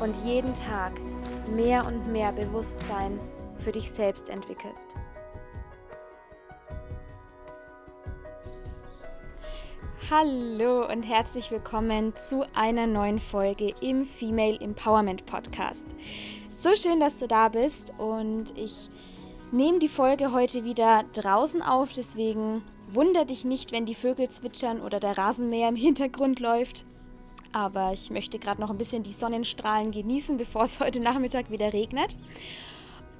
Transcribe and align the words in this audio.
und 0.00 0.16
jeden 0.24 0.54
Tag 0.54 0.92
mehr 1.48 1.86
und 1.86 2.10
mehr 2.12 2.32
Bewusstsein 2.32 3.18
für 3.58 3.72
dich 3.72 3.90
selbst 3.90 4.28
entwickelst. 4.28 4.94
Hallo 10.10 10.86
und 10.90 11.02
herzlich 11.02 11.50
willkommen 11.50 12.14
zu 12.16 12.44
einer 12.54 12.86
neuen 12.86 13.18
Folge 13.18 13.74
im 13.80 14.04
Female 14.04 14.60
Empowerment 14.60 15.26
Podcast. 15.26 15.86
So 16.50 16.76
schön, 16.76 17.00
dass 17.00 17.18
du 17.18 17.26
da 17.26 17.48
bist 17.48 17.92
und 17.98 18.56
ich 18.56 18.88
nehme 19.50 19.78
die 19.78 19.88
Folge 19.88 20.32
heute 20.32 20.64
wieder 20.64 21.04
draußen 21.12 21.62
auf, 21.62 21.92
deswegen 21.92 22.62
Wunder 22.92 23.24
dich 23.24 23.44
nicht, 23.44 23.72
wenn 23.72 23.84
die 23.84 23.96
Vögel 23.96 24.28
zwitschern 24.28 24.80
oder 24.80 25.00
der 25.00 25.18
Rasenmäher 25.18 25.68
im 25.68 25.76
Hintergrund 25.76 26.38
läuft. 26.38 26.84
Aber 27.52 27.92
ich 27.92 28.10
möchte 28.10 28.38
gerade 28.38 28.60
noch 28.60 28.70
ein 28.70 28.78
bisschen 28.78 29.02
die 29.02 29.12
Sonnenstrahlen 29.12 29.90
genießen, 29.90 30.36
bevor 30.36 30.64
es 30.64 30.80
heute 30.80 31.00
Nachmittag 31.00 31.50
wieder 31.50 31.72
regnet. 31.72 32.16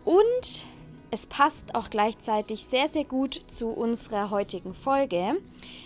Und 0.05 0.67
es 1.11 1.27
passt 1.27 1.75
auch 1.75 1.91
gleichzeitig 1.91 2.65
sehr, 2.65 2.89
sehr 2.89 3.05
gut 3.05 3.35
zu 3.35 3.69
unserer 3.69 4.31
heutigen 4.31 4.75
Folge 4.75 5.35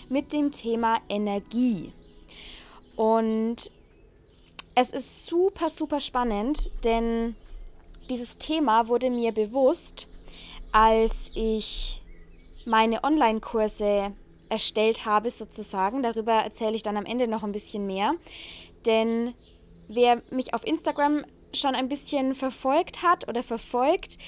mit 0.09 0.33
dem 0.33 0.51
Thema 0.51 0.99
Energie. 1.09 1.93
Und 2.97 3.71
es 4.75 4.91
ist 4.91 5.27
super, 5.27 5.69
super 5.69 6.01
spannend, 6.01 6.71
denn 6.85 7.35
dieses 8.09 8.39
Thema 8.39 8.89
wurde 8.89 9.11
mir 9.11 9.33
bewusst, 9.33 10.09
als 10.73 11.31
ich 11.35 12.03
meine 12.65 13.05
Online-Kurse 13.05 14.13
erstellt 14.51 15.07
habe, 15.07 15.31
sozusagen. 15.31 16.03
Darüber 16.03 16.33
erzähle 16.33 16.77
ich 16.77 16.83
dann 16.83 16.97
am 16.97 17.07
Ende 17.07 17.29
noch 17.29 17.43
ein 17.43 17.53
bisschen 17.53 17.87
mehr. 17.87 18.15
Denn 18.87 19.35
wer 19.89 20.23
mich 20.31 20.53
auf 20.55 20.67
Instagram 20.67 21.25
schon 21.55 21.75
ein 21.75 21.89
bisschen 21.89 22.35
verfolgt 22.35 23.03
hat 23.03 23.29
oder 23.29 23.43
verfolgt, 23.43 24.19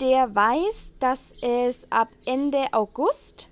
der 0.00 0.34
weiß, 0.34 0.94
dass 0.98 1.34
es 1.42 1.90
ab 1.92 2.08
Ende 2.24 2.66
August 2.72 3.48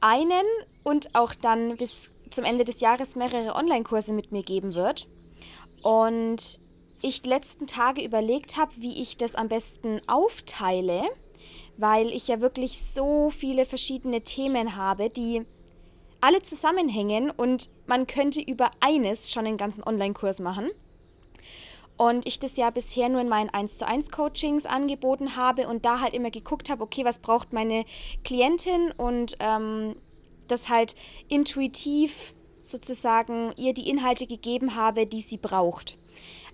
einen 0.00 0.46
und 0.82 1.14
auch 1.14 1.34
dann 1.34 1.76
bis 1.76 2.10
zum 2.30 2.44
Ende 2.44 2.64
des 2.64 2.80
Jahres 2.80 3.14
mehrere 3.14 3.54
Online-Kurse 3.54 4.12
mit 4.12 4.32
mir 4.32 4.42
geben 4.42 4.74
wird. 4.74 5.06
Und 5.82 6.60
ich 7.02 7.22
die 7.22 7.28
letzten 7.28 7.66
Tage 7.66 8.02
überlegt 8.02 8.56
habe, 8.56 8.72
wie 8.78 9.00
ich 9.00 9.16
das 9.16 9.34
am 9.34 9.48
besten 9.48 10.00
aufteile 10.08 11.02
weil 11.76 12.08
ich 12.08 12.28
ja 12.28 12.40
wirklich 12.40 12.78
so 12.80 13.30
viele 13.30 13.64
verschiedene 13.64 14.22
Themen 14.22 14.76
habe, 14.76 15.10
die 15.10 15.42
alle 16.20 16.42
zusammenhängen 16.42 17.30
und 17.30 17.68
man 17.86 18.06
könnte 18.06 18.40
über 18.40 18.70
eines 18.80 19.32
schon 19.32 19.46
einen 19.46 19.56
ganzen 19.56 19.82
Online-Kurs 19.82 20.38
machen. 20.40 20.70
Und 21.96 22.26
ich 22.26 22.38
das 22.38 22.56
ja 22.56 22.70
bisher 22.70 23.08
nur 23.08 23.20
in 23.20 23.28
meinen 23.28 23.50
1 23.50 23.78
zu 23.78 23.86
1 23.86 24.10
Coachings 24.10 24.66
angeboten 24.66 25.36
habe 25.36 25.68
und 25.68 25.84
da 25.84 26.00
halt 26.00 26.14
immer 26.14 26.30
geguckt 26.30 26.70
habe, 26.70 26.82
okay, 26.82 27.04
was 27.04 27.18
braucht 27.18 27.52
meine 27.52 27.84
Klientin 28.24 28.92
und 28.96 29.36
ähm, 29.40 29.94
das 30.48 30.68
halt 30.68 30.96
intuitiv 31.28 32.32
sozusagen 32.60 33.52
ihr 33.56 33.74
die 33.74 33.88
Inhalte 33.88 34.26
gegeben 34.26 34.74
habe, 34.74 35.06
die 35.06 35.20
sie 35.20 35.36
braucht. 35.36 35.96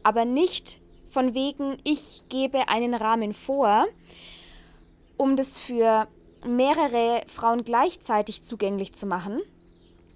Aber 0.03 0.25
nicht 0.25 0.78
von 1.11 1.34
wegen, 1.34 1.78
ich 1.84 2.23
gebe 2.28 2.69
einen 2.69 2.95
Rahmen 2.95 3.34
vor, 3.34 3.87
um 5.19 5.37
das 5.37 5.59
für 5.59 6.09
mehrere 6.47 7.23
Frauen 7.27 7.65
gleichzeitig 7.65 8.43
zugänglich 8.43 8.95
zu 8.95 9.06
machen. 9.06 9.41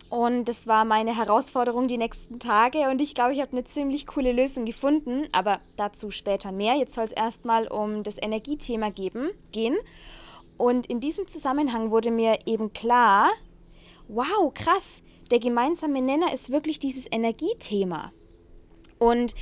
Und 0.08 0.44
das 0.44 0.66
war 0.66 0.84
meine 0.84 1.16
Herausforderung 1.16 1.88
die 1.88 1.96
nächsten 1.96 2.38
Tage 2.38 2.90
und 2.90 3.00
ich 3.00 3.14
glaube, 3.14 3.32
ich 3.32 3.40
habe 3.40 3.52
eine 3.52 3.64
ziemlich 3.64 4.06
coole 4.06 4.32
Lösung 4.32 4.66
gefunden, 4.66 5.26
aber 5.32 5.58
dazu 5.76 6.10
später 6.10 6.52
mehr. 6.52 6.74
Jetzt 6.74 6.94
soll 6.94 7.04
es 7.04 7.12
erstmal 7.12 7.66
um 7.66 8.02
das 8.02 8.20
Energiethema 8.20 8.90
geben, 8.90 9.30
gehen. 9.52 9.76
Und 10.58 10.86
in 10.86 11.00
diesem 11.00 11.26
Zusammenhang 11.26 11.90
wurde 11.90 12.10
mir 12.10 12.40
eben 12.44 12.74
klar, 12.74 13.30
wow, 14.08 14.52
krass, 14.52 15.02
der 15.30 15.38
gemeinsame 15.38 16.02
Nenner 16.02 16.32
ist 16.32 16.52
wirklich 16.52 16.78
dieses 16.78 17.06
Energiethema. 17.10 18.12
Und 18.98 19.34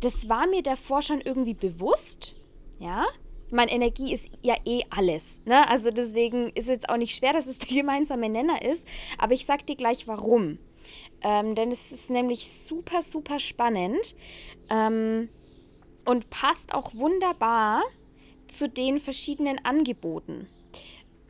das 0.00 0.28
war 0.28 0.46
mir 0.46 0.62
davor 0.62 1.00
schon 1.00 1.22
irgendwie 1.22 1.54
bewusst, 1.54 2.34
ja, 2.78 3.06
meine, 3.52 3.70
Energie 3.70 4.12
ist 4.12 4.30
ja 4.42 4.56
eh 4.64 4.82
alles. 4.90 5.40
Ne? 5.44 5.68
Also 5.68 5.90
deswegen 5.90 6.48
ist 6.48 6.64
es 6.64 6.68
jetzt 6.68 6.88
auch 6.88 6.96
nicht 6.96 7.14
schwer, 7.14 7.32
dass 7.32 7.46
es 7.46 7.58
der 7.60 7.76
gemeinsame 7.76 8.28
Nenner 8.28 8.62
ist. 8.62 8.86
Aber 9.18 9.34
ich 9.34 9.46
sag 9.46 9.66
dir 9.66 9.76
gleich 9.76 10.06
warum. 10.08 10.58
Ähm, 11.22 11.54
denn 11.54 11.70
es 11.70 11.92
ist 11.92 12.10
nämlich 12.10 12.48
super, 12.48 13.02
super 13.02 13.38
spannend 13.38 14.16
ähm, 14.68 15.28
und 16.04 16.30
passt 16.30 16.74
auch 16.74 16.94
wunderbar 16.94 17.82
zu 18.48 18.68
den 18.68 18.98
verschiedenen 18.98 19.64
Angeboten 19.64 20.48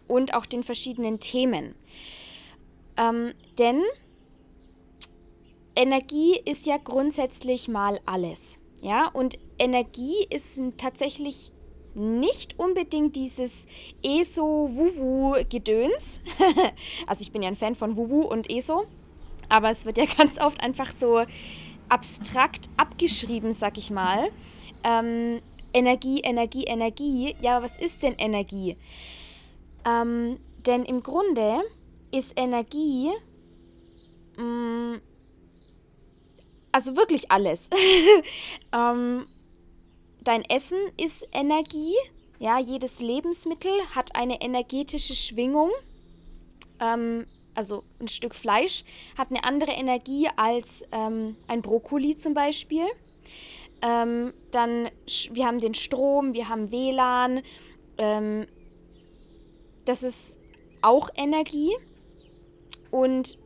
und 0.09 0.35
auch 0.35 0.47
den 0.47 0.63
verschiedenen 0.63 1.21
Themen. 1.21 1.75
Ähm, 2.97 3.35
denn 3.59 3.83
Energie 5.77 6.41
ist 6.45 6.67
ja 6.67 6.79
grundsätzlich 6.79 7.69
mal 7.69 8.01
alles. 8.07 8.59
Ja, 8.83 9.09
und 9.09 9.39
Energie 9.59 10.27
ist 10.29 10.61
tatsächlich 10.77 11.52
nicht 11.95 12.59
unbedingt 12.59 13.17
dieses 13.17 13.67
ESO-Wuwu-Gedöns. 14.03 16.21
also 17.07 17.23
ich 17.23 17.33
bin 17.33 17.43
ja 17.43 17.49
ein 17.49 17.57
Fan 17.57 17.75
von 17.75 17.97
Wuwu 17.97 18.23
und 18.23 18.49
ESO, 18.51 18.85
aber 19.49 19.71
es 19.71 19.85
wird 19.85 19.99
ja 19.99 20.05
ganz 20.17 20.41
oft 20.41 20.63
einfach 20.63 20.91
so 20.91 21.25
abstrakt 21.89 22.71
abgeschrieben, 22.77 23.53
sag 23.53 23.79
ich 23.79 23.91
mal. 23.91 24.31
Ähm, 24.85 25.41
Energie, 25.75 26.21
Energie, 26.21 26.65
Energie. 26.65 27.35
Ja, 27.41 27.63
was 27.63 27.79
ist 27.79 28.03
denn 28.03 28.15
Energie? 28.19 28.77
Ähm, 29.85 30.39
denn 30.67 30.85
im 30.85 31.03
Grunde 31.03 31.63
ist 32.11 32.33
Energie 32.37 33.11
mh, 34.37 34.45
mm, 34.45 35.01
also 36.73 36.97
wirklich 36.97 37.31
alles. 37.31 37.69
ähm, 38.73 39.27
dein 40.25 40.45
Essen 40.45 40.79
ist 40.97 41.29
Energie. 41.33 41.95
Ja, 42.39 42.59
jedes 42.59 43.01
Lebensmittel 43.01 43.73
hat 43.95 44.17
eine 44.17 44.41
energetische 44.41 45.15
Schwingung. 45.15 45.71
Ähm, 46.81 47.27
also 47.55 47.85
ein 48.01 48.09
Stück 48.09 48.35
Fleisch 48.35 48.85
hat 49.17 49.31
eine 49.31 49.45
andere 49.45 49.73
Energie 49.73 50.29
als 50.37 50.85
ähm, 50.91 51.37
ein 51.47 51.63
Brokkoli 51.63 52.17
zum 52.17 52.35
Beispiel. 52.35 52.85
Ähm, 53.83 54.33
dann, 54.51 54.89
wir 55.33 55.47
haben 55.47 55.59
den 55.59 55.75
Strom, 55.75 56.35
wir 56.35 56.49
haben 56.49 56.71
WLAN. 56.71 57.43
Ähm, 57.99 58.47
das 59.85 60.03
ist 60.03 60.41
auch 60.83 61.09
Energie. 61.17 61.73
Und 62.91 63.39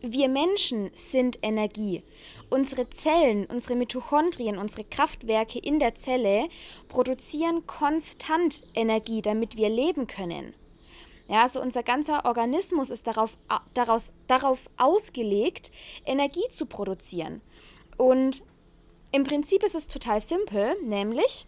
wir 0.00 0.28
Menschen 0.28 0.90
sind 0.92 1.38
Energie. 1.42 2.02
Unsere 2.50 2.88
Zellen, 2.90 3.46
unsere 3.46 3.74
Mitochondrien, 3.74 4.58
unsere 4.58 4.84
Kraftwerke 4.84 5.58
in 5.58 5.78
der 5.78 5.94
Zelle 5.94 6.48
produzieren 6.88 7.66
konstant 7.66 8.64
Energie, 8.74 9.22
damit 9.22 9.56
wir 9.56 9.68
leben 9.68 10.06
können. 10.06 10.54
Ja, 11.28 11.42
also 11.42 11.60
unser 11.60 11.82
ganzer 11.82 12.26
Organismus 12.26 12.90
ist 12.90 13.06
darauf, 13.06 13.36
daraus, 13.72 14.12
darauf 14.26 14.68
ausgelegt, 14.76 15.72
Energie 16.04 16.48
zu 16.50 16.66
produzieren. 16.66 17.40
Und 17.96 18.42
Im 19.14 19.22
Prinzip 19.22 19.62
ist 19.62 19.76
es 19.76 19.86
total 19.86 20.20
simpel, 20.20 20.74
nämlich 20.82 21.46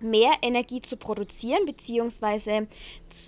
mehr 0.00 0.32
Energie 0.40 0.80
zu 0.80 0.96
produzieren 0.96 1.66
bzw. 1.66 2.66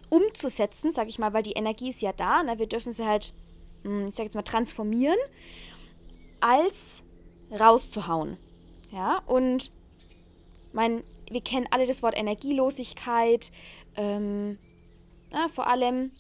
umzusetzen, 0.09 0.91
sage 0.91 1.11
ich 1.11 1.19
mal, 1.19 1.35
weil 1.35 1.43
die 1.43 1.53
Energie 1.53 1.91
ist 1.91 2.01
ja 2.01 2.15
da, 2.15 2.43
ne? 2.43 2.59
wir 2.59 2.67
dürfen 2.67 2.93
sie 2.93 3.05
halt, 3.05 3.35
hm, 3.83 4.09
ich 4.09 4.15
sage 4.15 4.29
jetzt 4.29 4.37
mal, 4.37 4.43
transformieren, 4.43 5.19
als 6.41 7.05
rauszuhauen. 7.51 8.37
Ja, 8.91 9.19
und 9.27 9.71
mein, 10.73 11.03
wir 11.31 11.41
kennen 11.41 11.67
alle 11.71 11.87
das 11.87 12.03
Wort 12.03 12.17
Energielosigkeit, 12.17 13.51
ähm, 13.97 14.59
na, 15.31 15.49
vor 15.49 15.67
allem. 15.67 16.13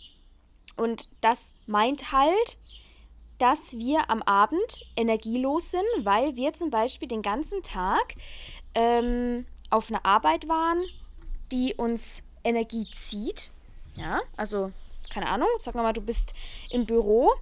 Und 0.76 1.08
das 1.20 1.54
meint 1.66 2.12
halt, 2.12 2.58
dass 3.38 3.76
wir 3.78 4.10
am 4.10 4.22
Abend 4.22 4.86
energielos 4.96 5.70
sind, 5.70 5.86
weil 6.00 6.36
wir 6.36 6.52
zum 6.52 6.70
Beispiel 6.70 7.08
den 7.08 7.22
ganzen 7.22 7.62
Tag 7.62 8.14
ähm, 8.74 9.46
auf 9.70 9.90
einer 9.90 10.04
Arbeit 10.04 10.48
waren, 10.48 10.82
die 11.52 11.74
uns 11.74 12.22
Energie 12.44 12.86
zieht. 12.92 13.52
Ja, 13.96 14.20
also 14.36 14.72
keine 15.10 15.28
Ahnung, 15.28 15.48
sag 15.58 15.74
mal, 15.74 15.92
du 15.92 16.00
bist 16.00 16.34
im 16.70 16.84
Büro 16.84 17.32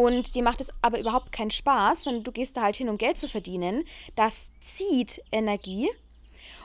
und 0.00 0.34
dir 0.34 0.42
macht 0.42 0.62
es 0.62 0.72
aber 0.80 0.98
überhaupt 0.98 1.30
keinen 1.30 1.50
Spaß, 1.50 2.04
sondern 2.04 2.24
du 2.24 2.32
gehst 2.32 2.56
da 2.56 2.62
halt 2.62 2.76
hin, 2.76 2.88
um 2.88 2.96
Geld 2.96 3.18
zu 3.18 3.28
verdienen. 3.28 3.84
Das 4.16 4.50
zieht 4.58 5.22
Energie. 5.30 5.90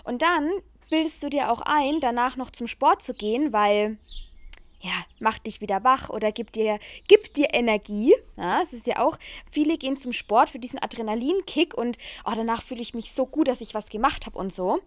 Und 0.06 0.22
dann 0.22 0.50
bildest 0.90 1.22
du 1.22 1.30
dir 1.30 1.52
auch 1.52 1.62
ein, 1.62 2.00
danach 2.00 2.38
noch 2.38 2.50
zum 2.50 2.68
Sport 2.68 3.02
zu 3.02 3.14
gehen, 3.14 3.52
weil 3.52 3.98
ja, 4.80 4.94
macht 5.20 5.48
dich 5.48 5.60
wieder 5.60 5.84
wach 5.84 6.10
oder 6.10 6.32
gibt 6.32 6.56
dir, 6.56 6.80
gibt 7.10 7.36
dir 7.36 7.54
Energie. 7.54 8.14
Ja, 8.38 8.62
es 8.62 8.72
ist 8.72 8.88
ja 8.88 9.00
auch, 9.00 9.18
viele 9.52 9.78
gehen 9.78 9.98
zum 9.98 10.14
Sport 10.14 10.50
für 10.50 10.60
diesen 10.60 10.82
Adrenalinkick 10.82 11.74
und 11.74 11.98
oh, 12.24 12.34
danach 12.36 12.62
fühle 12.62 12.82
ich 12.82 12.94
mich 12.94 13.12
so 13.12 13.26
gut, 13.26 13.50
dass 13.50 13.60
ich 13.60 13.74
was 13.74 13.90
gemacht 13.90 14.26
habe 14.28 14.38
und 14.38 14.54
so. 14.54 14.80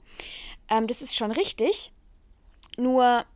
Ähm, 0.70 0.86
das 0.86 1.02
ist 1.02 1.16
schon 1.16 1.32
richtig. 1.32 1.92
Nur, 2.78 3.26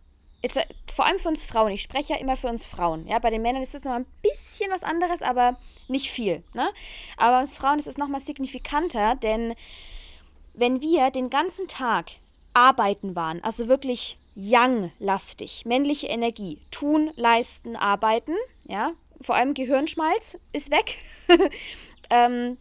jetzt, 0.42 0.56
äh, 0.56 0.66
vor 0.94 1.06
allem 1.06 1.18
für 1.18 1.28
uns 1.28 1.44
Frauen, 1.44 1.72
ich 1.72 1.82
spreche 1.82 2.14
ja 2.14 2.18
immer 2.18 2.36
für 2.36 2.48
uns 2.48 2.66
Frauen. 2.66 3.06
Ja, 3.06 3.18
bei 3.18 3.30
den 3.30 3.42
Männern 3.42 3.62
ist 3.62 3.74
das 3.74 3.84
noch 3.84 3.92
ein 3.92 4.06
bisschen 4.22 4.70
was 4.70 4.82
anderes, 4.82 5.22
aber 5.22 5.56
nicht 5.88 6.10
viel. 6.10 6.42
Ne? 6.54 6.68
Aber 7.16 7.36
bei 7.36 7.40
uns 7.40 7.56
Frauen 7.56 7.78
ist 7.78 7.88
es 7.88 7.98
nochmal 7.98 8.20
signifikanter, 8.20 9.14
denn 9.16 9.54
wenn 10.54 10.82
wir 10.82 11.10
den 11.10 11.30
ganzen 11.30 11.68
Tag 11.68 12.12
arbeiten 12.54 13.16
waren, 13.16 13.42
also 13.42 13.68
wirklich 13.68 14.18
Yang-lastig, 14.34 15.66
männliche 15.66 16.06
Energie, 16.06 16.58
tun, 16.70 17.10
leisten, 17.16 17.76
arbeiten, 17.76 18.34
ja, 18.66 18.92
vor 19.20 19.34
allem 19.34 19.54
Gehirnschmalz 19.54 20.38
ist 20.52 20.70
weg. 20.70 20.98
ähm, 22.10 22.56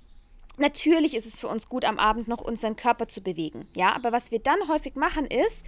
Natürlich 0.62 1.16
ist 1.16 1.26
es 1.26 1.40
für 1.40 1.48
uns 1.48 1.70
gut, 1.70 1.86
am 1.86 1.98
Abend 1.98 2.28
noch 2.28 2.40
unseren 2.40 2.76
Körper 2.76 3.08
zu 3.08 3.22
bewegen. 3.22 3.68
Ja, 3.76 3.96
aber 3.96 4.12
was 4.12 4.30
wir 4.30 4.38
dann 4.38 4.68
häufig 4.68 4.94
machen, 4.94 5.26
ist, 5.26 5.66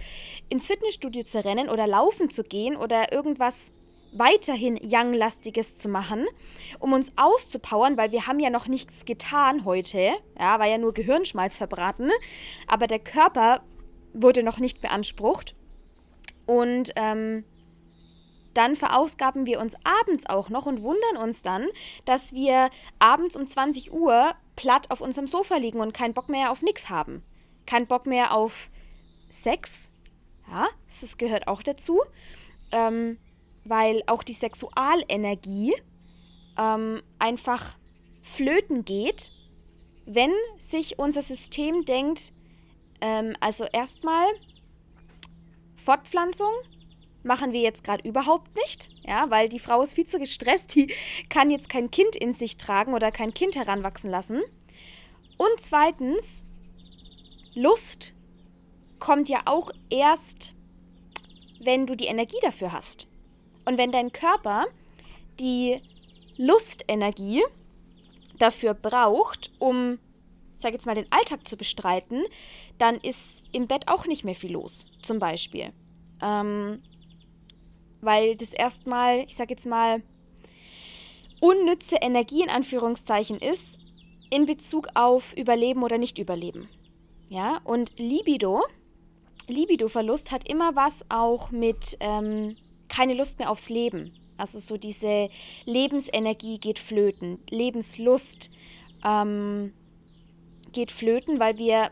ins 0.48 0.68
Fitnessstudio 0.68 1.24
zu 1.24 1.44
rennen 1.44 1.68
oder 1.68 1.88
laufen 1.88 2.30
zu 2.30 2.44
gehen 2.44 2.76
oder 2.76 3.12
irgendwas 3.12 3.72
weiterhin 4.12 4.76
Yang-lastiges 4.76 5.74
zu 5.74 5.88
machen, 5.88 6.24
um 6.78 6.92
uns 6.92 7.12
auszupowern, 7.16 7.96
weil 7.96 8.12
wir 8.12 8.28
haben 8.28 8.38
ja 8.38 8.50
noch 8.50 8.68
nichts 8.68 9.04
getan 9.04 9.64
heute. 9.64 10.12
Ja, 10.38 10.60
war 10.60 10.68
ja 10.68 10.78
nur 10.78 10.94
Gehirnschmalz 10.94 11.58
verbraten. 11.58 12.12
Aber 12.68 12.86
der 12.86 13.00
Körper 13.00 13.62
wurde 14.12 14.44
noch 14.44 14.60
nicht 14.60 14.80
beansprucht. 14.80 15.56
Und 16.46 16.92
ähm, 16.94 17.42
dann 18.52 18.76
verausgaben 18.76 19.44
wir 19.44 19.58
uns 19.58 19.74
abends 19.82 20.26
auch 20.26 20.50
noch 20.50 20.66
und 20.66 20.82
wundern 20.82 21.16
uns 21.20 21.42
dann, 21.42 21.66
dass 22.04 22.32
wir 22.32 22.70
abends 23.00 23.34
um 23.34 23.48
20 23.48 23.92
Uhr 23.92 24.34
platt 24.56 24.90
auf 24.90 25.00
unserem 25.00 25.26
Sofa 25.26 25.56
liegen 25.56 25.80
und 25.80 25.94
keinen 25.94 26.14
Bock 26.14 26.28
mehr 26.28 26.50
auf 26.50 26.62
nichts 26.62 26.88
haben. 26.88 27.22
Keinen 27.66 27.86
Bock 27.86 28.06
mehr 28.06 28.34
auf 28.34 28.70
Sex. 29.30 29.90
Ja, 30.50 30.68
das 30.88 31.16
gehört 31.16 31.48
auch 31.48 31.62
dazu. 31.62 32.00
Ähm, 32.72 33.18
weil 33.64 34.02
auch 34.06 34.22
die 34.22 34.34
Sexualenergie 34.34 35.74
ähm, 36.58 37.02
einfach 37.18 37.74
flöten 38.22 38.84
geht, 38.84 39.32
wenn 40.06 40.32
sich 40.58 40.98
unser 40.98 41.22
System 41.22 41.84
denkt, 41.84 42.32
ähm, 43.00 43.36
also 43.40 43.64
erstmal 43.64 44.26
Fortpflanzung 45.76 46.52
machen 47.24 47.52
wir 47.52 47.60
jetzt 47.60 47.84
gerade 47.84 48.06
überhaupt 48.06 48.54
nicht, 48.56 48.90
ja, 49.02 49.30
weil 49.30 49.48
die 49.48 49.58
Frau 49.58 49.82
ist 49.82 49.94
viel 49.94 50.06
zu 50.06 50.18
gestresst, 50.18 50.74
die 50.74 50.92
kann 51.28 51.50
jetzt 51.50 51.68
kein 51.68 51.90
Kind 51.90 52.16
in 52.16 52.32
sich 52.32 52.56
tragen 52.56 52.94
oder 52.94 53.10
kein 53.10 53.34
Kind 53.34 53.56
heranwachsen 53.56 54.10
lassen. 54.10 54.42
Und 55.36 55.58
zweitens, 55.58 56.44
Lust 57.54 58.14
kommt 58.98 59.28
ja 59.28 59.42
auch 59.46 59.70
erst, 59.90 60.54
wenn 61.60 61.86
du 61.86 61.96
die 61.96 62.06
Energie 62.06 62.38
dafür 62.42 62.72
hast. 62.72 63.08
Und 63.64 63.78
wenn 63.78 63.92
dein 63.92 64.12
Körper 64.12 64.66
die 65.40 65.80
Lustenergie 66.36 67.42
dafür 68.38 68.74
braucht, 68.74 69.50
um 69.58 69.98
sag 70.56 70.72
jetzt 70.72 70.86
mal, 70.86 70.94
den 70.94 71.10
Alltag 71.10 71.46
zu 71.46 71.56
bestreiten, 71.56 72.22
dann 72.78 72.96
ist 72.96 73.44
im 73.52 73.66
Bett 73.66 73.88
auch 73.88 74.06
nicht 74.06 74.24
mehr 74.24 74.34
viel 74.34 74.52
los, 74.52 74.86
zum 75.02 75.18
Beispiel. 75.18 75.72
Ähm, 76.22 76.82
weil 78.04 78.36
das 78.36 78.52
erstmal, 78.52 79.20
ich 79.20 79.36
sag 79.36 79.50
jetzt 79.50 79.66
mal, 79.66 80.02
unnütze 81.40 81.96
Energie 81.96 82.42
in 82.42 82.50
Anführungszeichen 82.50 83.38
ist 83.38 83.78
in 84.30 84.46
Bezug 84.46 84.88
auf 84.94 85.36
Überleben 85.36 85.82
oder 85.82 85.98
Nicht-Überleben. 85.98 86.68
Ja, 87.28 87.60
und 87.64 87.92
Libido, 87.98 88.62
Libido-Verlust 89.46 90.30
hat 90.30 90.48
immer 90.48 90.74
was 90.76 91.04
auch 91.08 91.50
mit 91.50 91.96
ähm, 92.00 92.56
keine 92.88 93.14
Lust 93.14 93.38
mehr 93.38 93.50
aufs 93.50 93.68
Leben. 93.68 94.12
Also 94.36 94.58
so 94.58 94.76
diese 94.76 95.28
Lebensenergie 95.64 96.58
geht 96.58 96.78
flöten, 96.78 97.38
Lebenslust, 97.50 98.50
ähm, 99.04 99.72
geht 100.72 100.90
flöten, 100.90 101.38
weil 101.38 101.58
wir 101.58 101.90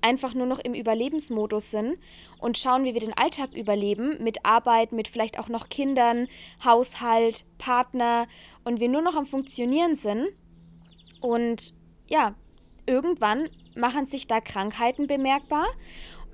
einfach 0.00 0.34
nur 0.34 0.46
noch 0.46 0.60
im 0.60 0.74
Überlebensmodus 0.74 1.70
sind 1.70 1.98
und 2.40 2.58
schauen, 2.58 2.84
wie 2.84 2.94
wir 2.94 3.00
den 3.00 3.16
Alltag 3.16 3.54
überleben, 3.54 4.22
mit 4.22 4.44
Arbeit, 4.44 4.92
mit 4.92 5.08
vielleicht 5.08 5.38
auch 5.38 5.48
noch 5.48 5.68
Kindern, 5.68 6.28
Haushalt, 6.64 7.44
Partner 7.58 8.26
und 8.64 8.80
wir 8.80 8.88
nur 8.88 9.02
noch 9.02 9.16
am 9.16 9.26
Funktionieren 9.26 9.94
sind. 9.94 10.28
Und 11.20 11.74
ja, 12.08 12.34
irgendwann 12.86 13.48
machen 13.74 14.06
sich 14.06 14.26
da 14.26 14.40
Krankheiten 14.40 15.06
bemerkbar. 15.06 15.66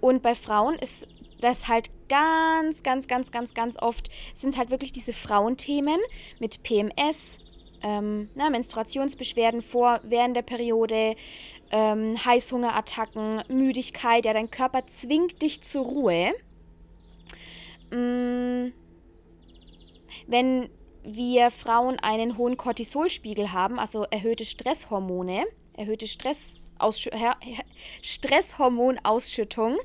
Und 0.00 0.22
bei 0.22 0.34
Frauen 0.34 0.74
ist 0.76 1.08
das 1.40 1.68
halt 1.68 1.90
ganz, 2.08 2.82
ganz, 2.82 3.08
ganz, 3.08 3.30
ganz, 3.30 3.54
ganz 3.54 3.80
oft, 3.80 4.10
sind 4.34 4.56
halt 4.56 4.70
wirklich 4.70 4.92
diese 4.92 5.12
Frauenthemen 5.12 5.98
mit 6.38 6.62
PMS, 6.62 7.40
ähm, 7.82 8.30
na, 8.34 8.50
Menstruationsbeschwerden 8.50 9.62
vor, 9.62 10.00
während 10.02 10.36
der 10.36 10.42
Periode, 10.42 11.14
ähm, 11.70 12.24
Heißhungerattacken, 12.24 13.42
Müdigkeit, 13.48 14.24
ja, 14.24 14.32
dein 14.32 14.50
Körper 14.50 14.86
zwingt 14.86 15.42
dich 15.42 15.62
zur 15.62 15.84
Ruhe. 15.84 16.32
Mm, 17.90 18.72
wenn 20.26 20.68
wir 21.02 21.50
Frauen 21.50 21.98
einen 22.00 22.36
hohen 22.36 22.56
Cortisolspiegel 22.56 23.52
haben, 23.52 23.78
also 23.78 24.04
erhöhte 24.04 24.44
Stresshormone, 24.44 25.44
erhöhte 25.74 26.06
Stress 26.06 26.58
Stresshormonausschüttung, 28.02 29.78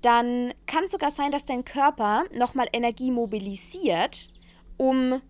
dann 0.00 0.54
kann 0.66 0.84
es 0.84 0.92
sogar 0.92 1.10
sein, 1.10 1.32
dass 1.32 1.44
dein 1.44 1.64
Körper 1.64 2.24
nochmal 2.34 2.68
Energie 2.72 3.10
mobilisiert, 3.10 4.28
um, 4.76 5.20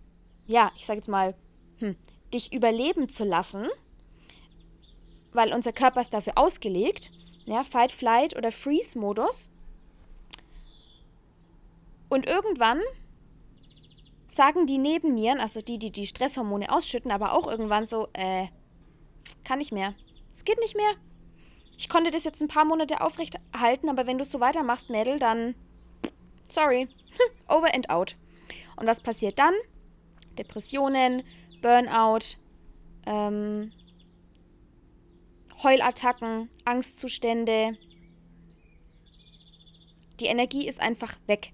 ja, 0.45 0.71
ich 0.75 0.85
sage 0.85 0.97
jetzt 0.97 1.07
mal, 1.07 1.33
hm, 1.79 1.95
dich 2.33 2.53
überleben 2.53 3.09
zu 3.09 3.23
lassen, 3.23 3.67
weil 5.35 5.53
unser 5.53 5.73
Körper 5.73 6.01
ist 6.01 6.13
dafür 6.13 6.33
ausgelegt, 6.37 7.11
ja, 7.45 7.63
Fight, 7.63 7.91
Flight 7.91 8.35
oder 8.35 8.51
Freeze-Modus. 8.51 9.49
Und 12.09 12.25
irgendwann 12.27 12.79
sagen 14.27 14.65
die 14.65 14.77
Nebennieren, 14.77 15.39
also 15.39 15.61
die, 15.61 15.77
die 15.77 15.91
die 15.91 16.07
Stresshormone 16.07 16.71
ausschütten, 16.71 17.11
aber 17.11 17.33
auch 17.33 17.47
irgendwann 17.47 17.85
so, 17.85 18.07
äh, 18.13 18.47
kann 19.43 19.59
nicht 19.59 19.71
mehr. 19.71 19.93
Es 20.31 20.43
geht 20.43 20.59
nicht 20.59 20.75
mehr. 20.75 20.91
Ich 21.77 21.89
konnte 21.89 22.11
das 22.11 22.23
jetzt 22.23 22.41
ein 22.41 22.47
paar 22.47 22.65
Monate 22.65 23.01
aufrechthalten, 23.01 23.89
aber 23.89 24.07
wenn 24.07 24.17
du 24.17 24.25
so 24.25 24.39
weitermachst, 24.39 24.89
Mädel, 24.89 25.19
dann 25.19 25.55
sorry, 26.47 26.87
over 27.47 27.73
and 27.73 27.89
out. 27.89 28.15
Und 28.75 28.87
was 28.87 29.01
passiert 29.01 29.39
dann? 29.39 29.53
Depressionen, 30.37 31.23
Burnout, 31.61 32.37
ähm, 33.05 33.71
Heulattacken, 35.63 36.49
Angstzustände. 36.65 37.77
Die 40.19 40.25
Energie 40.25 40.67
ist 40.67 40.79
einfach 40.79 41.15
weg, 41.27 41.51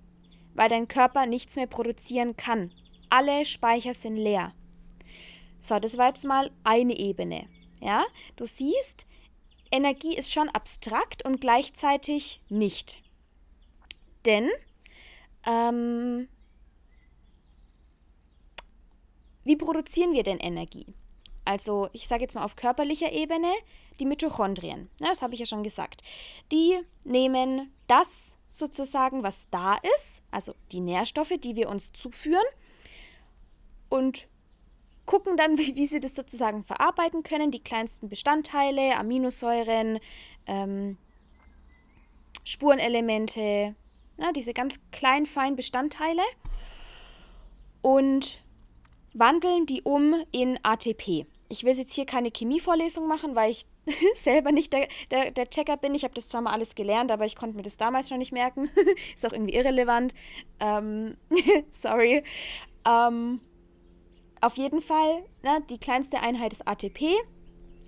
weil 0.53 0.69
dein 0.69 0.87
Körper 0.87 1.25
nichts 1.25 1.55
mehr 1.55 1.67
produzieren 1.67 2.37
kann. 2.37 2.71
Alle 3.09 3.45
Speicher 3.45 3.93
sind 3.93 4.15
leer. 4.15 4.53
So, 5.59 5.79
das 5.79 5.97
war 5.97 6.07
jetzt 6.07 6.25
mal 6.25 6.51
eine 6.63 6.97
Ebene. 6.97 7.47
Ja, 7.79 8.05
du 8.35 8.45
siehst, 8.45 9.05
Energie 9.71 10.15
ist 10.15 10.31
schon 10.31 10.49
abstrakt 10.49 11.23
und 11.25 11.41
gleichzeitig 11.41 12.41
nicht. 12.49 13.01
Denn 14.25 14.49
ähm, 15.45 16.27
wie 19.43 19.55
produzieren 19.55 20.13
wir 20.13 20.23
denn 20.23 20.39
Energie? 20.39 20.93
Also 21.45 21.89
ich 21.93 22.07
sage 22.07 22.23
jetzt 22.23 22.35
mal 22.35 22.43
auf 22.43 22.55
körperlicher 22.55 23.11
Ebene 23.11 23.51
die 24.01 24.05
Mitochondrien. 24.05 24.89
Ja, 24.99 25.07
das 25.07 25.21
habe 25.21 25.35
ich 25.35 25.39
ja 25.39 25.45
schon 25.45 25.63
gesagt. 25.63 26.01
Die 26.51 26.79
nehmen 27.03 27.71
das 27.87 28.35
sozusagen, 28.49 29.23
was 29.23 29.49
da 29.49 29.77
ist, 29.95 30.23
also 30.31 30.55
die 30.71 30.81
Nährstoffe, 30.81 31.33
die 31.41 31.55
wir 31.55 31.69
uns 31.69 31.93
zuführen 31.93 32.43
und 33.89 34.27
gucken 35.05 35.37
dann, 35.37 35.57
wie, 35.57 35.75
wie 35.75 35.87
sie 35.87 35.99
das 35.99 36.15
sozusagen 36.15 36.63
verarbeiten 36.63 37.23
können, 37.23 37.51
die 37.51 37.63
kleinsten 37.63 38.09
Bestandteile, 38.09 38.97
Aminosäuren, 38.97 39.99
ähm, 40.47 40.97
Spurenelemente, 42.43 43.75
na, 44.17 44.31
diese 44.31 44.53
ganz 44.53 44.79
kleinen, 44.91 45.27
feinen 45.27 45.55
Bestandteile 45.55 46.23
und 47.81 48.41
wandeln 49.13 49.67
die 49.67 49.83
um 49.83 50.15
in 50.31 50.59
ATP. 50.63 51.27
Ich 51.51 51.65
will 51.65 51.77
jetzt 51.77 51.93
hier 51.93 52.05
keine 52.05 52.31
Chemievorlesung 52.31 53.07
machen, 53.07 53.35
weil 53.35 53.51
ich 53.51 53.65
selber 54.15 54.51
nicht 54.51 54.71
der, 54.71 54.87
der, 55.11 55.31
der 55.31 55.49
Checker 55.49 55.75
bin. 55.75 55.93
Ich 55.93 56.03
habe 56.03 56.13
das 56.13 56.29
zwar 56.29 56.41
mal 56.41 56.53
alles 56.53 56.75
gelernt, 56.75 57.11
aber 57.11 57.25
ich 57.25 57.35
konnte 57.35 57.57
mir 57.57 57.63
das 57.63 57.75
damals 57.75 58.07
schon 58.07 58.19
nicht 58.19 58.31
merken. 58.31 58.69
Ist 59.15 59.25
auch 59.25 59.33
irgendwie 59.33 59.55
irrelevant. 59.55 60.15
Ähm, 60.61 61.17
sorry. 61.71 62.23
Ähm, 62.87 63.41
auf 64.39 64.55
jeden 64.55 64.81
Fall, 64.81 65.23
ne, 65.43 65.61
die 65.69 65.77
kleinste 65.77 66.19
Einheit 66.21 66.51
ist 66.53 66.67
ATP 66.67 67.03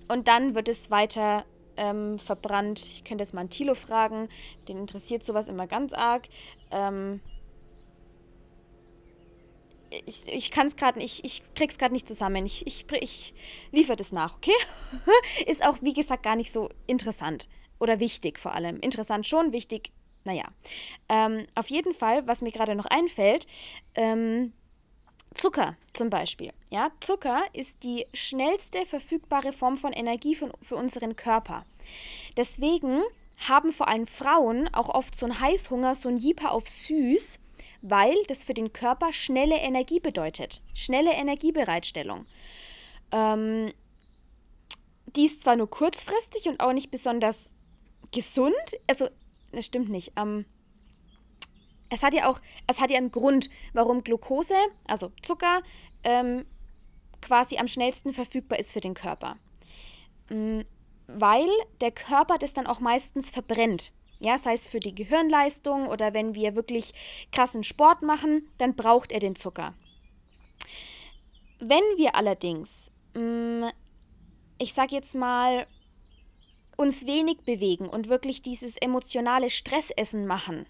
und 0.07 0.27
dann 0.27 0.53
wird 0.53 0.69
es 0.69 0.91
weiter 0.91 1.45
ähm, 1.77 2.19
verbrannt. 2.19 2.79
Ich 2.79 3.03
könnte 3.03 3.23
jetzt 3.23 3.33
mal 3.33 3.41
einen 3.41 3.49
Tilo 3.49 3.73
fragen, 3.73 4.29
den 4.67 4.77
interessiert 4.77 5.23
sowas 5.23 5.49
immer 5.49 5.65
ganz 5.65 5.93
arg. 5.93 6.27
Ähm, 6.69 7.21
ich, 10.05 10.27
ich 10.27 10.51
kann 10.51 10.67
es 10.67 10.75
gerade 10.75 10.99
nicht, 10.99 11.25
ich 11.25 11.41
krieg's 11.55 11.77
gerade 11.77 11.93
nicht 11.93 12.07
zusammen. 12.07 12.45
Ich, 12.45 12.65
ich, 12.67 12.85
ich 12.99 13.33
liefere 13.71 13.95
das 13.95 14.11
nach, 14.11 14.35
okay? 14.35 14.51
ist 15.45 15.65
auch, 15.65 15.77
wie 15.81 15.93
gesagt, 15.93 16.23
gar 16.23 16.35
nicht 16.35 16.51
so 16.51 16.69
interessant 16.87 17.47
oder 17.79 17.99
wichtig 17.99 18.39
vor 18.39 18.53
allem. 18.53 18.79
Interessant 18.79 19.27
schon, 19.27 19.51
wichtig, 19.51 19.91
naja. 20.23 20.45
Ähm, 21.09 21.45
auf 21.55 21.69
jeden 21.69 21.93
Fall, 21.93 22.27
was 22.27 22.41
mir 22.41 22.51
gerade 22.51 22.75
noch 22.75 22.85
einfällt, 22.85 23.47
ähm, 23.95 24.53
Zucker 25.33 25.75
zum 25.93 26.09
Beispiel. 26.09 26.51
Ja, 26.69 26.91
Zucker 26.99 27.41
ist 27.53 27.83
die 27.83 28.05
schnellste 28.13 28.85
verfügbare 28.85 29.51
Form 29.51 29.77
von 29.77 29.93
Energie 29.93 30.35
für, 30.35 30.51
für 30.61 30.75
unseren 30.75 31.15
Körper. 31.15 31.65
Deswegen 32.37 33.01
haben 33.39 33.71
vor 33.71 33.87
allem 33.87 34.07
Frauen 34.07 34.69
auch 34.73 34.89
oft 34.89 35.15
so 35.15 35.25
einen 35.25 35.39
Heißhunger, 35.39 35.95
so 35.95 36.09
ein 36.09 36.17
Jeeper 36.17 36.51
auf 36.51 36.67
süß, 36.67 37.39
weil 37.83 38.15
das 38.27 38.43
für 38.43 38.53
den 38.53 38.73
Körper 38.73 39.13
schnelle 39.13 39.57
Energie 39.57 39.99
bedeutet. 39.99 40.61
Schnelle 40.73 41.11
Energiebereitstellung. 41.11 42.25
Ähm, 43.11 43.71
die 45.15 45.27
zwar 45.27 45.55
nur 45.55 45.69
kurzfristig 45.69 46.47
und 46.47 46.59
auch 46.61 46.73
nicht 46.73 46.89
besonders 46.89 47.53
gesund, 48.11 48.55
also, 48.87 49.09
das 49.51 49.65
stimmt 49.65 49.89
nicht. 49.89 50.13
Ähm, 50.15 50.45
es 51.89 52.01
hat 52.01 52.13
ja 52.13 52.29
auch, 52.29 52.39
es 52.67 52.79
hat 52.79 52.89
ja 52.89 52.97
einen 52.97 53.11
Grund, 53.11 53.49
warum 53.73 54.03
Glucose, 54.03 54.55
also 54.87 55.11
Zucker, 55.21 55.61
ähm, 56.03 56.45
quasi 57.21 57.57
am 57.57 57.67
schnellsten 57.67 58.13
verfügbar 58.13 58.59
ist 58.59 58.71
für 58.71 58.81
den 58.81 58.93
Körper. 58.93 59.35
Mhm, 60.29 60.65
weil 61.07 61.49
der 61.81 61.91
Körper 61.91 62.37
das 62.37 62.53
dann 62.53 62.65
auch 62.65 62.79
meistens 62.79 63.29
verbrennt. 63.29 63.91
Ja, 64.23 64.37
sei 64.37 64.53
es 64.53 64.67
für 64.67 64.79
die 64.79 64.95
Gehirnleistung 64.95 65.87
oder 65.87 66.13
wenn 66.13 66.33
wir 66.33 66.55
wirklich 66.55 66.93
krassen 67.33 67.61
Sport 67.65 68.03
machen, 68.03 68.47
dann 68.57 68.73
braucht 68.73 69.11
er 69.11 69.19
den 69.19 69.35
Zucker. 69.35 69.73
Wenn 71.59 71.83
wir 71.97 72.15
allerdings, 72.15 72.89
mm, 73.15 73.65
ich 74.59 74.73
sage 74.73 74.95
jetzt 74.95 75.13
mal, 75.13 75.67
uns 76.77 77.05
wenig 77.05 77.39
bewegen 77.39 77.89
und 77.89 78.07
wirklich 78.07 78.41
dieses 78.41 78.77
emotionale 78.77 79.49
Stressessen 79.49 80.25
machen, 80.25 80.67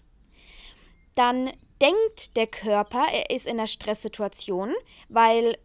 dann 1.14 1.52
denkt 1.80 2.36
der 2.36 2.48
Körper, 2.48 3.06
er 3.12 3.30
ist 3.30 3.46
in 3.46 3.58
einer 3.58 3.68
Stresssituation, 3.68 4.74
weil 5.08 5.56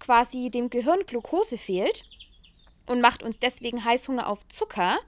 quasi 0.00 0.50
dem 0.50 0.68
Gehirn 0.68 1.06
Glucose 1.06 1.58
fehlt 1.58 2.02
und 2.86 3.00
macht 3.00 3.22
uns 3.22 3.38
deswegen 3.38 3.84
Heißhunger 3.84 4.28
auf 4.28 4.48
Zucker. 4.48 4.98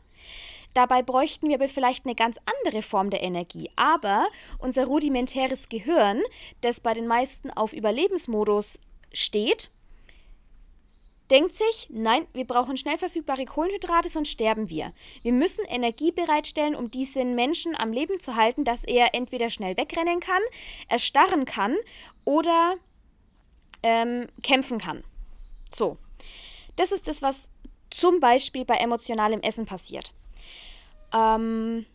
Dabei 0.74 1.02
bräuchten 1.02 1.48
wir 1.48 1.56
aber 1.56 1.68
vielleicht 1.68 2.04
eine 2.04 2.14
ganz 2.14 2.38
andere 2.44 2.82
Form 2.82 3.10
der 3.10 3.22
Energie. 3.22 3.70
Aber 3.76 4.28
unser 4.58 4.86
rudimentäres 4.86 5.68
Gehirn, 5.68 6.22
das 6.60 6.80
bei 6.80 6.94
den 6.94 7.06
meisten 7.06 7.50
auf 7.50 7.72
Überlebensmodus 7.72 8.80
steht, 9.12 9.70
denkt 11.30 11.52
sich, 11.52 11.88
nein, 11.90 12.26
wir 12.32 12.46
brauchen 12.46 12.76
schnell 12.76 12.96
verfügbare 12.96 13.44
Kohlenhydrate, 13.44 14.08
sonst 14.08 14.30
sterben 14.30 14.70
wir. 14.70 14.92
Wir 15.22 15.32
müssen 15.32 15.64
Energie 15.66 16.12
bereitstellen, 16.12 16.74
um 16.74 16.90
diesen 16.90 17.34
Menschen 17.34 17.76
am 17.76 17.92
Leben 17.92 18.18
zu 18.20 18.34
halten, 18.36 18.64
dass 18.64 18.84
er 18.84 19.14
entweder 19.14 19.50
schnell 19.50 19.76
wegrennen 19.76 20.20
kann, 20.20 20.42
erstarren 20.88 21.44
kann 21.44 21.76
oder 22.24 22.74
ähm, 23.82 24.26
kämpfen 24.42 24.78
kann. 24.78 25.04
So, 25.70 25.98
das 26.76 26.92
ist 26.92 27.08
das, 27.08 27.22
was 27.22 27.50
zum 27.90 28.20
Beispiel 28.20 28.64
bei 28.64 28.76
emotionalem 28.76 29.40
Essen 29.40 29.66
passiert. 29.66 30.12
Ähm, 31.12 31.86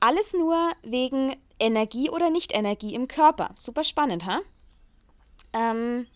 alles 0.00 0.32
nur 0.32 0.72
wegen 0.82 1.36
Energie 1.58 2.10
oder 2.10 2.30
Nicht-Energie 2.30 2.94
im 2.94 3.08
Körper. 3.08 3.50
Super 3.54 3.84
spannend, 3.84 4.26
ha? 4.26 4.40
Ähm, 5.52 6.06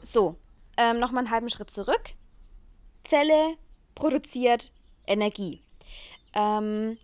so, 0.00 0.36
ähm, 0.76 1.00
nochmal 1.00 1.24
einen 1.24 1.32
halben 1.32 1.50
Schritt 1.50 1.70
zurück. 1.70 2.14
Zelle 3.04 3.56
produziert 3.94 4.72
Energie. 5.06 5.62
Ähm, 6.34 6.98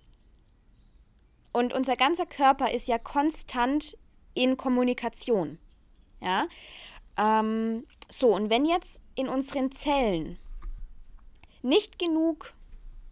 und 1.52 1.72
unser 1.72 1.96
ganzer 1.96 2.26
Körper 2.26 2.70
ist 2.70 2.88
ja 2.88 2.98
konstant 2.98 3.96
in 4.34 4.56
Kommunikation. 4.56 5.58
Ja? 6.20 6.46
Ähm, 7.16 7.86
so, 8.08 8.34
und 8.34 8.50
wenn 8.50 8.66
jetzt 8.66 9.02
in 9.14 9.28
unseren 9.28 9.72
Zellen 9.72 10.38
nicht 11.62 11.98
genug 11.98 12.52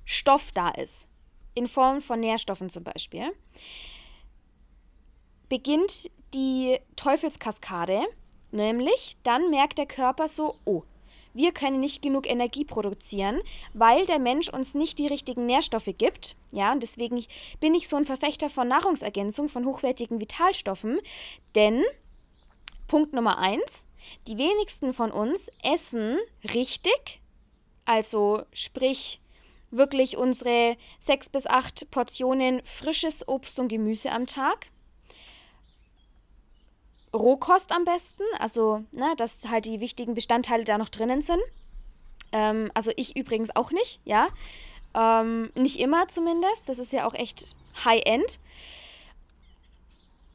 Stoff 0.04 0.52
da 0.52 0.68
ist, 0.70 1.08
in 1.54 1.66
Form 1.66 2.00
von 2.00 2.20
Nährstoffen 2.20 2.70
zum 2.70 2.84
Beispiel, 2.84 3.32
beginnt 5.48 6.10
die 6.34 6.78
Teufelskaskade, 6.96 8.02
nämlich 8.50 9.16
dann 9.22 9.50
merkt 9.50 9.78
der 9.78 9.86
Körper 9.86 10.28
so, 10.28 10.56
oh, 10.64 10.84
wir 11.34 11.52
können 11.52 11.80
nicht 11.80 12.02
genug 12.02 12.28
Energie 12.28 12.64
produzieren, 12.64 13.40
weil 13.72 14.04
der 14.06 14.18
Mensch 14.18 14.48
uns 14.48 14.74
nicht 14.74 14.98
die 14.98 15.06
richtigen 15.06 15.46
Nährstoffe 15.46 15.88
gibt. 15.96 16.36
Ja, 16.50 16.72
und 16.72 16.82
deswegen 16.82 17.24
bin 17.58 17.74
ich 17.74 17.88
so 17.88 17.96
ein 17.96 18.04
Verfechter 18.04 18.50
von 18.50 18.68
Nahrungsergänzung, 18.68 19.48
von 19.48 19.64
hochwertigen 19.64 20.20
Vitalstoffen. 20.20 21.00
Denn, 21.54 21.82
Punkt 22.86 23.14
Nummer 23.14 23.38
eins, 23.38 23.86
die 24.26 24.36
wenigsten 24.36 24.92
von 24.92 25.10
uns 25.10 25.50
essen 25.62 26.18
richtig, 26.52 27.22
also 27.86 28.42
sprich 28.52 29.21
wirklich 29.72 30.16
unsere 30.16 30.76
sechs 30.98 31.28
bis 31.28 31.46
acht 31.46 31.90
Portionen 31.90 32.62
frisches 32.64 33.26
Obst 33.26 33.58
und 33.58 33.68
Gemüse 33.68 34.12
am 34.12 34.26
Tag. 34.26 34.66
Rohkost 37.14 37.72
am 37.72 37.84
besten, 37.84 38.22
also 38.38 38.84
ne, 38.92 39.14
dass 39.16 39.46
halt 39.48 39.66
die 39.66 39.80
wichtigen 39.80 40.14
Bestandteile 40.14 40.64
da 40.64 40.78
noch 40.78 40.88
drinnen 40.88 41.20
sind. 41.20 41.42
Ähm, 42.32 42.70
also 42.74 42.90
ich 42.96 43.16
übrigens 43.16 43.54
auch 43.54 43.70
nicht, 43.70 44.00
ja. 44.04 44.28
Ähm, 44.94 45.50
nicht 45.54 45.78
immer 45.78 46.08
zumindest, 46.08 46.68
das 46.68 46.78
ist 46.78 46.92
ja 46.92 47.06
auch 47.06 47.14
echt 47.14 47.54
High-End. 47.84 48.38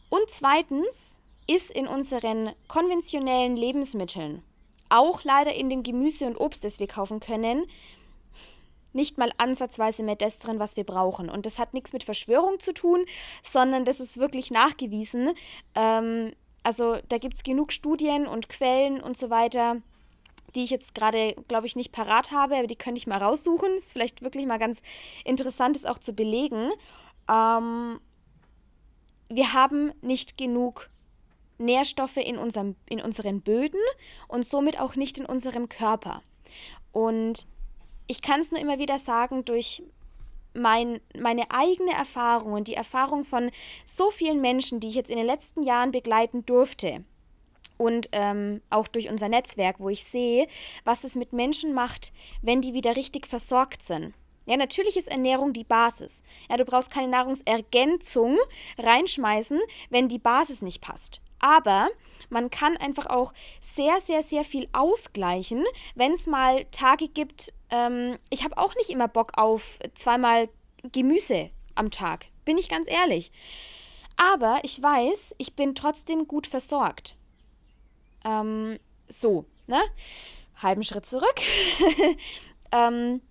Und 0.09 0.29
zweitens 0.29 1.21
ist 1.47 1.71
in 1.71 1.87
unseren 1.87 2.51
konventionellen 2.67 3.55
Lebensmitteln, 3.55 4.43
auch 4.89 5.23
leider 5.23 5.53
in 5.53 5.69
dem 5.69 5.83
Gemüse 5.83 6.25
und 6.25 6.37
Obst, 6.37 6.63
das 6.63 6.79
wir 6.79 6.87
kaufen 6.87 7.19
können, 7.19 7.65
nicht 8.93 9.17
mal 9.17 9.31
ansatzweise 9.37 10.03
mehr 10.03 10.15
das 10.15 10.39
drin, 10.39 10.59
was 10.59 10.77
wir 10.77 10.83
brauchen. 10.83 11.29
Und 11.29 11.45
das 11.45 11.59
hat 11.59 11.73
nichts 11.73 11.93
mit 11.93 12.03
Verschwörung 12.03 12.59
zu 12.59 12.73
tun, 12.73 13.05
sondern 13.43 13.85
das 13.85 13.99
ist 13.99 14.17
wirklich 14.17 14.51
nachgewiesen. 14.51 15.31
Ähm, 15.75 16.33
also 16.63 16.97
da 17.09 17.17
gibt 17.17 17.35
es 17.35 17.43
genug 17.43 17.71
Studien 17.71 18.27
und 18.27 18.49
Quellen 18.49 19.01
und 19.01 19.17
so 19.17 19.29
weiter, 19.29 19.81
die 20.55 20.63
ich 20.63 20.69
jetzt 20.69 20.95
gerade, 20.95 21.35
glaube 21.47 21.67
ich, 21.67 21.75
nicht 21.75 21.91
parat 21.91 22.31
habe, 22.31 22.57
aber 22.57 22.67
die 22.67 22.75
könnte 22.75 22.97
ich 22.97 23.07
mal 23.07 23.21
raussuchen. 23.21 23.71
Ist 23.77 23.93
vielleicht 23.93 24.21
wirklich 24.21 24.45
mal 24.45 24.59
ganz 24.59 24.81
interessant, 25.23 25.75
das 25.75 25.85
auch 25.85 25.99
zu 25.99 26.13
belegen. 26.13 26.71
Ähm, 27.29 27.99
wir 29.29 29.53
haben 29.53 29.93
nicht 30.01 30.37
genug 30.37 30.89
Nährstoffe 31.57 32.17
in, 32.17 32.37
unserem, 32.37 32.75
in 32.87 33.01
unseren 33.01 33.41
Böden 33.41 33.79
und 34.27 34.45
somit 34.45 34.79
auch 34.79 34.95
nicht 34.95 35.17
in 35.17 35.25
unserem 35.25 35.69
Körper. 35.69 36.21
Und 36.91 37.47
ich 38.07 38.21
kann 38.21 38.39
es 38.39 38.51
nur 38.51 38.59
immer 38.59 38.79
wieder 38.79 38.99
sagen, 38.99 39.45
durch 39.45 39.83
mein, 40.53 40.99
meine 41.19 41.51
eigene 41.51 41.93
Erfahrung 41.93 42.53
und 42.53 42.67
die 42.67 42.73
Erfahrung 42.73 43.23
von 43.23 43.51
so 43.85 44.09
vielen 44.09 44.41
Menschen, 44.41 44.79
die 44.79 44.87
ich 44.87 44.95
jetzt 44.95 45.11
in 45.11 45.17
den 45.17 45.25
letzten 45.25 45.63
Jahren 45.63 45.91
begleiten 45.91 46.45
durfte, 46.45 47.03
und 47.77 48.09
ähm, 48.11 48.61
auch 48.69 48.87
durch 48.87 49.09
unser 49.09 49.29
Netzwerk, 49.29 49.79
wo 49.79 49.89
ich 49.89 50.03
sehe, 50.03 50.47
was 50.83 51.03
es 51.03 51.15
mit 51.15 51.31
Menschen 51.31 51.73
macht, 51.73 52.11
wenn 52.41 52.61
die 52.61 52.73
wieder 52.73 52.95
richtig 52.95 53.27
versorgt 53.27 53.83
sind. 53.83 54.13
Ja, 54.45 54.57
natürlich 54.57 54.97
ist 54.97 55.09
Ernährung 55.09 55.53
die 55.53 55.65
Basis. 55.65 56.23
Ja, 56.49 56.57
du 56.57 56.65
brauchst 56.65 56.91
keine 56.91 57.09
Nahrungsergänzung 57.09 58.37
reinschmeißen, 58.77 59.59
wenn 59.89 60.07
die 60.07 60.19
Basis 60.19 60.61
nicht 60.61 60.81
passt. 60.81 61.21
Aber 61.39 61.89
man 62.29 62.49
kann 62.49 62.77
einfach 62.77 63.07
auch 63.07 63.33
sehr, 63.61 63.99
sehr, 64.01 64.23
sehr 64.23 64.43
viel 64.43 64.67
ausgleichen, 64.73 65.63
wenn 65.95 66.13
es 66.13 66.27
mal 66.27 66.65
Tage 66.71 67.07
gibt. 67.07 67.53
Ähm, 67.69 68.17
ich 68.29 68.43
habe 68.43 68.57
auch 68.57 68.75
nicht 68.75 68.89
immer 68.89 69.07
Bock 69.07 69.33
auf 69.37 69.79
zweimal 69.95 70.49
Gemüse 70.91 71.49
am 71.75 71.91
Tag, 71.91 72.27
bin 72.45 72.57
ich 72.57 72.69
ganz 72.69 72.87
ehrlich. 72.89 73.31
Aber 74.15 74.59
ich 74.63 74.81
weiß, 74.81 75.35
ich 75.37 75.53
bin 75.53 75.75
trotzdem 75.75 76.27
gut 76.27 76.47
versorgt. 76.47 77.15
Ähm, 78.25 78.79
so, 79.07 79.45
ne? 79.67 79.81
Halben 80.55 80.83
Schritt 80.83 81.05
zurück. 81.05 81.35
ähm, 82.71 83.21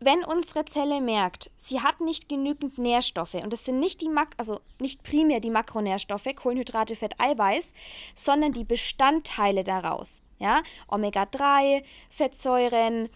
wenn 0.00 0.24
unsere 0.24 0.64
Zelle 0.64 1.00
merkt, 1.00 1.50
sie 1.56 1.80
hat 1.80 2.00
nicht 2.00 2.28
genügend 2.28 2.78
Nährstoffe, 2.78 3.34
und 3.34 3.52
das 3.52 3.64
sind 3.64 3.80
nicht 3.80 4.00
die 4.00 4.08
Mak 4.08 4.34
also 4.36 4.60
nicht 4.78 5.02
primär 5.02 5.40
die 5.40 5.50
Makronährstoffe, 5.50 6.28
Kohlenhydrate, 6.36 6.94
Fett, 6.96 7.14
Eiweiß, 7.18 7.74
sondern 8.14 8.52
die 8.52 8.64
Bestandteile 8.64 9.64
daraus, 9.64 10.22
ja, 10.38 10.62
Omega-3, 10.88 11.82
Fettsäuren, 12.10 13.08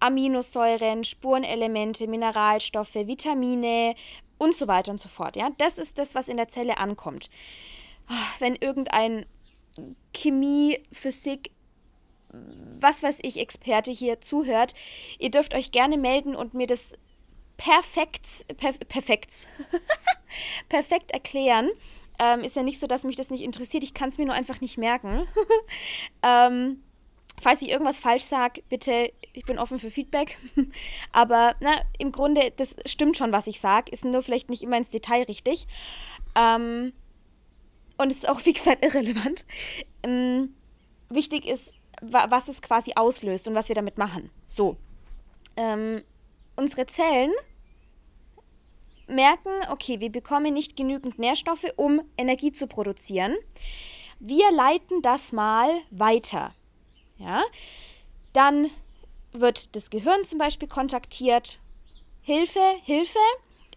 Aminosäuren, 0.00 1.04
Spurenelemente, 1.04 2.06
Mineralstoffe, 2.06 2.94
Vitamine 2.94 3.94
und 4.38 4.54
so 4.54 4.66
weiter 4.66 4.90
und 4.90 4.98
so 4.98 5.08
fort, 5.10 5.36
ja. 5.36 5.50
Das 5.58 5.76
ist 5.76 5.98
das, 5.98 6.14
was 6.14 6.28
in 6.28 6.38
der 6.38 6.48
Zelle 6.48 6.78
ankommt. 6.78 7.28
Wenn 8.38 8.56
irgendein 8.56 9.26
Chemie, 10.12 10.82
Physik, 10.90 11.52
was 12.80 13.02
weiß 13.02 13.18
ich, 13.22 13.38
Experte 13.38 13.90
hier 13.92 14.20
zuhört, 14.20 14.74
ihr 15.18 15.30
dürft 15.30 15.54
euch 15.54 15.72
gerne 15.72 15.98
melden 15.98 16.34
und 16.34 16.54
mir 16.54 16.66
das 16.66 16.96
perfekt, 17.56 18.26
per, 18.56 18.72
perfekt, 18.72 19.46
perfekt 20.68 21.10
erklären. 21.10 21.68
Ähm, 22.18 22.40
ist 22.40 22.56
ja 22.56 22.62
nicht 22.62 22.80
so, 22.80 22.86
dass 22.86 23.04
mich 23.04 23.16
das 23.16 23.30
nicht 23.30 23.42
interessiert. 23.42 23.82
Ich 23.82 23.94
kann 23.94 24.10
es 24.10 24.18
mir 24.18 24.26
nur 24.26 24.34
einfach 24.34 24.60
nicht 24.60 24.78
merken. 24.78 25.26
ähm, 26.22 26.82
falls 27.40 27.62
ich 27.62 27.70
irgendwas 27.70 27.98
falsch 27.98 28.24
sage, 28.24 28.62
bitte, 28.68 29.12
ich 29.32 29.44
bin 29.44 29.58
offen 29.58 29.78
für 29.78 29.90
Feedback. 29.90 30.38
Aber 31.12 31.54
na, 31.60 31.80
im 31.98 32.12
Grunde, 32.12 32.52
das 32.56 32.76
stimmt 32.86 33.16
schon, 33.16 33.32
was 33.32 33.46
ich 33.46 33.60
sage. 33.60 33.90
Ist 33.90 34.04
nur 34.04 34.22
vielleicht 34.22 34.50
nicht 34.50 34.62
immer 34.62 34.76
ins 34.76 34.90
Detail 34.90 35.22
richtig. 35.24 35.66
Ähm, 36.34 36.92
und 37.96 38.12
es 38.12 38.18
ist 38.18 38.28
auch, 38.28 38.44
wie 38.44 38.52
gesagt, 38.52 38.84
irrelevant. 38.84 39.46
Ähm, 40.02 40.54
wichtig 41.08 41.46
ist, 41.46 41.72
was 42.00 42.48
es 42.48 42.62
quasi 42.62 42.92
auslöst 42.94 43.48
und 43.48 43.54
was 43.54 43.68
wir 43.68 43.74
damit 43.74 43.98
machen. 43.98 44.30
So. 44.46 44.76
Ähm, 45.56 46.02
unsere 46.56 46.86
Zellen 46.86 47.32
merken, 49.08 49.50
okay, 49.70 50.00
wir 50.00 50.10
bekommen 50.10 50.54
nicht 50.54 50.76
genügend 50.76 51.18
Nährstoffe, 51.18 51.66
um 51.76 52.02
Energie 52.16 52.52
zu 52.52 52.66
produzieren. 52.66 53.36
Wir 54.20 54.50
leiten 54.52 55.02
das 55.02 55.32
mal 55.32 55.68
weiter. 55.90 56.54
Ja? 57.18 57.42
Dann 58.32 58.70
wird 59.32 59.74
das 59.76 59.90
Gehirn 59.90 60.24
zum 60.24 60.38
Beispiel 60.38 60.68
kontaktiert. 60.68 61.58
Hilfe, 62.22 62.60
Hilfe. 62.84 63.18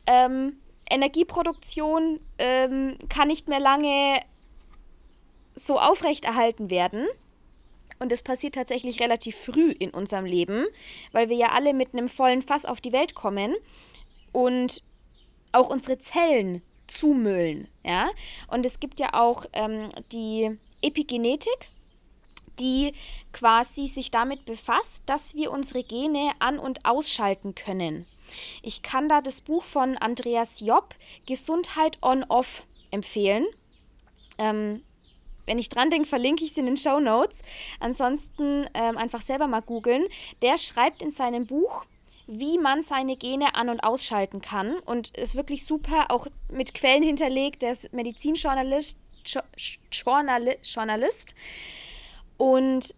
Ähm, 0.05 0.57
Energieproduktion 0.89 2.19
ähm, 2.37 2.97
kann 3.09 3.27
nicht 3.27 3.47
mehr 3.47 3.59
lange 3.59 4.21
so 5.55 5.79
aufrechterhalten 5.79 6.69
werden. 6.69 7.07
Und 8.03 8.11
das 8.11 8.21
passiert 8.21 8.55
tatsächlich 8.55 8.99
relativ 8.99 9.37
früh 9.37 9.71
in 9.71 9.91
unserem 9.91 10.25
Leben, 10.25 10.65
weil 11.13 11.29
wir 11.29 11.37
ja 11.37 11.53
alle 11.53 11.73
mit 11.73 11.93
einem 11.93 12.09
vollen 12.09 12.41
Fass 12.41 12.65
auf 12.65 12.81
die 12.81 12.91
Welt 12.91 13.15
kommen 13.15 13.55
und 14.33 14.83
auch 15.53 15.69
unsere 15.69 15.99
Zellen 15.99 16.61
zumüllen. 16.85 17.69
Ja? 17.81 18.09
Und 18.49 18.65
es 18.65 18.81
gibt 18.81 18.99
ja 18.99 19.13
auch 19.13 19.45
ähm, 19.53 19.87
die 20.11 20.51
Epigenetik, 20.81 21.69
die 22.59 22.91
quasi 23.31 23.87
sich 23.87 24.11
damit 24.11 24.43
befasst, 24.43 25.03
dass 25.05 25.33
wir 25.35 25.49
unsere 25.49 25.81
Gene 25.85 26.31
an- 26.39 26.59
und 26.59 26.83
ausschalten 26.83 27.55
können. 27.55 28.05
Ich 28.63 28.81
kann 28.81 29.07
da 29.07 29.21
das 29.21 29.39
Buch 29.39 29.63
von 29.63 29.97
Andreas 29.97 30.59
Job, 30.59 30.93
Gesundheit 31.25 31.99
on-off, 32.01 32.67
empfehlen. 32.91 33.45
Ähm, 34.37 34.83
wenn 35.45 35.59
ich 35.59 35.69
dran 35.69 35.89
denke, 35.89 36.07
verlinke 36.07 36.43
ich 36.43 36.51
es 36.51 36.57
in 36.57 36.65
den 36.65 36.77
Show 36.77 36.99
Notes. 36.99 37.41
Ansonsten 37.79 38.65
ähm, 38.73 38.97
einfach 38.97 39.21
selber 39.21 39.47
mal 39.47 39.61
googeln. 39.61 40.05
Der 40.41 40.57
schreibt 40.57 41.01
in 41.01 41.11
seinem 41.11 41.45
Buch, 41.45 41.85
wie 42.27 42.57
man 42.57 42.81
seine 42.81 43.17
Gene 43.17 43.55
an- 43.55 43.69
und 43.69 43.83
ausschalten 43.83 44.41
kann. 44.41 44.77
Und 44.85 45.15
ist 45.17 45.35
wirklich 45.35 45.65
super, 45.65 46.05
auch 46.09 46.27
mit 46.49 46.73
Quellen 46.73 47.03
hinterlegt. 47.03 47.61
Der 47.61 47.71
ist 47.71 47.91
Medizinjournalist. 47.93 48.99
Journalist. 49.91 51.35
Und 52.37 52.95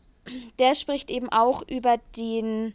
der 0.58 0.74
spricht 0.74 1.12
eben 1.12 1.30
auch 1.30 1.64
über 1.68 1.98
den 2.18 2.74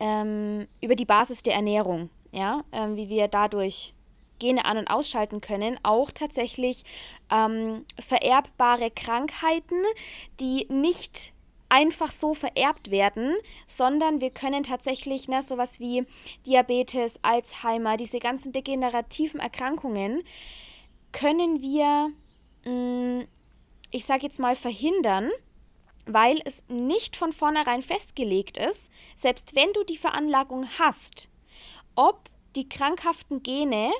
ähm, 0.00 0.66
über 0.80 0.96
die 0.96 1.04
Basis 1.04 1.42
der 1.42 1.54
Ernährung, 1.54 2.10
ja, 2.32 2.62
ähm, 2.72 2.96
wie 2.96 3.08
wir 3.08 3.28
dadurch 3.28 3.94
Gene 4.38 4.64
an- 4.64 4.78
und 4.78 4.88
ausschalten 4.88 5.40
können, 5.40 5.78
auch 5.82 6.10
tatsächlich 6.10 6.84
ähm, 7.30 7.84
vererbbare 7.98 8.90
Krankheiten, 8.90 9.82
die 10.40 10.66
nicht 10.70 11.32
einfach 11.68 12.10
so 12.10 12.34
vererbt 12.34 12.90
werden, 12.90 13.34
sondern 13.66 14.20
wir 14.20 14.30
können 14.30 14.62
tatsächlich 14.62 15.28
ne, 15.28 15.42
sowas 15.42 15.80
wie 15.80 16.06
Diabetes, 16.46 17.20
Alzheimer, 17.22 17.96
diese 17.96 18.18
ganzen 18.18 18.52
degenerativen 18.52 19.40
Erkrankungen, 19.40 20.22
können 21.12 21.60
wir, 21.60 22.10
mh, 22.64 22.72
mm, 22.72 23.28
ich 23.90 24.04
sage 24.04 24.24
jetzt 24.24 24.38
mal, 24.38 24.54
verhindern, 24.54 25.30
weil 26.06 26.40
es 26.44 26.64
nicht 26.68 27.16
von 27.16 27.32
vornherein 27.32 27.82
festgelegt 27.82 28.56
ist, 28.56 28.90
selbst 29.14 29.54
wenn 29.54 29.72
du 29.74 29.84
die 29.84 29.96
Veranlagung 29.96 30.66
hast, 30.78 31.28
ob 31.94 32.30
die 32.56 32.68
krankhaften 32.68 33.42
Gene, 33.42 33.90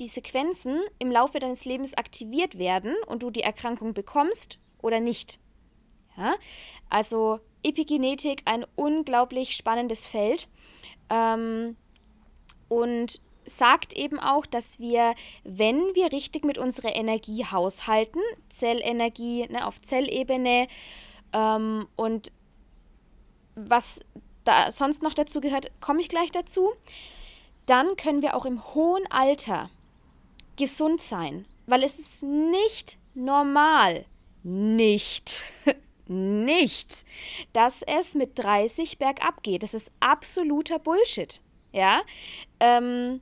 die 0.00 0.06
Sequenzen 0.06 0.80
im 0.98 1.10
Laufe 1.10 1.38
deines 1.38 1.64
Lebens 1.64 1.94
aktiviert 1.94 2.58
werden 2.58 2.94
und 3.06 3.22
du 3.22 3.30
die 3.30 3.42
Erkrankung 3.42 3.94
bekommst 3.94 4.58
oder 4.80 5.00
nicht. 5.00 5.38
Ja? 6.16 6.34
Also 6.88 7.40
Epigenetik, 7.62 8.42
ein 8.44 8.64
unglaublich 8.76 9.52
spannendes 9.52 10.06
Feld. 10.06 10.48
Ähm, 11.10 11.76
und 12.68 13.20
sagt 13.44 13.92
eben 13.94 14.18
auch, 14.18 14.44
dass 14.44 14.80
wir, 14.80 15.14
wenn 15.44 15.78
wir 15.94 16.12
richtig 16.12 16.44
mit 16.44 16.58
unserer 16.58 16.94
Energie 16.94 17.44
haushalten, 17.44 18.20
Zellenergie 18.48 19.46
ne, 19.48 19.66
auf 19.66 19.80
Zellebene, 19.80 20.66
ähm, 21.32 21.86
und 21.96 22.32
was 23.54 24.04
da 24.44 24.70
sonst 24.70 25.02
noch 25.02 25.14
dazu 25.14 25.40
gehört, 25.40 25.70
komme 25.80 26.00
ich 26.00 26.08
gleich 26.08 26.30
dazu. 26.30 26.72
Dann 27.66 27.96
können 27.96 28.22
wir 28.22 28.36
auch 28.36 28.46
im 28.46 28.64
hohen 28.74 29.10
Alter 29.10 29.70
gesund 30.56 31.00
sein, 31.00 31.46
weil 31.66 31.82
es 31.82 31.98
ist 31.98 32.22
nicht 32.22 32.98
normal, 33.14 34.06
nicht, 34.42 35.44
nicht, 36.06 37.04
dass 37.52 37.82
es 37.82 38.14
mit 38.14 38.38
30 38.38 38.98
bergab 38.98 39.42
geht. 39.42 39.62
Das 39.62 39.74
ist 39.74 39.92
absoluter 40.00 40.78
Bullshit. 40.78 41.40
Ja, 41.72 42.02
ähm, 42.60 43.20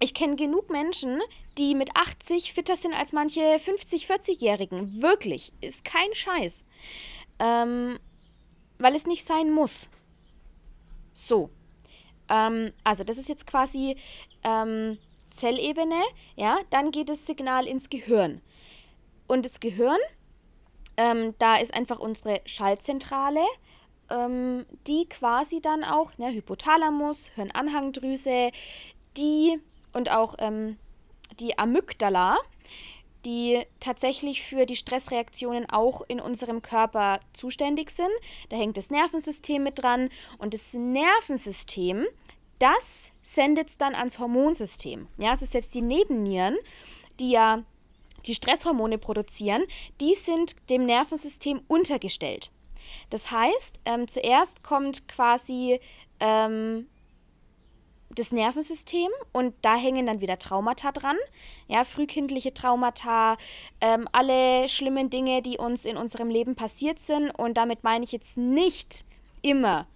ich 0.00 0.14
kenne 0.14 0.36
genug 0.36 0.70
Menschen, 0.70 1.20
die 1.56 1.74
mit 1.74 1.96
80 1.96 2.52
fitter 2.52 2.76
sind 2.76 2.94
als 2.94 3.12
manche 3.12 3.58
50, 3.58 4.06
40-Jährigen. 4.06 5.02
Wirklich, 5.02 5.52
ist 5.60 5.84
kein 5.84 6.12
Scheiß 6.14 6.64
ähm, 7.38 7.98
weil 8.78 8.94
es 8.94 9.06
nicht 9.06 9.24
sein 9.24 9.50
muss. 9.50 9.88
So. 11.12 11.50
Ähm, 12.28 12.72
also 12.84 13.04
das 13.04 13.18
ist 13.18 13.28
jetzt 13.28 13.46
quasi 13.46 13.96
ähm, 14.42 14.98
Zellebene, 15.30 16.02
ja, 16.36 16.58
dann 16.70 16.90
geht 16.90 17.08
das 17.08 17.26
Signal 17.26 17.66
ins 17.66 17.90
Gehirn. 17.90 18.40
Und 19.26 19.44
das 19.44 19.60
Gehirn, 19.60 19.98
ähm, 20.96 21.34
da 21.38 21.56
ist 21.56 21.74
einfach 21.74 22.00
unsere 22.00 22.40
Schaltzentrale, 22.46 23.44
ähm, 24.10 24.64
die 24.86 25.06
quasi 25.08 25.60
dann 25.60 25.84
auch, 25.84 26.16
ne, 26.18 26.32
Hypothalamus, 26.32 27.28
Hirnanhangdrüse, 27.34 28.50
die 29.16 29.60
und 29.92 30.10
auch 30.10 30.34
ähm, 30.38 30.78
die 31.40 31.58
Amygdala, 31.58 32.36
die 33.24 33.62
tatsächlich 33.80 34.42
für 34.42 34.64
die 34.64 34.76
Stressreaktionen 34.76 35.68
auch 35.68 36.02
in 36.08 36.20
unserem 36.20 36.62
Körper 36.62 37.20
zuständig 37.32 37.90
sind. 37.90 38.10
Da 38.48 38.56
hängt 38.56 38.76
das 38.76 38.90
Nervensystem 38.90 39.62
mit 39.62 39.82
dran 39.82 40.08
und 40.38 40.54
das 40.54 40.72
Nervensystem, 40.72 42.06
das 42.58 43.12
sendet 43.22 43.68
es 43.68 43.78
dann 43.78 43.94
ans 43.94 44.18
Hormonsystem. 44.18 45.08
Ja, 45.16 45.30
also 45.30 45.46
selbst 45.46 45.74
die 45.74 45.82
Nebennieren, 45.82 46.56
die 47.20 47.30
ja 47.30 47.62
die 48.26 48.34
Stresshormone 48.34 48.98
produzieren, 48.98 49.62
die 50.00 50.14
sind 50.14 50.56
dem 50.70 50.84
Nervensystem 50.86 51.60
untergestellt. 51.68 52.50
Das 53.10 53.30
heißt, 53.30 53.80
ähm, 53.84 54.08
zuerst 54.08 54.62
kommt 54.62 55.08
quasi 55.08 55.80
ähm, 56.20 56.88
das 58.10 58.32
Nervensystem 58.32 59.10
und 59.32 59.54
da 59.62 59.76
hängen 59.76 60.06
dann 60.06 60.20
wieder 60.20 60.38
Traumata 60.38 60.92
dran. 60.92 61.16
Ja, 61.68 61.84
frühkindliche 61.84 62.54
Traumata, 62.54 63.36
ähm, 63.80 64.08
alle 64.12 64.68
schlimmen 64.68 65.10
Dinge, 65.10 65.42
die 65.42 65.58
uns 65.58 65.84
in 65.84 65.96
unserem 65.96 66.30
Leben 66.30 66.56
passiert 66.56 66.98
sind. 66.98 67.30
Und 67.30 67.56
damit 67.56 67.84
meine 67.84 68.04
ich 68.04 68.12
jetzt 68.12 68.36
nicht 68.36 69.04
immer 69.42 69.86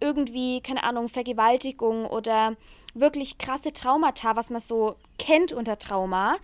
irgendwie, 0.00 0.60
keine 0.60 0.84
Ahnung, 0.84 1.08
Vergewaltigung 1.08 2.06
oder 2.06 2.56
wirklich 2.94 3.38
krasse 3.38 3.72
Traumata, 3.72 4.36
was 4.36 4.50
man 4.50 4.60
so 4.60 4.96
kennt 5.18 5.52
unter 5.52 5.78
Trauma, 5.78 6.36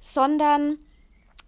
sondern 0.00 0.78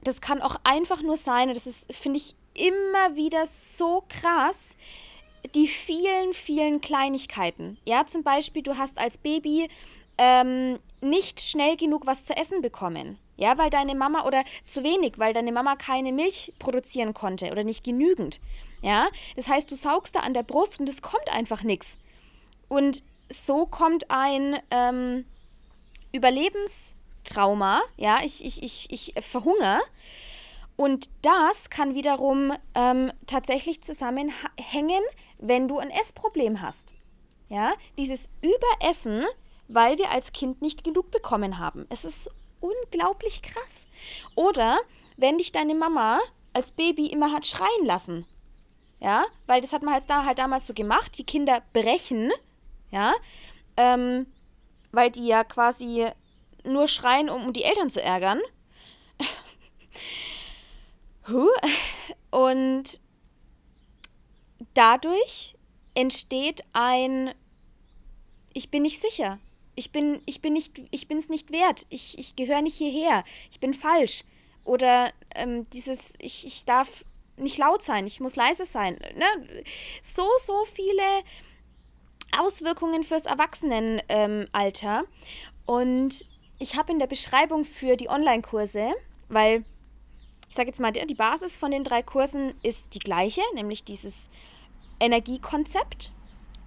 das 0.02 0.20
kann 0.20 0.42
auch 0.42 0.56
einfach 0.64 1.02
nur 1.02 1.16
sein, 1.16 1.48
und 1.48 1.56
das 1.56 1.66
ist, 1.66 1.92
finde 1.94 2.18
ich, 2.18 2.34
immer 2.54 3.16
wieder 3.16 3.46
so 3.46 4.04
krass, 4.08 4.76
die 5.54 5.66
vielen, 5.68 6.32
vielen 6.32 6.80
Kleinigkeiten. 6.80 7.78
Ja, 7.84 8.06
zum 8.06 8.22
Beispiel, 8.22 8.62
du 8.62 8.78
hast 8.78 8.98
als 8.98 9.18
Baby 9.18 9.68
ähm, 10.18 10.78
nicht 11.00 11.40
schnell 11.40 11.76
genug 11.76 12.06
was 12.06 12.24
zu 12.24 12.36
essen 12.36 12.62
bekommen. 12.62 13.18
Ja, 13.36 13.58
weil 13.58 13.68
deine 13.68 13.94
Mama 13.94 14.24
oder 14.24 14.42
zu 14.64 14.82
wenig, 14.82 15.18
weil 15.18 15.34
deine 15.34 15.52
Mama 15.52 15.76
keine 15.76 16.10
Milch 16.10 16.54
produzieren 16.58 17.12
konnte 17.12 17.50
oder 17.52 17.64
nicht 17.64 17.84
genügend. 17.84 18.40
Ja, 18.82 19.08
das 19.36 19.48
heißt, 19.48 19.70
du 19.70 19.76
saugst 19.76 20.14
da 20.14 20.20
an 20.20 20.34
der 20.34 20.42
Brust 20.42 20.80
und 20.80 20.88
es 20.88 21.02
kommt 21.02 21.30
einfach 21.30 21.62
nichts. 21.62 21.98
Und 22.68 23.02
so 23.30 23.66
kommt 23.66 24.10
ein 24.10 24.58
ähm, 24.70 25.24
Überlebenstrauma. 26.12 27.82
Ja, 27.96 28.20
ich, 28.22 28.44
ich, 28.44 28.62
ich, 28.62 28.88
ich 28.90 29.14
verhungere. 29.24 29.80
Und 30.76 31.08
das 31.22 31.70
kann 31.70 31.94
wiederum 31.94 32.52
ähm, 32.74 33.10
tatsächlich 33.26 33.82
zusammenhängen, 33.82 35.02
wenn 35.38 35.68
du 35.68 35.78
ein 35.78 35.90
Essproblem 35.90 36.60
hast. 36.60 36.92
Ja, 37.48 37.74
dieses 37.96 38.28
Überessen, 38.42 39.24
weil 39.68 39.98
wir 39.98 40.10
als 40.10 40.32
Kind 40.32 40.62
nicht 40.62 40.84
genug 40.84 41.10
bekommen 41.10 41.58
haben. 41.58 41.86
Es 41.88 42.04
ist 42.04 42.28
unglaublich 42.60 43.42
krass. 43.42 43.86
Oder 44.34 44.78
wenn 45.16 45.38
dich 45.38 45.52
deine 45.52 45.74
Mama 45.74 46.20
als 46.52 46.72
Baby 46.72 47.06
immer 47.06 47.32
hat 47.32 47.46
schreien 47.46 47.84
lassen. 47.84 48.26
Ja, 48.98 49.26
weil 49.46 49.60
das 49.60 49.72
hat 49.72 49.82
man 49.82 49.94
halt, 49.94 50.04
da, 50.08 50.24
halt 50.24 50.38
damals 50.38 50.66
so 50.66 50.74
gemacht. 50.74 51.18
Die 51.18 51.24
Kinder 51.24 51.62
brechen, 51.72 52.32
ja, 52.90 53.12
ähm, 53.76 54.26
weil 54.92 55.10
die 55.10 55.26
ja 55.26 55.44
quasi 55.44 56.06
nur 56.64 56.88
schreien, 56.88 57.28
um 57.28 57.52
die 57.52 57.64
Eltern 57.64 57.90
zu 57.90 58.02
ärgern. 58.02 58.40
Und 62.30 63.00
dadurch 64.74 65.56
entsteht 65.94 66.62
ein 66.72 67.34
ich 68.52 68.70
bin 68.70 68.82
nicht 68.82 69.00
sicher. 69.00 69.38
Ich 69.74 69.92
bin 69.92 70.22
ich 70.24 70.40
bin 70.40 70.54
nicht 70.54 70.82
ich 70.90 71.08
bin 71.08 71.18
es 71.18 71.28
nicht 71.28 71.52
wert. 71.52 71.86
Ich, 71.90 72.18
ich 72.18 72.36
gehöre 72.36 72.62
nicht 72.62 72.76
hierher. 72.76 73.24
Ich 73.50 73.60
bin 73.60 73.74
falsch. 73.74 74.24
Oder 74.64 75.12
ähm, 75.34 75.68
dieses 75.70 76.14
ich, 76.18 76.46
ich 76.46 76.64
darf 76.64 77.04
nicht 77.36 77.58
laut 77.58 77.82
sein, 77.82 78.06
ich 78.06 78.20
muss 78.20 78.36
leise 78.36 78.64
sein. 78.64 78.98
Ne? 79.16 79.66
So, 80.02 80.28
so 80.40 80.64
viele 80.64 81.02
Auswirkungen 82.38 83.04
fürs 83.04 83.26
Erwachsenenalter. 83.26 85.00
Ähm, 85.00 85.06
Und 85.66 86.26
ich 86.58 86.76
habe 86.76 86.92
in 86.92 86.98
der 86.98 87.06
Beschreibung 87.06 87.64
für 87.64 87.96
die 87.96 88.08
Online-Kurse, 88.08 88.94
weil 89.28 89.64
ich 90.48 90.54
sage 90.54 90.68
jetzt 90.68 90.80
mal, 90.80 90.92
die 90.92 91.14
Basis 91.14 91.56
von 91.56 91.70
den 91.70 91.84
drei 91.84 92.02
Kursen 92.02 92.54
ist 92.62 92.94
die 92.94 93.00
gleiche, 93.00 93.42
nämlich 93.54 93.84
dieses 93.84 94.30
Energiekonzept 95.00 96.12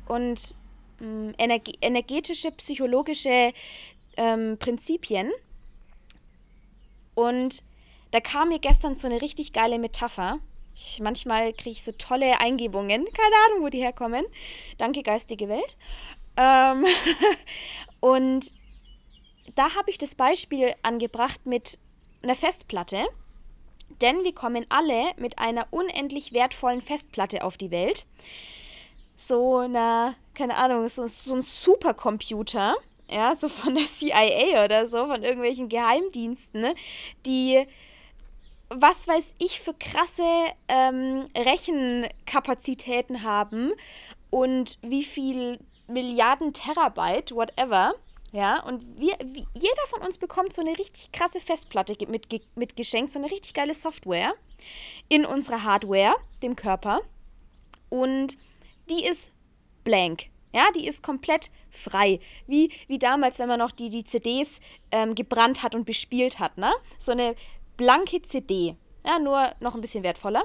und 0.08 0.54
ähm, 1.02 1.34
energe 1.38 1.74
energetische, 1.82 2.52
psychologische 2.52 3.54
ähm, 4.18 4.58
Prinzipien. 4.60 5.32
Und 7.16 7.64
da 8.12 8.20
kam 8.20 8.50
mir 8.50 8.60
gestern 8.60 8.96
so 8.96 9.08
eine 9.08 9.22
richtig 9.22 9.54
geile 9.54 9.80
Metapher. 9.80 10.40
Ich, 10.76 11.00
manchmal 11.02 11.54
kriege 11.54 11.72
ich 11.72 11.84
so 11.84 11.92
tolle 11.92 12.40
Eingebungen, 12.40 13.06
keine 13.06 13.36
Ahnung, 13.48 13.66
wo 13.66 13.70
die 13.70 13.82
herkommen. 13.82 14.26
Danke, 14.78 15.04
geistige 15.04 15.50
Welt. 15.50 15.78
Ähm 16.38 16.86
und 18.00 18.54
da 19.56 19.76
habe 19.76 19.90
ich 19.90 19.98
das 19.98 20.16
Beispiel 20.16 20.74
angebracht 20.84 21.46
mit 21.46 21.80
einer 22.24 22.36
Festplatte. 22.36 23.06
Denn 24.02 24.24
wir 24.24 24.34
kommen 24.34 24.66
alle 24.70 25.12
mit 25.18 25.40
einer 25.40 25.68
unendlich 25.72 26.32
wertvollen 26.32 26.82
Festplatte 26.82 27.44
auf 27.44 27.58
die 27.58 27.72
Welt. 27.72 28.06
So 29.18 29.58
einer, 29.58 30.16
keine 30.34 30.56
Ahnung, 30.56 30.88
so, 30.88 31.06
so 31.08 31.36
ein 31.36 31.42
Supercomputer, 31.42 32.76
ja, 33.10 33.36
so 33.36 33.50
von 33.50 33.76
der 33.76 33.86
CIA 33.86 34.64
oder 34.64 34.88
so, 34.88 35.08
von 35.08 35.24
irgendwelchen 35.24 35.68
Geheimdiensten, 35.68 36.62
ne, 36.62 36.76
die 37.26 37.66
was 38.70 39.08
weiß 39.08 39.36
ich 39.40 39.60
für 39.60 39.74
krasse 39.74 40.24
ähm, 40.68 41.28
Rechenkapazitäten 41.36 43.24
haben 43.24 43.74
und 44.30 44.78
wie 44.82 45.04
viel 45.04 45.60
Milliarden 45.88 46.54
Terabyte, 46.54 47.32
whatever. 47.32 47.94
Ja, 48.32 48.62
und 48.64 48.84
wir, 49.00 49.18
wie, 49.24 49.48
jeder 49.56 49.88
von 49.88 50.02
uns 50.02 50.20
bekommt 50.20 50.54
so 50.54 50.62
eine 50.62 50.78
richtig 50.78 51.12
krasse 51.12 51.40
Festplatte 51.40 51.96
mit, 52.08 52.28
mit 52.56 52.76
geschenkt, 52.76 53.12
so 53.12 53.18
eine 53.18 53.32
richtig 53.32 53.56
geile 53.56 53.74
Software 53.74 54.34
in 55.08 55.26
unserer 55.26 55.64
Hardware, 55.64 56.16
dem 56.44 56.56
Körper. 56.56 57.02
Und 57.90 58.38
die 58.92 59.04
ist 59.04 59.32
blank. 59.84 60.28
Ja, 60.54 60.72
die 60.76 60.88
ist 60.88 61.04
komplett 61.04 61.52
frei. 61.70 62.20
Wie, 62.48 62.72
wie 62.88 62.98
damals, 62.98 63.38
wenn 63.40 63.48
man 63.48 63.60
noch 63.60 63.72
die, 63.72 63.90
die 63.90 64.04
CDs 64.04 64.62
ähm, 64.92 65.14
gebrannt 65.14 65.62
hat 65.62 65.76
und 65.76 65.86
bespielt 65.86 66.40
hat. 66.40 66.58
Ne? 66.58 66.72
So 66.98 67.12
eine 67.12 67.36
blanke 67.80 68.22
CD. 68.22 68.76
Ja, 69.06 69.18
nur 69.18 69.50
noch 69.62 69.74
ein 69.74 69.82
bisschen 69.82 70.04
wertvoller. 70.04 70.44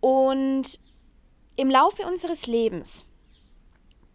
Und 0.00 0.80
im 1.56 1.70
Laufe 1.70 2.02
unseres 2.06 2.46
Lebens 2.46 3.06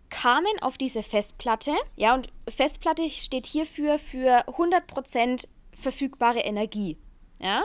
kamen 0.10 0.62
auf 0.62 0.78
diese 0.78 1.04
Festplatte, 1.04 1.74
ja, 1.96 2.14
und 2.14 2.30
Festplatte 2.48 3.10
steht 3.10 3.46
hierfür 3.46 4.00
für 4.00 4.48
100% 4.48 5.48
verfügbare 5.74 6.40
Energie, 6.40 6.98
ja, 7.40 7.64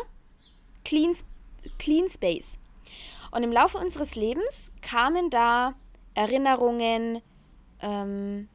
Clean, 0.84 1.14
Clean 1.78 2.08
Space. 2.08 2.58
Und 3.30 3.42
im 3.42 3.52
Laufe 3.52 3.78
unseres 3.78 4.16
Lebens 4.16 4.72
kamen 4.80 5.30
da 5.30 5.74
Erinnerungen, 6.14 7.20
ähm, 7.80 8.48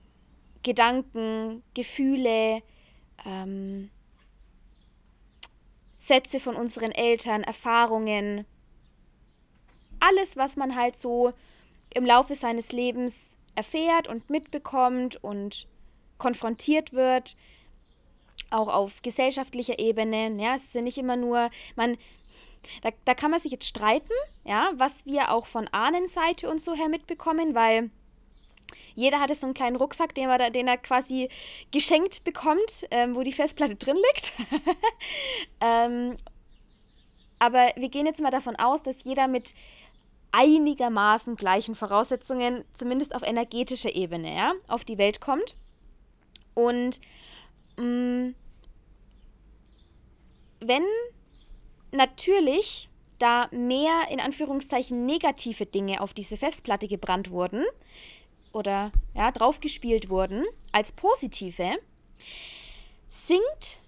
Gedanken, 0.63 1.63
Gefühle, 1.73 2.61
ähm, 3.25 3.89
Sätze 6.01 6.39
von 6.39 6.55
unseren 6.55 6.89
Eltern, 6.91 7.43
Erfahrungen, 7.43 8.45
alles, 9.99 10.35
was 10.35 10.57
man 10.57 10.75
halt 10.75 10.95
so 10.95 11.31
im 11.93 12.07
Laufe 12.07 12.33
seines 12.33 12.71
Lebens 12.71 13.37
erfährt 13.53 14.07
und 14.07 14.27
mitbekommt 14.27 15.23
und 15.23 15.67
konfrontiert 16.17 16.93
wird, 16.93 17.37
auch 18.49 18.73
auf 18.73 19.03
gesellschaftlicher 19.03 19.77
Ebene. 19.77 20.35
Ja, 20.41 20.55
es 20.55 20.63
ist 20.63 20.73
ja 20.73 20.81
nicht 20.81 20.97
immer 20.97 21.17
nur, 21.17 21.51
man, 21.75 21.97
da, 22.81 22.89
da 23.05 23.13
kann 23.13 23.29
man 23.29 23.39
sich 23.39 23.51
jetzt 23.51 23.67
streiten, 23.67 24.13
ja, 24.43 24.71
was 24.77 25.05
wir 25.05 25.31
auch 25.31 25.45
von 25.45 25.67
Ahnenseite 25.67 26.49
und 26.49 26.59
so 26.59 26.73
her 26.73 26.89
mitbekommen, 26.89 27.53
weil 27.53 27.91
jeder 28.95 29.19
hatte 29.19 29.35
so 29.35 29.47
einen 29.47 29.53
kleinen 29.53 29.75
Rucksack, 29.75 30.15
den 30.15 30.29
er, 30.29 30.49
den 30.49 30.67
er 30.67 30.77
quasi 30.77 31.29
geschenkt 31.71 32.23
bekommt, 32.23 32.85
ähm, 32.91 33.15
wo 33.15 33.23
die 33.23 33.31
Festplatte 33.31 33.75
drin 33.75 33.97
liegt. 33.97 34.33
ähm, 35.61 36.17
aber 37.39 37.71
wir 37.75 37.89
gehen 37.89 38.05
jetzt 38.05 38.21
mal 38.21 38.31
davon 38.31 38.55
aus, 38.55 38.83
dass 38.83 39.03
jeder 39.03 39.27
mit 39.27 39.53
einigermaßen 40.31 41.35
gleichen 41.35 41.75
Voraussetzungen, 41.75 42.63
zumindest 42.73 43.15
auf 43.15 43.23
energetischer 43.23 43.95
Ebene, 43.95 44.35
ja, 44.35 44.53
auf 44.67 44.85
die 44.85 44.97
Welt 44.97 45.21
kommt. 45.21 45.55
Und 46.53 47.01
mh, 47.77 47.85
mm, 47.85 48.35
wenn 50.61 50.83
natürlich 51.91 52.87
da 53.17 53.47
mehr 53.51 54.07
in 54.09 54.19
Anführungszeichen 54.19 55.05
negative 55.05 55.65
Dinge 55.65 56.01
auf 56.01 56.13
diese 56.13 56.37
Festplatte 56.37 56.87
gebrannt 56.87 57.31
wurden 57.31 57.63
oder 58.53 58.91
ja, 59.15 59.31
draufgespielt 59.31 60.09
wurden 60.09 60.45
als 60.71 60.91
positive, 60.91 61.77
sinkt 63.07 63.79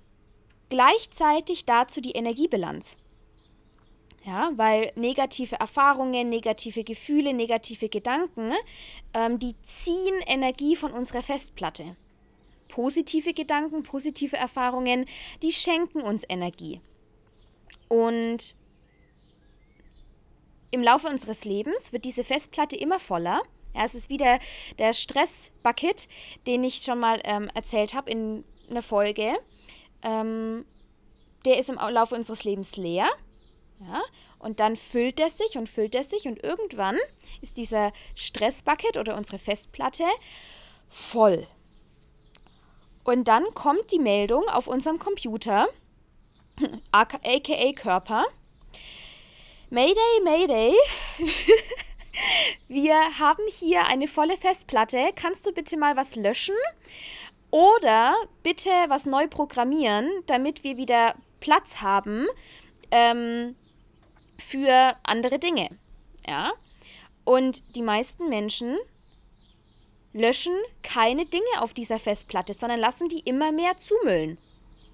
gleichzeitig 0.70 1.66
dazu 1.66 2.02
die 2.02 2.12
Energiebilanz. 2.12 2.98
Ja, 4.26 4.52
weil 4.56 4.94
negative 4.96 5.58
Erfahrungen, 5.58 6.30
negative 6.30 6.86
Gefühle, 6.86 7.34
negative 7.34 7.90
Gedanken, 7.90 8.54
ähm, 9.14 9.38
die 9.38 9.54
ziehen 9.64 10.16
Energie 10.26 10.78
von 10.78 10.94
unserer 10.94 11.22
Festplatte. 11.22 11.98
Positive 12.70 13.34
Gedanken, 13.34 13.84
positive 13.84 14.38
Erfahrungen, 14.38 15.06
die 15.42 15.52
schenken 15.52 16.02
uns 16.02 16.24
Energie. 16.28 16.80
Und 17.90 18.56
im 20.72 20.82
Laufe 20.82 21.08
unseres 21.08 21.46
Lebens 21.46 21.94
wird 21.94 22.06
diese 22.06 22.24
Festplatte 22.24 22.78
immer 22.78 23.00
voller. 23.00 23.44
Ja, 23.74 23.84
es 23.84 23.96
ist 23.96 24.10
wieder 24.10 24.40
der 24.78 24.94
Stressbucket, 24.94 26.08
den 26.48 26.64
ich 26.64 26.78
schon 26.78 27.00
mal 27.00 27.20
ähm, 27.24 27.50
erzählt 27.54 27.94
habe 27.94 28.12
in 28.12 28.44
einer 28.70 28.82
Folge. 28.82 29.34
Ähm, 30.04 30.66
der 31.46 31.60
ist 31.60 31.70
im 31.70 31.76
Laufe 31.76 32.16
unseres 32.16 32.44
Lebens 32.44 32.78
leer. 32.78 33.10
Ja, 33.80 34.02
und 34.40 34.60
dann 34.60 34.76
füllt 34.76 35.20
er 35.20 35.30
sich 35.30 35.58
und 35.58 35.68
füllt 35.68 35.96
er 35.96 36.04
sich 36.04 36.28
und 36.28 36.42
irgendwann 36.44 36.98
ist 37.42 37.58
dieser 37.58 37.92
Stressbucket 38.16 38.98
oder 38.98 39.18
unsere 39.18 39.40
Festplatte 39.40 40.06
voll. 40.90 41.48
Und 43.04 43.28
dann 43.28 43.44
kommt 43.54 43.92
die 43.92 44.00
Meldung 44.00 44.48
auf 44.48 44.68
unserem 44.68 45.00
Computer, 45.00 45.68
aka 46.92 47.74
Körper. 47.74 48.26
Mayday, 49.70 50.22
Mayday. 50.24 50.74
Wir 52.68 52.96
haben 53.20 53.44
hier 53.50 53.86
eine 53.88 54.08
volle 54.08 54.38
Festplatte. 54.38 55.12
Kannst 55.16 55.46
du 55.46 55.52
bitte 55.52 55.78
mal 55.78 55.96
was 55.96 56.16
löschen? 56.16 56.56
Oder 57.52 58.16
bitte 58.42 58.72
was 58.88 59.06
neu 59.06 59.28
programmieren, 59.28 60.10
damit 60.26 60.64
wir 60.64 60.78
wieder 60.78 61.16
Platz 61.40 61.82
haben 61.82 62.26
ähm, 62.90 63.56
für 64.38 64.96
andere 65.04 65.40
Dinge. 65.40 65.70
Ja? 66.28 66.54
Und 67.26 67.76
die 67.76 67.82
meisten 67.82 68.30
Menschen 68.30 68.78
löschen 70.14 70.54
keine 70.84 71.26
Dinge 71.26 71.62
auf 71.62 71.74
dieser 71.74 72.00
Festplatte, 72.00 72.54
sondern 72.54 72.80
lassen 72.80 73.10
die 73.10 73.20
immer 73.20 73.52
mehr 73.52 73.78
zumüllen. 73.78 74.38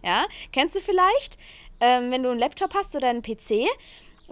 Ja? 0.03 0.25
Kennst 0.51 0.75
du 0.75 0.81
vielleicht, 0.81 1.37
ähm, 1.79 2.11
wenn 2.11 2.23
du 2.23 2.29
einen 2.29 2.39
Laptop 2.39 2.73
hast 2.73 2.95
oder 2.95 3.09
einen 3.09 3.21
PC, 3.21 3.67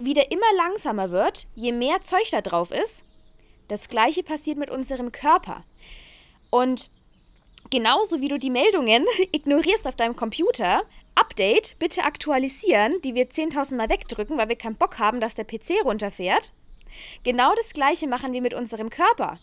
wie 0.00 0.14
der 0.14 0.30
immer 0.30 0.52
langsamer 0.56 1.10
wird, 1.10 1.46
je 1.54 1.72
mehr 1.72 2.00
Zeug 2.00 2.28
da 2.30 2.40
drauf 2.40 2.70
ist? 2.70 3.04
Das 3.68 3.88
gleiche 3.88 4.22
passiert 4.22 4.58
mit 4.58 4.70
unserem 4.70 5.12
Körper. 5.12 5.64
Und 6.50 6.88
genauso 7.70 8.20
wie 8.20 8.28
du 8.28 8.38
die 8.38 8.50
Meldungen 8.50 9.04
ignorierst 9.32 9.86
auf 9.86 9.96
deinem 9.96 10.16
Computer, 10.16 10.82
Update, 11.14 11.76
bitte 11.78 12.04
aktualisieren, 12.04 13.00
die 13.02 13.14
wir 13.14 13.28
10.000 13.28 13.76
Mal 13.76 13.90
wegdrücken, 13.90 14.38
weil 14.38 14.48
wir 14.48 14.56
keinen 14.56 14.76
Bock 14.76 14.98
haben, 14.98 15.20
dass 15.20 15.34
der 15.34 15.44
PC 15.44 15.84
runterfährt. 15.84 16.52
Genau 17.24 17.54
das 17.56 17.72
gleiche 17.72 18.06
machen 18.06 18.32
wir 18.32 18.40
mit 18.40 18.54
unserem 18.54 18.88
Körper. 18.88 19.38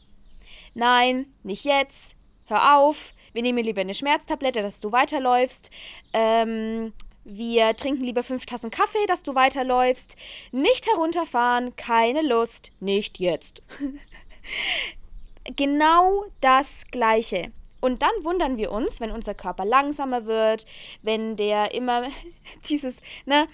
Nein, 0.73 1.27
nicht 1.43 1.65
jetzt, 1.65 2.15
hör 2.47 2.77
auf, 2.77 3.13
wir 3.33 3.41
nehmen 3.41 3.63
lieber 3.63 3.81
eine 3.81 3.93
Schmerztablette, 3.93 4.61
dass 4.61 4.79
du 4.79 4.91
weiterläufst. 4.91 5.69
Ähm, 6.13 6.93
wir 7.25 7.75
trinken 7.75 8.03
lieber 8.03 8.23
fünf 8.23 8.45
Tassen 8.45 8.71
Kaffee, 8.71 9.05
dass 9.07 9.23
du 9.23 9.33
weiterläufst. 9.35 10.15
Nicht 10.51 10.87
herunterfahren, 10.87 11.75
keine 11.75 12.21
Lust, 12.21 12.71
nicht 12.79 13.19
jetzt. 13.19 13.63
genau 15.55 16.25
das 16.39 16.85
Gleiche. 16.91 17.51
Und 17.81 18.01
dann 18.03 18.11
wundern 18.23 18.57
wir 18.57 18.71
uns, 18.71 19.01
wenn 19.01 19.11
unser 19.11 19.33
Körper 19.33 19.65
langsamer 19.65 20.25
wird, 20.25 20.65
wenn 21.01 21.35
der 21.35 21.73
immer 21.73 22.03
dieses, 22.69 23.01
ne, 23.25 23.47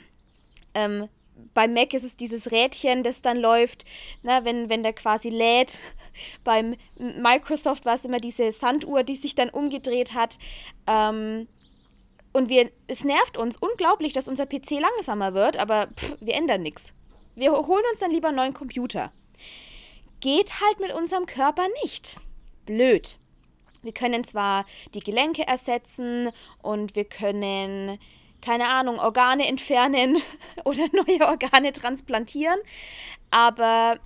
ähm, 0.74 1.08
beim 1.54 1.74
Mac 1.74 1.94
ist 1.94 2.04
es 2.04 2.16
dieses 2.16 2.52
Rädchen, 2.52 3.04
das 3.04 3.22
dann 3.22 3.38
läuft, 3.38 3.86
ne, 4.22 4.42
wenn, 4.44 4.70
wenn 4.70 4.84
der 4.84 4.94
quasi 4.94 5.30
lädt. 5.30 5.80
Beim 6.44 6.76
Microsoft 6.98 7.86
war 7.86 7.96
es 7.96 8.06
immer 8.06 8.20
diese 8.20 8.52
Sanduhr, 8.52 9.04
die 9.04 9.16
sich 9.16 9.34
dann 9.34 9.50
umgedreht 9.50 10.14
hat. 10.14 10.38
Ähm, 10.88 11.48
und 12.34 12.50
wir, 12.50 12.72
es 12.88 13.04
nervt 13.04 13.38
uns 13.38 13.58
unglaublich, 13.58 14.14
dass 14.14 14.28
unser 14.28 14.46
PC 14.46 14.80
langsamer 14.80 15.34
wird, 15.34 15.58
aber 15.58 15.88
pff, 15.88 16.18
wir 16.20 16.36
ändern 16.36 16.62
nichts. 16.62 16.94
Wir 17.36 17.52
holen 17.52 17.84
uns 17.90 18.00
dann 18.00 18.12
lieber 18.12 18.30
einen 18.30 18.38
neuen 18.38 18.54
Computer. 18.54 19.12
Geht 20.20 20.62
halt 20.62 20.80
mit 20.80 20.94
unserem 20.94 21.26
Körper 21.26 21.64
nicht. 21.84 22.18
Blöd. 22.66 23.18
Wir 23.82 23.94
können 23.94 24.24
zwar 24.24 24.66
die 24.94 25.00
Gelenke 25.00 25.48
ersetzen 25.48 26.30
und 26.62 26.96
wir 26.96 27.06
können, 27.06 28.00
keine 28.42 28.68
Ahnung, 28.68 29.00
Organe 29.00 29.48
entfernen 29.48 30.22
oder 30.66 30.86
neue 30.94 31.28
Organe 31.28 31.74
transplantieren, 31.74 32.60
aber 33.32 33.98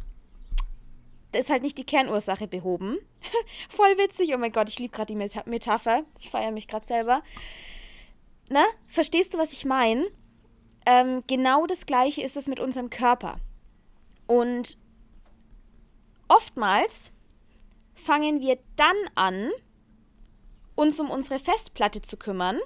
das 1.31 1.45
ist 1.45 1.49
halt 1.49 1.63
nicht 1.63 1.77
die 1.77 1.85
Kernursache 1.85 2.47
behoben. 2.47 2.97
Voll 3.69 3.97
witzig. 3.97 4.33
Oh 4.33 4.37
mein 4.37 4.53
Gott, 4.53 4.69
ich 4.69 4.79
liebe 4.79 4.95
gerade 4.95 5.13
die 5.13 5.49
Metapher. 5.49 6.05
Ich 6.17 6.29
feiere 6.29 6.51
mich 6.51 6.65
gerade 6.65 6.85
selber. 6.85 7.21
Na, 8.49 8.63
verstehst 8.87 9.33
du, 9.33 9.37
was 9.37 9.51
ich 9.53 9.65
meine? 9.65 10.07
Ähm, 10.85 11.23
genau 11.27 11.65
das 11.65 11.85
Gleiche 11.85 12.21
ist 12.21 12.37
es 12.37 12.47
mit 12.47 12.59
unserem 12.59 12.89
Körper. 12.89 13.37
Und 14.27 14.77
oftmals 16.27 17.11
fangen 17.95 18.41
wir 18.41 18.59
dann 18.75 18.95
an, 19.15 19.49
uns 20.75 20.99
um 20.99 21.09
unsere 21.09 21.39
Festplatte 21.39 22.01
zu 22.01 22.17
kümmern 22.17 22.59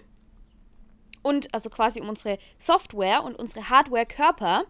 und 1.21 1.53
also 1.53 1.69
quasi 1.69 2.01
um 2.01 2.09
unsere 2.09 2.39
Software 2.57 3.23
und 3.23 3.37
unsere 3.37 3.69
Hardware-Körper, 3.69 4.63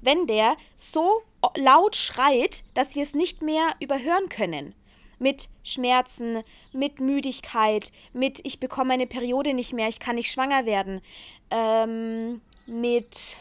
wenn 0.00 0.26
der 0.26 0.56
so 0.76 1.22
laut 1.56 1.96
schreit, 1.96 2.64
dass 2.74 2.94
wir 2.94 3.02
es 3.02 3.14
nicht 3.14 3.42
mehr 3.42 3.74
überhören 3.80 4.28
können. 4.28 4.74
Mit 5.18 5.48
Schmerzen, 5.62 6.42
mit 6.72 7.00
Müdigkeit, 7.00 7.92
mit 8.12 8.40
ich 8.44 8.60
bekomme 8.60 8.88
meine 8.88 9.06
Periode 9.06 9.54
nicht 9.54 9.72
mehr, 9.72 9.88
ich 9.88 10.00
kann 10.00 10.16
nicht 10.16 10.30
schwanger 10.30 10.66
werden, 10.66 11.00
ähm, 11.50 12.40
mit 12.66 13.36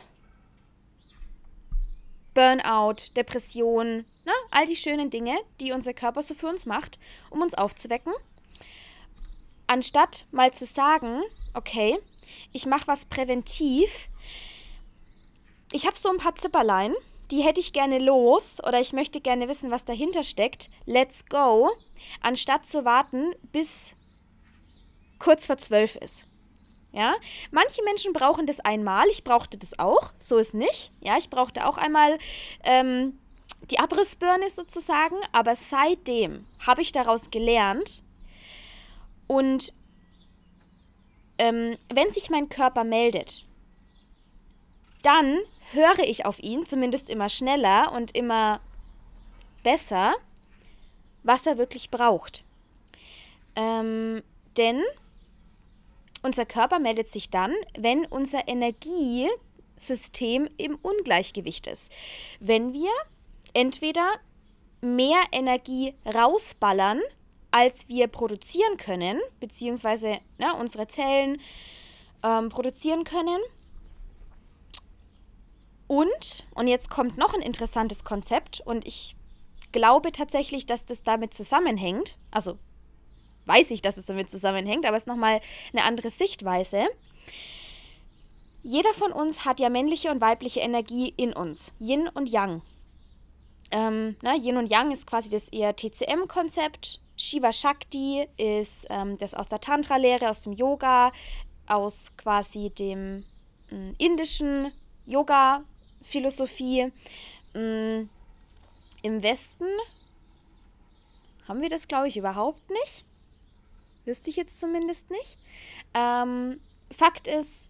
Burnout, 2.34 3.14
Depression, 3.16 4.06
na, 4.26 4.32
ne? 4.32 4.38
all 4.52 4.66
die 4.66 4.76
schönen 4.76 5.10
Dinge, 5.10 5.38
die 5.60 5.72
unser 5.72 5.94
Körper 5.94 6.24
so 6.24 6.34
für 6.34 6.48
uns 6.48 6.66
macht, 6.66 7.00
um 7.30 7.42
uns 7.42 7.54
aufzuwecken 7.54 8.14
anstatt 9.68 10.26
mal 10.32 10.54
zu 10.54 10.66
sagen, 10.66 11.22
okay, 11.54 11.98
ich 12.52 12.66
mache 12.66 12.88
was 12.88 13.06
präventiv, 13.06 14.10
ich 15.72 15.86
habe 15.86 15.98
so 15.98 16.10
ein 16.10 16.18
paar 16.18 16.36
Zipperlein, 16.36 16.94
die 17.32 17.42
hätte 17.42 17.60
ich 17.60 17.74
gerne 17.74 18.00
los 18.00 18.62
oder 18.64 18.80
ich 18.80 18.94
möchte 18.94 19.22
gerne 19.22 19.48
wissen, 19.48 19.72
was 19.72 19.86
dahinter 19.86 20.24
steckt, 20.24 20.70
let's 20.86 21.26
go, 21.26 21.72
anstatt 22.22 22.66
zu 22.66 22.86
warten, 22.86 23.34
bis 23.52 23.96
kurz 25.20 25.48
vor 25.48 25.58
zwölf 25.58 25.96
ist. 25.96 26.28
Ja, 26.92 27.14
manche 27.52 27.84
Menschen 27.84 28.14
brauchen 28.14 28.46
das 28.46 28.62
einmal, 28.62 29.08
ich 29.10 29.24
brauchte 29.24 29.58
das 29.58 29.78
auch, 29.80 30.14
so 30.18 30.38
ist 30.38 30.54
nicht. 30.54 30.94
Ja, 31.02 31.18
ich 31.18 31.30
brauchte 31.30 31.68
auch 31.68 31.78
einmal 31.78 32.18
ähm, 32.64 33.20
die 33.70 33.80
Abrissbirne 33.80 34.50
sozusagen, 34.50 35.18
aber 35.34 35.58
seitdem 35.58 36.46
habe 36.66 36.82
ich 36.82 36.94
daraus 36.94 37.32
gelernt, 37.32 38.06
und 39.28 39.74
ähm, 41.38 41.78
wenn 41.94 42.10
sich 42.12 42.30
mein 42.30 42.50
Körper 42.50 42.84
meldet, 42.84 43.46
dann 45.02 45.40
höre 45.72 46.00
ich 46.00 46.26
auf 46.26 46.40
ihn, 46.40 46.66
zumindest 46.66 47.10
immer 47.10 47.30
schneller 47.30 47.92
und 47.92 48.16
immer 48.16 48.62
besser, 49.64 50.14
was 51.24 51.48
er 51.48 51.58
wirklich 51.58 51.90
braucht. 51.90 52.44
Ähm, 53.56 54.22
denn 54.58 54.84
unser 56.22 56.46
Körper 56.46 56.80
meldet 56.80 57.08
sich 57.08 57.30
dann, 57.30 57.54
wenn 57.78 58.06
unser 58.06 58.48
Energiesystem 58.48 60.50
im 60.58 60.78
Ungleichgewicht 60.82 61.68
ist. 61.68 61.92
Wenn 62.40 62.74
wir 62.74 62.92
entweder 63.54 64.20
mehr 64.82 65.22
Energie 65.32 65.94
rausballern, 66.06 67.02
als 67.52 67.88
wir 67.88 68.08
produzieren 68.08 68.78
können, 68.78 69.20
beziehungsweise 69.40 70.20
ne, 70.38 70.54
unsere 70.60 70.88
Zellen 70.88 71.40
ähm, 72.24 72.50
produzieren 72.50 73.04
können. 73.04 73.40
Und, 75.96 76.46
und 76.54 76.68
jetzt 76.68 76.90
kommt 76.90 77.18
noch 77.18 77.34
ein 77.34 77.42
interessantes 77.42 78.04
Konzept 78.04 78.60
und 78.60 78.86
ich 78.86 79.16
glaube 79.72 80.12
tatsächlich, 80.12 80.66
dass 80.66 80.86
das 80.86 81.04
damit 81.04 81.34
zusammenhängt. 81.34 82.18
Also 82.32 82.58
weiß 83.46 83.72
ich, 83.72 83.82
dass 83.82 83.96
es 83.96 84.08
damit 84.08 84.30
zusammenhängt, 84.30 84.86
aber 84.86 84.98
es 84.98 85.04
ist 85.04 85.08
nochmal 85.08 85.40
eine 85.72 85.86
andere 85.86 86.10
Sichtweise. 86.10 86.84
Jeder 88.62 88.94
von 88.94 89.14
uns 89.14 89.46
hat 89.46 89.58
ja 89.58 89.70
männliche 89.70 90.12
und 90.12 90.20
weibliche 90.20 90.60
Energie 90.60 91.14
in 91.16 91.32
uns, 91.32 91.72
Yin 91.80 92.10
und 92.10 92.28
Yang. 92.28 92.62
Ähm, 93.72 94.18
na, 94.22 94.36
Yin 94.36 94.58
und 94.58 94.70
Yang 94.70 94.92
ist 94.92 95.08
quasi 95.08 95.30
das 95.30 95.48
eher 95.48 95.78
TCM-Konzept 95.78 97.00
Shiva 97.16 97.54
Shakti 97.54 98.28
ist 98.36 98.86
ähm, 98.90 99.18
das 99.18 99.34
aus 99.34 99.48
der 99.48 99.62
Tantra-Lehre, 99.62 100.30
aus 100.30 100.42
dem 100.42 100.52
Yoga. 100.52 101.14
aus 101.68 102.12
quasi 102.18 102.70
dem 102.70 103.24
äh, 103.72 103.94
indischen 103.98 104.74
Yoga-Philosophie. 106.06 106.92
Äh, 107.54 108.06
Im 109.02 109.24
Westen 109.24 109.68
haben 111.48 111.62
wir 111.62 111.70
das, 111.70 111.88
glaube 111.88 112.08
ich, 112.08 112.18
überhaupt 112.18 112.70
nicht. 112.70 113.06
Wüsste 114.06 114.30
ich 114.30 114.36
jetzt 114.36 114.60
zumindest 114.60 115.10
nicht. 115.10 115.38
Ähm, 115.94 116.60
Fakt 116.92 117.28
ist, 117.28 117.70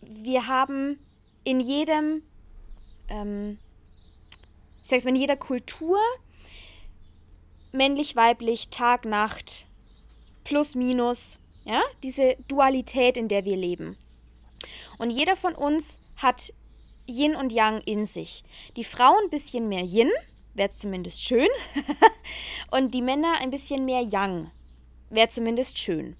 wir 0.00 0.46
haben 0.46 0.98
in 1.44 1.60
jedem, 1.60 2.22
ähm, 3.08 3.58
ich 4.82 4.88
sag's 4.88 5.04
mal, 5.04 5.10
in 5.10 5.16
jeder 5.16 5.36
Kultur 5.36 5.98
männlich, 7.72 8.16
weiblich, 8.16 8.68
Tag, 8.70 9.04
Nacht, 9.04 9.66
plus, 10.44 10.74
minus, 10.74 11.38
ja, 11.64 11.82
diese 12.02 12.36
Dualität, 12.48 13.16
in 13.16 13.28
der 13.28 13.44
wir 13.44 13.56
leben. 13.56 13.96
Und 14.98 15.10
jeder 15.10 15.36
von 15.36 15.54
uns 15.54 15.98
hat 16.16 16.52
Yin 17.06 17.36
und 17.36 17.52
Yang 17.52 17.82
in 17.82 18.06
sich. 18.06 18.44
Die 18.76 18.84
Frau 18.84 19.14
ein 19.22 19.30
bisschen 19.30 19.68
mehr 19.68 19.82
Yin, 19.82 20.10
wäre 20.54 20.70
zumindest 20.70 21.22
schön, 21.22 21.48
und 22.70 22.92
die 22.92 23.02
Männer 23.02 23.34
ein 23.40 23.50
bisschen 23.50 23.84
mehr 23.84 24.02
Yang, 24.02 24.50
wäre 25.10 25.28
zumindest 25.28 25.78
schön. 25.78 26.16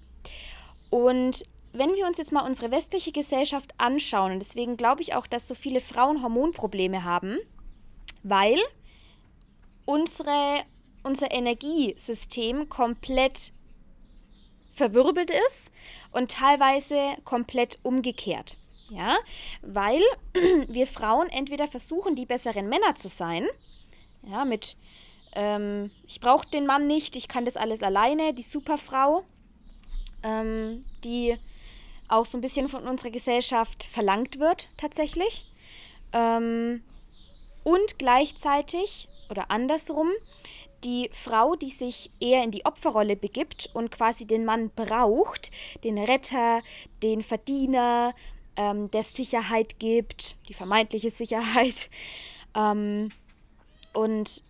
Und 0.89 1.45
wenn 1.73 1.93
wir 1.93 2.07
uns 2.07 2.17
jetzt 2.17 2.31
mal 2.31 2.45
unsere 2.45 2.71
westliche 2.71 3.11
Gesellschaft 3.11 3.73
anschauen, 3.77 4.33
und 4.33 4.39
deswegen 4.39 4.77
glaube 4.77 5.01
ich 5.01 5.13
auch, 5.13 5.27
dass 5.27 5.47
so 5.47 5.55
viele 5.55 5.81
Frauen 5.81 6.23
Hormonprobleme 6.23 7.03
haben, 7.03 7.37
weil 8.23 8.57
unsere, 9.85 10.63
unser 11.03 11.31
Energiesystem 11.31 12.69
komplett 12.69 13.53
verwirbelt 14.71 15.31
ist 15.47 15.71
und 16.11 16.31
teilweise 16.31 16.99
komplett 17.23 17.79
umgekehrt. 17.83 18.57
Ja, 18.89 19.17
weil 19.61 20.01
wir 20.67 20.87
Frauen 20.87 21.27
entweder 21.29 21.67
versuchen, 21.67 22.15
die 22.15 22.25
besseren 22.25 22.69
Männer 22.69 22.95
zu 22.95 23.09
sein, 23.09 23.45
ja, 24.23 24.45
mit 24.45 24.77
ähm, 25.33 25.91
ich 26.07 26.19
brauche 26.19 26.47
den 26.47 26.65
Mann 26.65 26.87
nicht, 26.87 27.15
ich 27.15 27.27
kann 27.27 27.45
das 27.45 27.57
alles 27.57 27.83
alleine, 27.83 28.33
die 28.33 28.43
Superfrau, 28.43 29.23
ähm, 30.23 30.83
die 31.03 31.37
auch 32.07 32.25
so 32.25 32.37
ein 32.37 32.41
bisschen 32.41 32.69
von 32.69 32.87
unserer 32.87 33.11
Gesellschaft 33.11 33.83
verlangt 33.83 34.39
wird 34.39 34.69
tatsächlich. 34.77 35.51
Ähm, 36.13 36.81
und 37.63 37.99
gleichzeitig 37.99 39.09
oder 39.29 39.51
andersrum 39.51 40.09
die 40.83 41.09
Frau, 41.11 41.55
die 41.55 41.69
sich 41.69 42.11
eher 42.19 42.43
in 42.43 42.51
die 42.51 42.65
Opferrolle 42.65 43.15
begibt 43.15 43.69
und 43.73 43.91
quasi 43.91 44.25
den 44.25 44.45
Mann 44.45 44.69
braucht, 44.75 45.51
den 45.83 45.97
Retter, 45.97 46.61
den 47.03 47.23
Verdiener, 47.23 48.13
ähm, 48.57 48.91
der 48.91 49.03
Sicherheit 49.03 49.79
gibt, 49.79 50.35
die 50.49 50.53
vermeintliche 50.53 51.09
Sicherheit. 51.09 51.89
Ähm, 52.55 53.09
und 53.93 54.43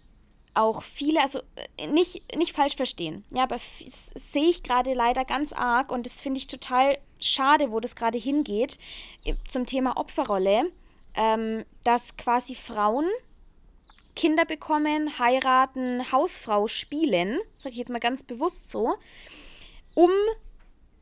auch 0.54 0.82
viele, 0.82 1.22
also 1.22 1.40
äh, 1.78 1.88
nicht, 1.88 2.36
nicht 2.36 2.54
falsch 2.54 2.76
verstehen, 2.76 3.24
ja, 3.30 3.44
aber 3.44 3.56
das 3.56 4.12
sehe 4.16 4.50
ich 4.50 4.64
gerade 4.64 4.94
leider 4.94 5.24
ganz 5.24 5.54
arg 5.54 5.92
und 5.92 6.06
das 6.06 6.20
finde 6.20 6.40
ich 6.40 6.48
total 6.48 6.98
schade, 7.20 7.72
wo 7.72 7.80
das 7.80 7.96
gerade 7.96 8.18
hingeht, 8.18 8.80
zum 9.48 9.66
Thema 9.66 9.98
Opferrolle, 9.98 10.72
ähm, 11.16 11.64
dass 11.84 12.18
quasi 12.18 12.56
Frauen 12.56 13.06
Kinder 14.16 14.46
bekommen, 14.46 15.20
heiraten, 15.20 16.12
Hausfrau 16.12 16.68
spielen, 16.68 17.38
sage 17.56 17.74
ich 17.74 17.78
jetzt 17.78 17.92
mal 17.92 18.00
ganz 18.00 18.24
bewusst 18.24 18.72
so, 18.72 18.96
um 19.94 20.10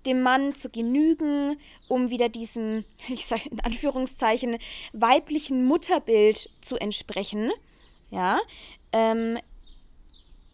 dem 0.06 0.22
Mann 0.22 0.56
zu 0.56 0.70
genügen, 0.70 1.58
um 1.88 2.10
wieder 2.10 2.30
diesem, 2.30 2.86
ich 3.10 3.26
sage 3.26 3.50
in 3.50 3.60
Anführungszeichen, 3.60 4.58
weiblichen 4.94 5.66
Mutterbild 5.66 6.50
zu 6.62 6.78
entsprechen. 6.78 7.52
Ja, 8.12 8.40
ähm, 8.92 9.40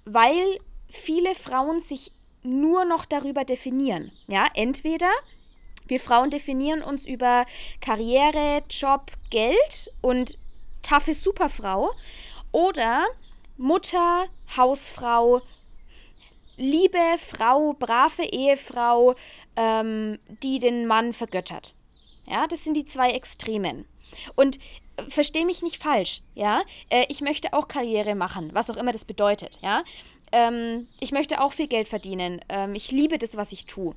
weil 0.06 0.60
viele 0.90 1.36
Frauen 1.36 1.80
sich 1.80 2.12
nur 2.44 2.86
noch 2.86 3.06
darüber 3.06 3.46
definieren. 3.46 4.12
Ja, 4.28 4.48
entweder 4.56 5.12
wir 5.88 6.00
Frauen 6.00 6.30
definieren 6.30 6.82
uns 6.82 7.06
über 7.06 7.46
Karriere, 7.82 8.64
Job, 8.70 9.12
Geld 9.30 9.92
und 10.02 10.38
taffe 10.82 11.14
Superfrau 11.14 11.92
oder 12.52 13.06
Mutter, 13.58 14.28
Hausfrau, 14.56 15.42
liebe 16.62 17.00
Frau, 17.18 17.74
brave 17.74 18.24
Ehefrau, 18.24 19.16
ähm, 19.56 20.20
die 20.44 20.60
den 20.60 20.88
Mann 20.88 21.14
vergöttert. 21.14 21.74
Ja, 22.28 22.48
das 22.48 22.64
sind 22.64 22.76
die 22.76 22.86
zwei 22.86 23.12
Extremen. 23.12 23.86
Und 24.36 24.58
äh, 24.98 25.04
verstehe 25.10 25.46
mich 25.46 25.62
nicht 25.62 25.82
falsch, 25.82 26.22
ja. 26.36 26.62
Äh, 26.90 27.06
ich 27.10 27.22
möchte 27.22 27.54
auch 27.54 27.68
Karriere 27.68 28.16
machen, 28.16 28.52
was 28.54 28.70
auch 28.70 28.78
immer 28.78 28.92
das 28.92 29.06
bedeutet, 29.06 29.60
ja. 29.62 29.84
Ähm, 30.32 30.88
ich 31.00 31.12
möchte 31.12 31.42
auch 31.42 31.52
viel 31.52 31.68
Geld 31.68 31.88
verdienen. 31.88 32.40
Ähm, 32.48 32.76
ich 32.76 32.92
liebe 32.92 33.18
das, 33.18 33.36
was 33.36 33.52
ich 33.52 33.66
tue. 33.66 33.96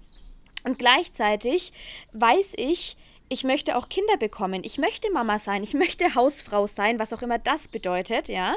Und 0.64 0.78
gleichzeitig 0.78 1.72
weiß 2.12 2.54
ich, 2.56 2.96
ich 3.28 3.44
möchte 3.44 3.76
auch 3.76 3.88
Kinder 3.88 4.16
bekommen. 4.16 4.62
Ich 4.64 4.78
möchte 4.78 5.10
Mama 5.10 5.38
sein. 5.38 5.62
Ich 5.62 5.74
möchte 5.74 6.14
Hausfrau 6.14 6.66
sein, 6.66 6.98
was 6.98 7.12
auch 7.12 7.22
immer 7.22 7.38
das 7.38 7.68
bedeutet, 7.68 8.28
ja. 8.28 8.54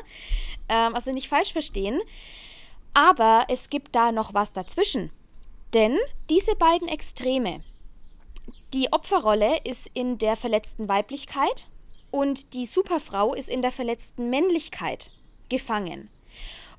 Ähm, 0.69 0.95
also 0.95 1.11
nicht 1.11 1.27
falsch 1.27 1.51
verstehen. 1.51 1.99
Aber 2.97 3.45
es 3.47 3.69
gibt 3.69 3.93
da 3.93 4.11
noch 4.11 4.33
was 4.33 4.53
dazwischen. 4.53 5.11
Denn 5.75 5.99
diese 6.31 6.55
beiden 6.55 6.87
Extreme, 6.87 7.63
die 8.73 8.91
Opferrolle 8.91 9.59
ist 9.65 9.91
in 9.93 10.17
der 10.17 10.35
verletzten 10.35 10.87
Weiblichkeit 10.87 11.67
und 12.09 12.55
die 12.55 12.65
Superfrau 12.65 13.35
ist 13.35 13.51
in 13.51 13.61
der 13.61 13.71
verletzten 13.71 14.31
Männlichkeit 14.31 15.11
gefangen. 15.47 16.09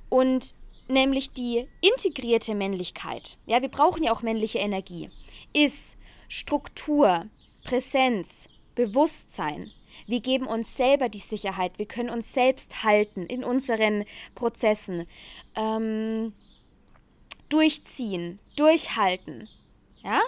Und 0.09 0.57
nämlich 0.89 1.31
die 1.31 1.69
integrierte 1.83 2.57
Männlichkeit, 2.57 3.39
ja, 3.47 3.63
wir 3.63 3.69
brauchen 3.69 4.03
ja 4.03 4.11
auch 4.11 4.23
männliche 4.23 4.59
Energie, 4.59 5.11
ist 5.53 5.97
Struktur, 6.29 7.27
Präsenz, 7.63 8.49
Bewusstsein. 8.75 9.71
Wir 10.07 10.21
geben 10.21 10.47
uns 10.47 10.77
selber 10.77 11.09
die 11.09 11.19
Sicherheit, 11.19 11.79
wir 11.79 11.87
können 11.87 12.11
uns 12.11 12.33
selbst 12.33 12.85
halten 12.85 13.27
in 13.27 13.45
unseren 13.45 14.05
Prozessen, 14.35 15.07
ähm, 15.57 16.33
durchziehen, 17.49 18.39
durchhalten, 18.57 19.49
ja, 20.03 20.21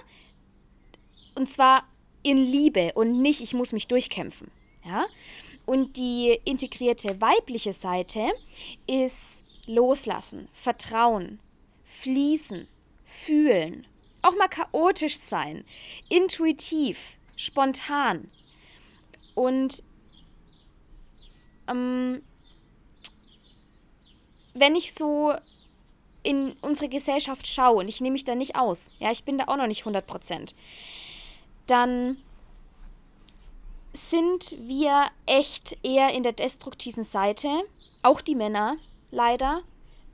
und 1.35 1.49
zwar 1.49 1.85
in 2.23 2.39
Liebe 2.39 2.93
und 2.95 3.23
nicht, 3.23 3.41
ich 3.41 3.55
muss 3.55 3.73
mich 3.73 3.89
durchkämpfen, 3.89 4.51
ja. 4.85 5.07
Und 5.67 5.97
die 5.99 6.41
integrierte 6.45 7.21
weibliche 7.21 7.73
Seite 7.73 8.31
ist 8.87 9.45
loslassen, 9.67 10.49
vertrauen, 10.53 11.39
fließen, 11.85 12.67
fühlen, 13.05 13.87
auch 14.23 14.37
mal 14.37 14.49
chaotisch 14.49 15.17
sein, 15.17 15.65
intuitiv, 16.09 17.17
spontan. 17.37 18.31
Und 19.41 19.85
ähm, 21.67 22.21
wenn 24.53 24.77
ich 24.77 24.93
so 24.93 25.33
in 26.23 26.53
unsere 26.61 26.91
Gesellschaft 26.91 27.47
schaue, 27.47 27.79
und 27.79 27.89
ich 27.89 28.03
nehme 28.03 28.13
mich 28.13 28.25
da 28.25 28.35
nicht 28.35 28.57
aus, 28.57 28.93
ja, 28.99 29.11
ich 29.11 29.25
bin 29.25 29.39
da 29.39 29.45
auch 29.47 29.57
noch 29.57 29.67
nicht 29.67 29.81
100 29.81 30.07
Prozent, 30.07 30.55
dann 31.67 32.19
sind 33.95 34.57
wir 34.61 35.07
echt 35.25 35.79
eher 35.83 36.13
in 36.13 36.23
der 36.23 36.33
destruktiven 36.33 37.03
Seite, 37.03 37.49
auch 38.03 38.21
die 38.21 38.35
Männer, 38.35 38.77
leider, 39.11 39.63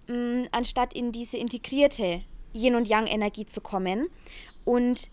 mh, 0.06 0.14
mm, 0.14 0.48
anstatt 0.52 0.94
in 0.94 1.10
diese 1.10 1.36
integrierte 1.36 2.22
Yin- 2.54 2.76
und 2.76 2.86
Yang-Energie 2.86 3.46
zu 3.46 3.60
kommen. 3.60 4.08
Und 4.64 5.10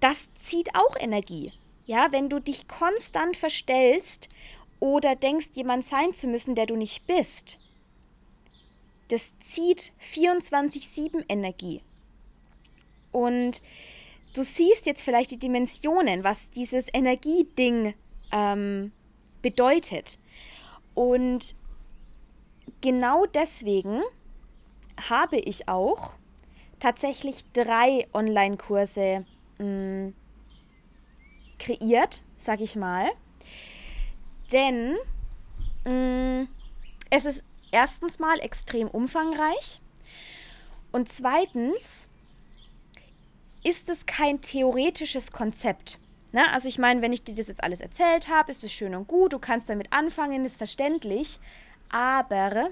das 0.00 0.28
zieht 0.34 0.74
auch 0.74 0.96
Energie. 0.98 1.52
Ja, 1.86 2.12
wenn 2.12 2.28
du 2.28 2.38
dich 2.38 2.68
konstant 2.68 3.36
verstellst 3.36 4.28
oder 4.80 5.16
denkst, 5.16 5.50
jemand 5.54 5.84
sein 5.84 6.12
zu 6.12 6.26
müssen, 6.26 6.54
der 6.54 6.66
du 6.66 6.76
nicht 6.76 7.06
bist, 7.06 7.58
das 9.08 9.38
zieht 9.38 9.92
24-7 10.00 11.24
Energie. 11.28 11.82
Und 13.10 13.62
du 14.34 14.42
siehst 14.42 14.86
jetzt 14.86 15.02
vielleicht 15.02 15.30
die 15.30 15.38
Dimensionen, 15.38 16.24
was 16.24 16.50
dieses 16.50 16.86
Energieding 16.92 17.94
ähm, 18.32 18.92
bedeutet. 19.42 20.18
Und 20.94 21.54
genau 22.80 23.26
deswegen 23.26 24.00
habe 25.10 25.38
ich 25.38 25.68
auch 25.68 26.14
tatsächlich 26.80 27.44
drei 27.52 28.06
Online-Kurse 28.12 29.26
mm, 29.58 30.08
kreiert, 31.62 32.22
sag 32.36 32.60
ich 32.60 32.76
mal. 32.76 33.10
Denn 34.52 34.96
mh, 35.84 35.92
mm, 35.92 36.48
es 37.10 37.24
ist 37.24 37.44
erstens 37.70 38.18
mal 38.18 38.38
extrem 38.40 38.88
umfangreich 38.88 39.80
und 40.92 41.08
zweitens 41.08 42.08
ist 43.64 43.88
es 43.88 44.06
kein 44.06 44.40
theoretisches 44.40 45.30
Konzept. 45.30 45.98
Na, 46.32 46.52
also 46.52 46.68
ich 46.68 46.78
meine, 46.78 47.02
wenn 47.02 47.12
ich 47.12 47.24
dir 47.24 47.34
das 47.34 47.48
jetzt 47.48 47.62
alles 47.62 47.80
erzählt 47.80 48.28
habe, 48.28 48.50
ist 48.50 48.64
es 48.64 48.72
schön 48.72 48.94
und 48.94 49.06
gut, 49.06 49.32
du 49.32 49.38
kannst 49.38 49.68
damit 49.68 49.92
anfangen, 49.92 50.44
ist 50.44 50.56
verständlich, 50.56 51.38
aber 51.90 52.70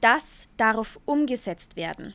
das 0.00 0.48
darf 0.56 0.98
umgesetzt 1.04 1.76
werden. 1.76 2.14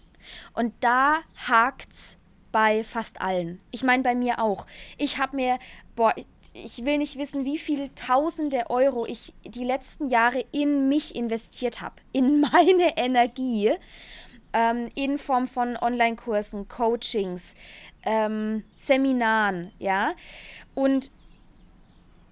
Und 0.54 0.74
da 0.82 1.20
hakt's 1.48 2.18
bei 2.52 2.84
fast 2.84 3.22
allen. 3.22 3.60
Ich 3.72 3.84
meine 3.84 4.04
bei 4.04 4.16
mir 4.16 4.40
auch. 4.40 4.66
Ich 4.98 5.18
habe 5.18 5.36
mir, 5.36 5.60
boah, 5.96 6.14
ich, 6.54 6.86
will 6.86 6.98
nicht 6.98 7.18
wissen, 7.18 7.46
wie 7.46 7.58
viele 7.58 7.94
tausende 7.96 8.70
Euro 8.70 9.06
ich 9.06 9.34
die 9.44 9.64
letzten 9.64 10.10
Jahre 10.10 10.46
in 10.52 10.90
mich 10.90 11.16
investiert 11.16 11.82
habe, 11.82 11.96
in 12.12 12.42
meine 12.54 12.98
Energie, 12.98 13.74
ähm, 14.54 14.90
in 14.96 15.18
Form 15.18 15.48
von 15.48 15.78
Online-Kursen, 15.78 16.68
Coachings, 16.68 17.56
ähm, 18.04 18.64
Seminaren, 18.76 19.72
ja. 19.80 20.14
Und 20.74 21.12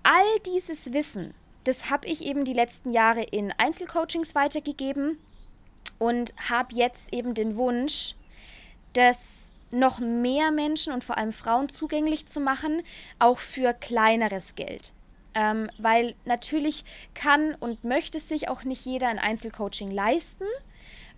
all 0.04 0.40
dieses 0.46 0.94
Wissen, 0.94 1.34
das 1.66 1.90
habe 1.90 2.08
ich 2.08 2.24
eben 2.24 2.46
die 2.46 2.54
letzten 2.54 2.92
Jahre 2.92 3.24
in 3.24 3.52
Einzelcoachings 3.52 4.36
weitergegeben 4.36 5.18
und 5.98 6.34
habe 6.50 6.76
jetzt 6.76 7.14
eben 7.14 7.34
den 7.34 7.58
Wunsch, 7.58 8.16
das 8.94 9.52
noch 9.72 10.00
mehr 10.00 10.52
Menschen 10.52 10.94
und 10.94 11.04
vor 11.04 11.18
allem 11.18 11.34
Frauen 11.34 11.70
zugänglich 11.70 12.28
zu 12.28 12.40
machen, 12.40 12.82
auch 13.20 13.40
für 13.40 13.74
kleineres 13.74 14.56
Geld. 14.56 14.94
Ähm, 15.34 15.70
weil 15.78 16.16
natürlich 16.24 16.86
kann 17.14 17.56
und 17.56 17.84
möchte 17.84 18.20
sich 18.20 18.48
auch 18.48 18.64
nicht 18.64 18.86
jeder 18.86 19.10
ein 19.10 19.20
Einzelcoaching 19.20 19.92
leisten. 19.92 20.46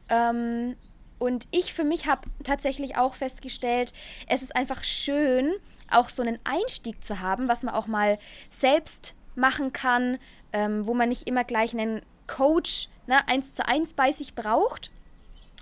Ähm, 0.10 0.76
und 1.20 1.48
ich 1.52 1.74
für 1.74 1.84
mich 1.84 2.08
habe 2.08 2.28
tatsächlich 2.44 2.98
auch 2.98 3.16
festgestellt, 3.16 3.94
es 4.28 4.42
ist 4.42 4.56
einfach 4.56 4.84
schön, 4.84 5.54
auch 5.90 6.10
so 6.10 6.22
einen 6.22 6.40
Einstieg 6.44 7.04
zu 7.04 7.22
haben, 7.22 7.48
was 7.48 7.64
man 7.64 7.74
auch 7.74 7.88
mal 7.88 8.18
selbst 8.50 9.16
machen 9.36 9.72
kann, 9.72 10.18
ähm, 10.52 10.86
wo 10.86 10.94
man 10.94 11.10
nicht 11.10 11.28
immer 11.28 11.44
gleich 11.44 11.74
einen 11.74 12.02
Coach 12.28 12.90
ne, 13.08 13.28
eins 13.28 13.56
zu 13.56 13.68
eins 13.68 13.94
bei 13.94 14.12
sich 14.12 14.36
braucht. 14.36 14.92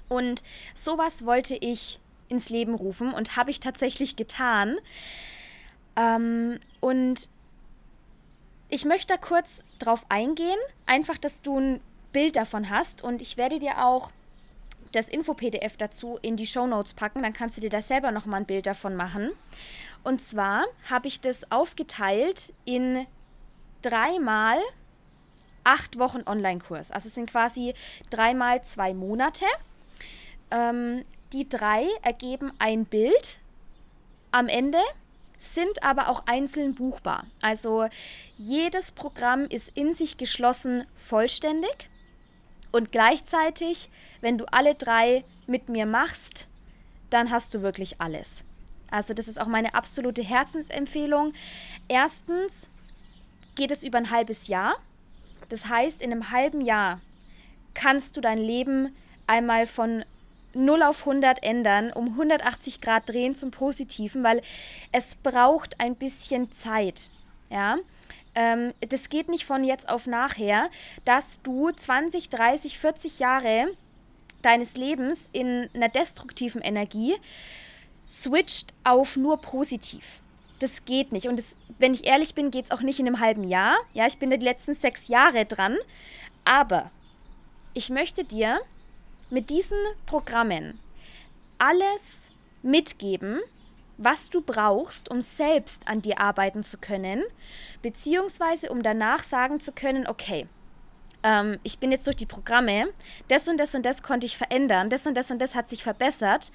Und 0.07 0.43
sowas 0.73 1.25
wollte 1.25 1.55
ich 1.55 1.99
ins 2.27 2.49
Leben 2.49 2.75
rufen 2.75 3.11
und 3.11 3.37
habe 3.37 3.51
ich 3.51 3.59
tatsächlich 3.59 4.15
getan. 4.15 4.77
Ähm, 5.95 6.59
und 6.79 7.29
ich 8.69 8.85
möchte 8.85 9.13
da 9.13 9.17
kurz 9.17 9.63
drauf 9.79 10.05
eingehen, 10.09 10.57
einfach, 10.85 11.17
dass 11.17 11.41
du 11.41 11.59
ein 11.59 11.81
Bild 12.11 12.35
davon 12.35 12.69
hast 12.69 13.03
und 13.03 13.21
ich 13.21 13.37
werde 13.37 13.59
dir 13.59 13.85
auch 13.85 14.11
das 14.91 15.09
Info-PDF 15.09 15.77
dazu 15.77 16.17
in 16.21 16.37
die 16.37 16.45
Show 16.45 16.67
Notes 16.67 16.93
packen, 16.93 17.23
dann 17.23 17.33
kannst 17.33 17.57
du 17.57 17.61
dir 17.61 17.69
da 17.69 17.81
selber 17.81 18.11
nochmal 18.11 18.41
ein 18.41 18.45
Bild 18.45 18.65
davon 18.65 18.95
machen. 18.95 19.31
Und 20.03 20.21
zwar 20.21 20.63
habe 20.89 21.07
ich 21.07 21.19
das 21.19 21.51
aufgeteilt 21.51 22.53
in 22.63 23.05
dreimal 23.81 24.57
acht 25.63 25.99
Wochen 25.99 26.21
Online-Kurs. 26.25 26.91
Also 26.91 27.07
es 27.07 27.15
sind 27.15 27.29
quasi 27.29 27.73
dreimal 28.09 28.63
zwei 28.63 28.93
Monate. 28.93 29.45
Ähm, 30.51 31.03
die 31.35 31.49
drei 31.49 31.85
ergeben 32.01 32.53
ein 32.59 32.85
Bild 32.85 33.39
am 34.31 34.47
Ende, 34.47 34.79
sind 35.37 35.83
aber 35.83 36.07
auch 36.07 36.23
einzeln 36.27 36.75
buchbar. 36.75 37.25
Also 37.41 37.87
jedes 38.37 38.93
Programm 38.93 39.43
ist 39.43 39.69
in 39.75 39.93
sich 39.93 40.15
geschlossen 40.15 40.85
vollständig 40.95 41.89
und 42.71 42.93
gleichzeitig, 42.93 43.89
wenn 44.21 44.37
du 44.37 44.45
alle 44.45 44.75
drei 44.75 45.25
mit 45.45 45.67
mir 45.67 45.85
machst, 45.85 46.47
dann 47.09 47.31
hast 47.31 47.53
du 47.53 47.61
wirklich 47.61 47.99
alles. 47.99 48.45
Also 48.89 49.13
das 49.13 49.27
ist 49.27 49.39
auch 49.39 49.47
meine 49.47 49.73
absolute 49.73 50.23
Herzensempfehlung. 50.23 51.33
Erstens 51.89 52.69
geht 53.55 53.71
es 53.71 53.83
über 53.83 53.97
ein 53.97 54.09
halbes 54.09 54.47
Jahr. 54.47 54.77
Das 55.49 55.67
heißt, 55.67 56.01
in 56.01 56.13
einem 56.13 56.31
halben 56.31 56.61
Jahr 56.61 57.01
kannst 57.73 58.15
du 58.15 58.21
dein 58.21 58.37
Leben 58.37 58.95
einmal 59.27 59.67
von 59.67 60.05
0 60.55 60.83
auf 60.83 61.01
100 61.01 61.43
ändern, 61.43 61.91
um 61.91 62.09
180 62.09 62.81
Grad 62.81 63.09
drehen 63.09 63.35
zum 63.35 63.51
Positiven, 63.51 64.23
weil 64.23 64.41
es 64.91 65.15
braucht 65.15 65.79
ein 65.79 65.95
bisschen 65.95 66.51
Zeit. 66.51 67.11
Ja, 67.49 67.77
ähm, 68.35 68.73
das 68.81 69.09
geht 69.09 69.29
nicht 69.29 69.45
von 69.45 69.63
jetzt 69.63 69.87
auf 69.89 70.07
nachher, 70.07 70.69
dass 71.05 71.41
du 71.41 71.71
20, 71.71 72.29
30, 72.29 72.77
40 72.79 73.19
Jahre 73.19 73.67
deines 74.41 74.77
Lebens 74.77 75.29
in 75.31 75.69
einer 75.73 75.89
destruktiven 75.89 76.61
Energie 76.61 77.15
switcht 78.07 78.73
auf 78.83 79.15
nur 79.15 79.41
positiv. 79.41 80.21
Das 80.59 80.85
geht 80.85 81.11
nicht. 81.11 81.27
Und 81.27 81.39
das, 81.39 81.57
wenn 81.79 81.93
ich 81.93 82.05
ehrlich 82.05 82.35
bin, 82.35 82.51
geht 82.51 82.65
es 82.65 82.71
auch 82.71 82.81
nicht 82.81 82.99
in 82.99 83.07
einem 83.07 83.19
halben 83.19 83.43
Jahr. 83.43 83.75
Ja, 83.93 84.05
ich 84.05 84.19
bin 84.19 84.29
da 84.29 84.37
die 84.37 84.45
letzten 84.45 84.73
sechs 84.73 85.07
Jahre 85.07 85.45
dran. 85.45 85.77
Aber 86.45 86.91
ich 87.73 87.89
möchte 87.89 88.23
dir 88.23 88.61
mit 89.29 89.49
diesen 89.49 89.77
Programmen 90.05 90.79
alles 91.57 92.29
mitgeben, 92.61 93.39
was 93.97 94.29
du 94.29 94.41
brauchst, 94.41 95.09
um 95.09 95.21
selbst 95.21 95.87
an 95.87 96.01
dir 96.01 96.19
arbeiten 96.19 96.63
zu 96.63 96.77
können, 96.77 97.23
beziehungsweise 97.81 98.69
um 98.69 98.83
danach 98.83 99.23
sagen 99.23 99.59
zu 99.59 99.71
können, 99.71 100.07
okay, 100.07 100.47
ähm, 101.23 101.57
ich 101.63 101.79
bin 101.79 101.91
jetzt 101.91 102.05
durch 102.05 102.17
die 102.17 102.25
Programme, 102.25 102.87
das 103.27 103.47
und 103.47 103.57
das 103.57 103.73
und 103.73 103.85
das 103.85 104.03
konnte 104.03 104.25
ich 104.25 104.37
verändern, 104.37 104.89
das 104.89 105.07
und 105.07 105.15
das 105.15 105.31
und 105.31 105.39
das 105.41 105.55
hat 105.55 105.69
sich 105.69 105.83
verbessert 105.83 106.51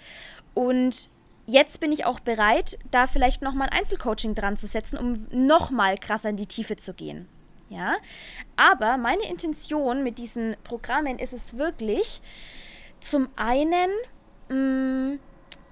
und 0.55 1.09
jetzt 1.47 1.81
bin 1.81 1.93
ich 1.93 2.05
auch 2.05 2.21
bereit, 2.21 2.79
da 2.91 3.07
vielleicht 3.07 3.43
nochmal 3.43 3.69
ein 3.71 3.79
Einzelcoaching 3.79 4.35
dran 4.35 4.57
zu 4.57 4.67
setzen, 4.67 4.99
um 4.99 5.27
nochmal 5.31 5.97
krasser 5.97 6.29
in 6.29 6.37
die 6.37 6.47
Tiefe 6.47 6.77
zu 6.77 6.93
gehen. 6.93 7.27
Ja, 7.71 7.97
aber 8.57 8.97
meine 8.97 9.29
Intention 9.31 10.03
mit 10.03 10.19
diesen 10.19 10.57
Programmen 10.65 11.21
ist 11.21 11.33
es 11.33 11.57
wirklich, 11.57 12.21
zum 12.99 13.29
einen 13.37 13.91
mh, 14.49 15.15
mm, 15.15 15.19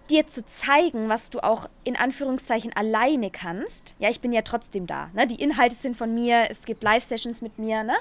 dir 0.08 0.26
zu 0.26 0.44
zeigen, 0.46 1.08
was 1.08 1.30
du 1.30 1.40
auch 1.40 1.68
in 1.84 1.96
Anführungszeichen 1.96 2.72
alleine 2.74 3.30
kannst. 3.30 3.96
Ja, 3.98 4.08
ich 4.08 4.20
bin 4.20 4.32
ja 4.32 4.42
trotzdem 4.42 4.86
da. 4.86 5.10
Ne? 5.12 5.26
Die 5.26 5.42
Inhalte 5.42 5.74
sind 5.74 5.96
von 5.96 6.14
mir, 6.14 6.46
es 6.50 6.64
gibt 6.64 6.82
Live-Sessions 6.82 7.42
mit 7.42 7.58
mir, 7.58 7.82
ne? 7.82 7.96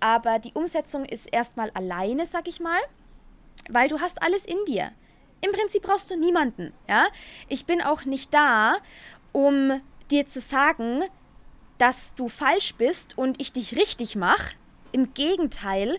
aber 0.00 0.38
die 0.38 0.52
Umsetzung 0.52 1.04
ist 1.04 1.32
erstmal 1.32 1.70
alleine, 1.70 2.26
sag 2.26 2.48
ich 2.48 2.60
mal, 2.60 2.80
weil 3.68 3.88
du 3.88 4.00
hast 4.00 4.22
alles 4.22 4.44
in 4.44 4.58
dir. 4.66 4.90
Im 5.40 5.52
Prinzip 5.52 5.82
brauchst 5.82 6.10
du 6.10 6.16
niemanden. 6.16 6.72
Ja? 6.88 7.06
Ich 7.48 7.64
bin 7.64 7.80
auch 7.80 8.04
nicht 8.04 8.34
da, 8.34 8.78
um 9.32 9.80
dir 10.10 10.26
zu 10.26 10.40
sagen, 10.40 11.04
dass 11.78 12.14
du 12.14 12.28
falsch 12.28 12.74
bist 12.74 13.16
und 13.18 13.40
ich 13.40 13.52
dich 13.52 13.76
richtig 13.76 14.16
mache. 14.16 14.56
Im 14.92 15.14
Gegenteil, 15.14 15.98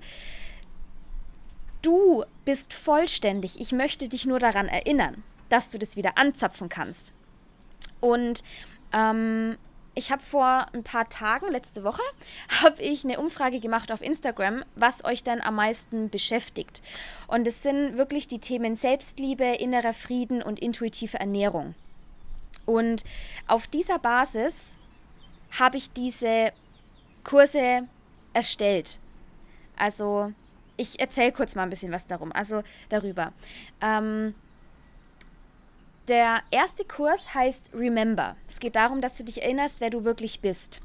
du 1.82 2.24
bist 2.46 2.74
vollständig. 2.74 3.60
Ich 3.60 3.72
möchte 3.72 4.10
dich 4.10 4.26
nur 4.26 4.40
daran 4.40 4.68
erinnern, 4.68 5.24
dass 5.50 5.70
du 5.70 5.78
das 5.78 5.96
wieder 5.96 6.18
anzapfen 6.18 6.70
kannst. 6.70 7.14
Und 8.00 8.44
ähm, 8.94 9.58
ich 9.98 10.12
habe 10.12 10.22
vor 10.22 10.68
ein 10.74 10.84
paar 10.84 11.10
Tagen, 11.10 11.52
letzte 11.52 11.84
Woche, 11.84 12.04
habe 12.62 12.82
ich 12.82 13.04
eine 13.04 13.20
Umfrage 13.20 13.60
gemacht 13.60 13.92
auf 13.92 14.02
Instagram, 14.02 14.64
was 14.76 15.04
euch 15.04 15.24
dann 15.24 15.42
am 15.42 15.56
meisten 15.56 16.10
beschäftigt. 16.10 16.84
Und 17.28 17.48
es 17.48 17.64
sind 17.64 17.98
wirklich 17.98 18.28
die 18.28 18.40
Themen 18.40 18.76
Selbstliebe, 18.76 19.46
innerer 19.46 19.94
Frieden 19.94 20.44
und 20.44 20.60
intuitive 20.60 21.20
Ernährung. 21.20 21.74
Und 22.66 23.06
auf 23.48 23.66
dieser 23.66 23.98
Basis 23.98 24.78
habe 25.60 25.78
ich 25.78 25.92
diese 25.92 26.52
Kurse 27.24 27.88
erstellt. 28.34 29.00
Also 29.76 30.34
ich 30.78 31.00
erzähle 31.00 31.32
kurz 31.32 31.56
mal 31.56 31.64
ein 31.64 31.70
bisschen 31.70 31.92
was 31.92 32.08
darum, 32.08 32.32
also 32.32 32.64
darüber. 32.90 33.34
Ähm, 33.82 34.36
der 36.08 36.42
erste 36.52 36.86
Kurs 36.86 37.34
heißt 37.34 37.72
Remember. 37.74 38.38
Es 38.48 38.60
geht 38.60 38.76
darum, 38.76 39.02
dass 39.02 39.16
du 39.16 39.26
dich 39.26 39.42
erinnerst, 39.42 39.82
wer 39.82 39.90
du 39.90 40.06
wirklich 40.06 40.40
bist. 40.40 40.82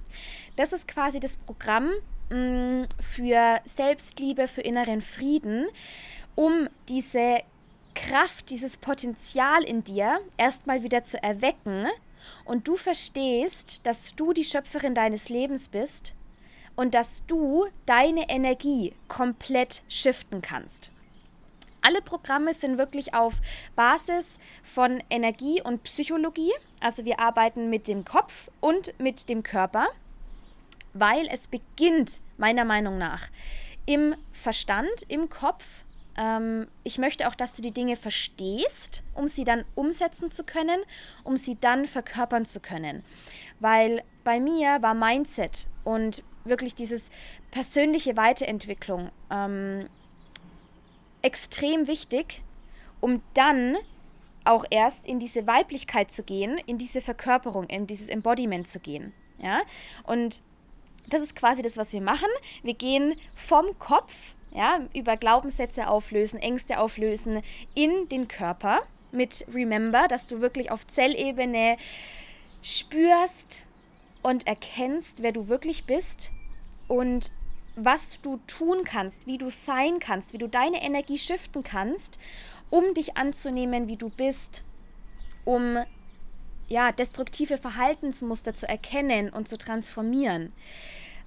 Das 0.57 0.73
ist 0.73 0.89
quasi 0.89 1.21
das 1.21 1.37
Programm 1.37 1.91
mh, 2.31 2.37
mm, 2.37 2.89
für 3.01 3.61
Selbstliebe, 3.65 4.49
für 4.49 4.63
inneren 4.63 5.01
Frieden, 5.01 5.67
um 6.35 6.69
diese 6.89 7.43
Kraft, 7.95 8.51
dieses 8.51 8.77
Potenzial 8.79 9.63
in 9.63 9.85
dir 9.85 10.19
erstmal 10.37 10.83
wieder 10.83 11.03
zu 11.03 11.23
erwecken 11.23 11.87
und 12.45 12.69
du 12.69 12.77
verstehst, 12.77 13.81
dass 13.83 14.15
du 14.15 14.33
die 14.33 14.45
Schöpferin 14.45 14.95
deines 14.95 15.29
Lebens 15.29 15.69
bist 15.69 16.15
und 16.77 16.95
dass 16.95 17.25
du 17.27 17.67
deine 17.87 18.29
Energie 18.29 18.95
komplett 19.09 19.83
shiften 19.89 20.43
kannst. 20.43 20.91
Alle 21.81 22.01
Programme 22.01 22.55
sind 22.55 22.79
wirklich 22.79 23.13
auf 23.13 23.41
Basis 23.75 24.39
von 24.63 25.03
Energie 25.11 25.61
und 25.63 25.83
Psychologie. 25.83 26.53
Also 26.81 27.05
wir 27.05 27.19
arbeiten 27.19 27.71
mit 27.71 27.89
dem 27.89 28.05
Kopf 28.05 28.51
und 28.61 28.99
mit 29.01 29.29
dem 29.29 29.43
Körper, 29.43 29.89
weil 30.95 31.27
es 31.31 31.49
beginnt 31.49 32.21
meiner 32.39 32.65
Meinung 32.65 32.99
nach 32.99 33.29
im 33.85 34.15
Verstand, 34.31 35.03
im 35.09 35.29
Kopf 35.29 35.85
Ähm, 36.17 36.67
ich 36.85 36.99
möchte 36.99 37.29
auch, 37.29 37.35
dass 37.35 37.57
du 37.57 37.63
die 37.63 37.73
Dinge 37.73 37.97
verstehst, 37.97 39.03
um 39.15 39.29
sie 39.29 39.45
dann 39.45 39.65
umsetzen 39.75 40.31
zu 40.31 40.45
können, 40.45 40.81
um 41.25 41.37
sie 41.37 41.57
dann 41.61 41.87
verkörpern 41.87 42.45
zu 42.45 42.61
können. 42.61 43.05
Weil 43.61 44.03
bei 44.25 44.41
mir 44.41 44.83
war 44.83 44.95
Mindset 44.95 45.67
und 45.85 46.23
wirklich 46.45 46.75
dieses 46.75 47.11
persönliche 47.51 48.17
Weiterentwicklung 48.17 49.11
ähm, 49.31 49.89
extrem 51.23 51.87
wichtig, 51.87 52.43
um 53.01 53.23
dann 53.35 53.77
auch 54.45 54.65
erst 54.71 55.07
in 55.07 55.19
diese 55.19 55.47
Weiblichkeit 55.47 56.11
zu 56.11 56.25
gehen, 56.25 56.59
in 56.67 56.79
diese 56.79 57.01
Verkörperung, 57.01 57.67
in 57.67 57.87
dieses 57.87 58.09
Embodiment 58.09 58.69
zu 58.69 58.81
gehen. 58.81 59.13
Ja? 59.39 59.61
Und 60.05 60.43
das 61.09 61.23
ist 61.23 61.37
quasi 61.37 61.63
das, 61.63 61.77
was 61.77 61.93
wir 61.93 62.01
machen. 62.01 62.29
Wir 62.63 62.75
gehen 62.75 63.15
vom 63.35 63.79
Kopf, 63.79 64.35
ja, 64.55 64.81
über 64.95 65.17
Glaubenssätze 65.17 65.89
auflösen, 65.89 66.39
Ängste 66.39 66.79
auflösen, 66.79 67.43
in 67.75 68.09
den 68.09 68.29
Körper 68.29 68.81
mit 69.11 69.45
Remember, 69.53 70.09
dass 70.09 70.27
du 70.27 70.41
wirklich 70.41 70.71
auf 70.71 70.87
Zellebene 70.87 71.77
spürst 72.63 73.67
und 74.23 74.47
erkennst, 74.47 75.23
wer 75.23 75.33
du 75.33 75.49
wirklich 75.49 75.85
bist 75.85 76.31
und 76.89 77.33
was 77.75 78.21
du 78.21 78.39
tun 78.47 78.85
kannst, 78.85 79.27
wie 79.27 79.39
du 79.39 79.49
sein 79.49 79.99
kannst, 79.99 80.33
wie 80.33 80.39
du 80.39 80.49
deine 80.49 80.83
Energie 80.83 81.19
shiften 81.19 81.63
kannst, 81.63 82.19
um 82.71 82.95
dich 82.95 83.17
anzunehmen, 83.17 83.89
wie 83.89 83.97
du 83.97 84.11
bist, 84.11 84.63
um 85.45 85.79
ja, 86.69 86.93
destruktive 86.93 87.59
Verhaltensmuster 87.59 88.55
zu 88.55 88.69
erkennen 88.69 89.31
und 89.31 89.49
zu 89.49 89.59
transformieren, 89.59 90.53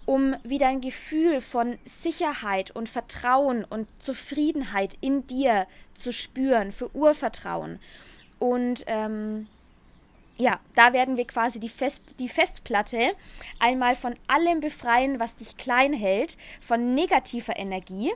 um 0.06 0.36
wieder 0.44 0.68
ein 0.68 0.82
Gefühl 0.82 1.42
von 1.42 1.78
Sicherheit 1.86 2.72
und 2.72 2.90
Vertrauen 2.90 3.64
und 3.64 3.88
Zufriedenheit 4.02 4.98
in 5.02 5.26
dir 5.28 5.68
zu 5.94 6.12
spüren, 6.12 6.72
für 6.72 6.94
Urvertrauen. 6.96 7.80
Und 8.40 8.84
ähm, 8.88 9.48
ja, 10.38 10.60
da 10.76 10.94
werden 10.94 11.18
wir 11.18 11.26
quasi 11.26 11.60
die, 11.60 11.70
Fest, 11.70 12.04
die 12.20 12.30
Festplatte 12.30 13.16
einmal 13.60 13.96
von 13.96 14.16
allem 14.28 14.60
befreien, 14.60 15.20
was 15.20 15.38
dich 15.38 15.58
klein 15.58 15.94
hält, 15.94 16.38
von 16.62 16.94
negativer 16.94 17.58
Energie 17.58 18.12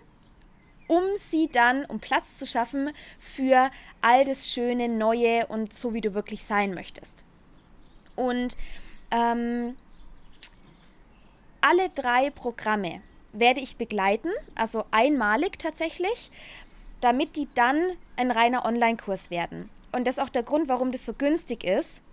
um 0.90 1.04
sie 1.18 1.48
dann, 1.48 1.86
um 1.86 2.00
Platz 2.00 2.40
zu 2.40 2.48
schaffen 2.48 2.90
für 3.20 3.70
all 4.02 4.26
das 4.26 4.52
Schöne, 4.52 4.90
Neue 4.90 5.46
und 5.46 5.72
so, 5.72 5.94
wie 5.94 6.02
du 6.02 6.16
wirklich 6.16 6.44
sein 6.44 6.74
möchtest. 6.74 7.26
Und 8.16 8.58
ähm, 9.12 9.76
alle 11.62 11.90
drei 11.90 12.30
Programme 12.30 13.02
werde 13.34 13.62
ich 13.62 13.78
begleiten, 13.78 14.30
also 14.56 14.86
einmalig 14.92 15.60
tatsächlich, 15.60 16.32
damit 17.02 17.36
die 17.36 17.48
dann 17.54 17.80
ein 18.16 18.32
reiner 18.32 18.66
Online-Kurs 18.66 19.30
werden. 19.30 19.70
Und 19.92 20.06
das 20.06 20.18
ist 20.18 20.24
auch 20.24 20.30
der 20.30 20.44
Grund, 20.44 20.68
warum 20.70 20.92
das 20.92 21.06
so 21.06 21.14
günstig 21.14 21.64
ist, 21.64 22.04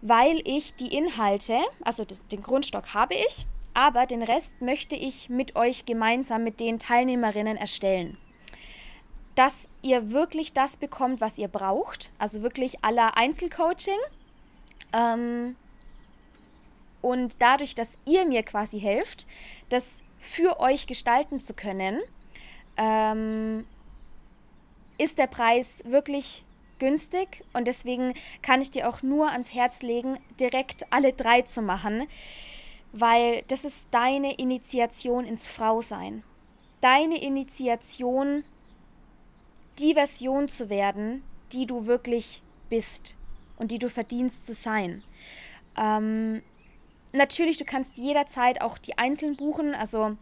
weil 0.00 0.40
ich 0.44 0.74
die 0.74 0.94
Inhalte, 0.94 1.58
also 1.82 2.04
den 2.04 2.42
Grundstock 2.42 2.94
habe 2.94 3.14
ich, 3.14 3.46
aber 3.74 4.06
den 4.06 4.22
Rest 4.22 4.60
möchte 4.60 4.96
ich 4.96 5.28
mit 5.28 5.56
euch 5.56 5.84
gemeinsam 5.84 6.44
mit 6.44 6.60
den 6.60 6.78
Teilnehmerinnen 6.78 7.56
erstellen. 7.56 8.16
Dass 9.34 9.68
ihr 9.82 10.10
wirklich 10.10 10.52
das 10.52 10.76
bekommt, 10.76 11.20
was 11.20 11.38
ihr 11.38 11.48
braucht, 11.48 12.10
also 12.18 12.42
wirklich 12.42 12.84
aller 12.84 13.16
Einzelcoaching. 13.16 13.98
Ähm, 14.92 15.54
und 17.00 17.40
dadurch, 17.40 17.74
dass 17.74 17.98
ihr 18.04 18.24
mir 18.24 18.42
quasi 18.42 18.80
helft, 18.80 19.26
das 19.68 20.02
für 20.18 20.60
euch 20.60 20.86
gestalten 20.86 21.40
zu 21.40 21.54
können, 21.54 22.00
ähm, 22.76 23.64
ist 24.98 25.18
der 25.18 25.28
Preis 25.28 25.82
wirklich 25.84 26.44
günstig 26.78 27.44
und 27.52 27.66
deswegen 27.66 28.14
kann 28.42 28.60
ich 28.60 28.70
dir 28.70 28.88
auch 28.88 29.02
nur 29.02 29.30
ans 29.30 29.52
Herz 29.54 29.82
legen, 29.82 30.18
direkt 30.38 30.86
alle 30.92 31.12
drei 31.12 31.42
zu 31.42 31.62
machen 31.62 32.06
weil 32.92 33.42
das 33.48 33.64
ist 33.64 33.88
deine 33.90 34.34
Initiation 34.34 35.24
ins 35.24 35.48
Frausein. 35.48 36.22
Deine 36.80 37.20
Initiation, 37.22 38.44
die 39.78 39.94
Version 39.94 40.48
zu 40.48 40.70
werden, 40.70 41.22
die 41.52 41.66
du 41.66 41.86
wirklich 41.86 42.42
bist 42.68 43.14
und 43.56 43.72
die 43.72 43.78
du 43.78 43.88
verdienst 43.88 44.46
zu 44.46 44.54
sein. 44.54 45.02
Ähm, 45.76 46.42
natürlich, 47.12 47.58
du 47.58 47.64
kannst 47.64 47.98
jederzeit 47.98 48.60
auch 48.60 48.78
die 48.78 48.98
einzeln 48.98 49.36
buchen, 49.36 49.74
also 49.74 50.16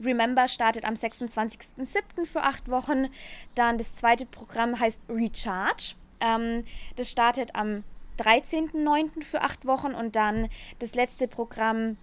Remember 0.00 0.48
startet 0.48 0.84
am 0.84 0.94
26.07. 0.94 2.26
für 2.26 2.42
acht 2.42 2.70
Wochen. 2.70 3.08
Dann 3.54 3.78
das 3.78 3.94
zweite 3.94 4.26
Programm 4.26 4.78
heißt 4.78 5.06
Recharge. 5.08 5.94
Ähm, 6.20 6.64
das 6.96 7.10
startet 7.10 7.54
am 7.54 7.84
13.09. 8.18 9.24
für 9.24 9.42
acht 9.42 9.66
Wochen 9.66 9.94
und 9.94 10.16
dann 10.16 10.48
das 10.78 10.94
letzte 10.94 11.28
Programm 11.28 11.96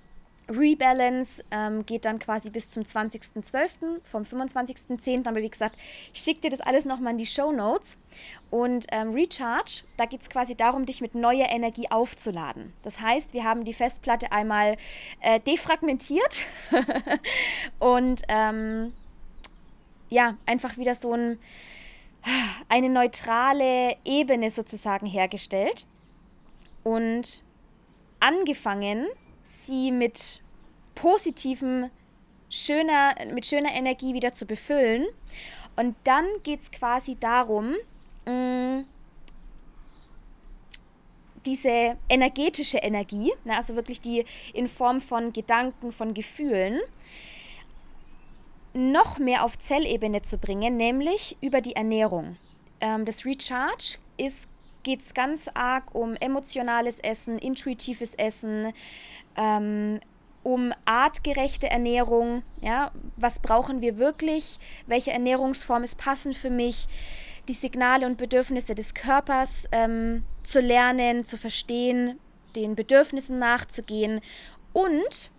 Rebalance 0.49 1.43
ähm, 1.51 1.85
geht 1.85 2.05
dann 2.05 2.19
quasi 2.19 2.49
bis 2.49 2.69
zum 2.69 2.83
20.12., 2.83 4.01
vom 4.03 4.23
25.10. 4.23 5.27
Aber 5.27 5.41
wie 5.41 5.49
gesagt, 5.49 5.77
ich 6.13 6.21
schicke 6.21 6.41
dir 6.41 6.49
das 6.49 6.61
alles 6.61 6.85
nochmal 6.85 7.13
in 7.13 7.17
die 7.17 7.25
Show 7.25 7.51
Notes. 7.51 7.97
Und 8.51 8.87
ähm, 8.91 9.13
Recharge, 9.13 9.83
da 9.97 10.05
geht 10.05 10.21
es 10.21 10.29
quasi 10.29 10.55
darum, 10.55 10.85
dich 10.85 11.01
mit 11.01 11.15
neuer 11.15 11.49
Energie 11.49 11.89
aufzuladen. 11.89 12.73
Das 12.83 13.01
heißt, 13.01 13.33
wir 13.33 13.43
haben 13.43 13.65
die 13.65 13.73
Festplatte 13.73 14.31
einmal 14.31 14.77
äh, 15.21 15.39
defragmentiert 15.39 16.45
und 17.79 18.21
ähm, 18.27 18.93
ja, 20.09 20.37
einfach 20.45 20.77
wieder 20.77 20.95
so 20.95 21.13
ein, 21.13 21.39
eine 22.69 22.89
neutrale 22.89 23.95
Ebene 24.05 24.51
sozusagen 24.51 25.07
hergestellt. 25.07 25.85
Und 26.83 27.43
angefangen 28.19 29.07
sie 29.45 29.91
mit 29.91 30.41
positivem, 30.95 31.89
schöner, 32.49 33.15
mit 33.33 33.45
schöner 33.45 33.73
Energie 33.73 34.13
wieder 34.13 34.33
zu 34.33 34.45
befüllen. 34.45 35.05
Und 35.75 35.95
dann 36.03 36.25
geht 36.43 36.63
es 36.63 36.71
quasi 36.71 37.15
darum, 37.19 37.75
mm, 38.25 38.85
diese 41.45 41.97
energetische 42.09 42.79
Energie, 42.79 43.31
ne, 43.43 43.55
also 43.55 43.75
wirklich 43.75 44.01
die 44.01 44.25
in 44.53 44.67
Form 44.67 44.99
von 44.99 45.31
Gedanken, 45.31 45.91
von 45.91 46.13
Gefühlen, 46.13 46.79
noch 48.73 49.19
mehr 49.19 49.43
auf 49.43 49.57
Zellebene 49.57 50.21
zu 50.21 50.37
bringen, 50.37 50.75
nämlich 50.75 51.37
über 51.41 51.61
die 51.61 51.75
Ernährung. 51.75 52.37
Ähm, 52.81 53.05
das 53.05 53.25
Recharge 53.25 53.99
ist 54.17 54.49
geht 54.85 55.01
es 55.01 55.13
ganz 55.13 55.49
arg 55.53 55.93
um 55.93 56.15
emotionales 56.15 56.99
Essen, 56.99 57.37
intuitives 57.37 58.15
Essen, 58.15 58.71
ähm, 59.35 59.99
um 60.43 60.71
artgerechte 60.85 61.69
Ernährung. 61.69 62.43
Ja, 62.61 62.91
was 63.17 63.39
brauchen 63.39 63.81
wir 63.81 63.97
wirklich? 63.97 64.59
Welche 64.85 65.11
Ernährungsform 65.11 65.83
ist 65.83 65.97
passend 65.97 66.37
für 66.37 66.51
mich? 66.51 66.87
Die 67.49 67.53
Signale 67.53 68.05
und 68.05 68.17
Bedürfnisse 68.17 68.75
des 68.75 68.93
Körpers 68.93 69.67
ähm, 69.71 70.23
zu 70.43 70.61
lernen, 70.61 71.25
zu 71.25 71.37
verstehen, 71.37 72.19
den 72.55 72.75
Bedürfnissen 72.75 73.39
nachzugehen 73.39 74.21
und 74.71 75.31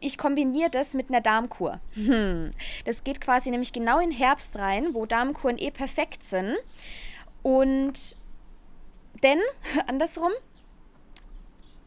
ich 0.00 0.18
kombiniere 0.18 0.70
das 0.70 0.94
mit 0.94 1.10
einer 1.10 1.20
Darmkur. 1.20 1.80
Hm. 1.94 2.50
Das 2.84 3.04
geht 3.04 3.20
quasi 3.20 3.50
nämlich 3.50 3.72
genau 3.72 3.98
in 3.98 4.10
Herbst 4.10 4.58
rein, 4.58 4.94
wo 4.94 5.06
Darmkuren 5.06 5.58
eh 5.58 5.70
perfekt 5.70 6.24
sind. 6.24 6.56
Und 7.42 8.16
denn, 9.22 9.40
andersrum, 9.86 10.32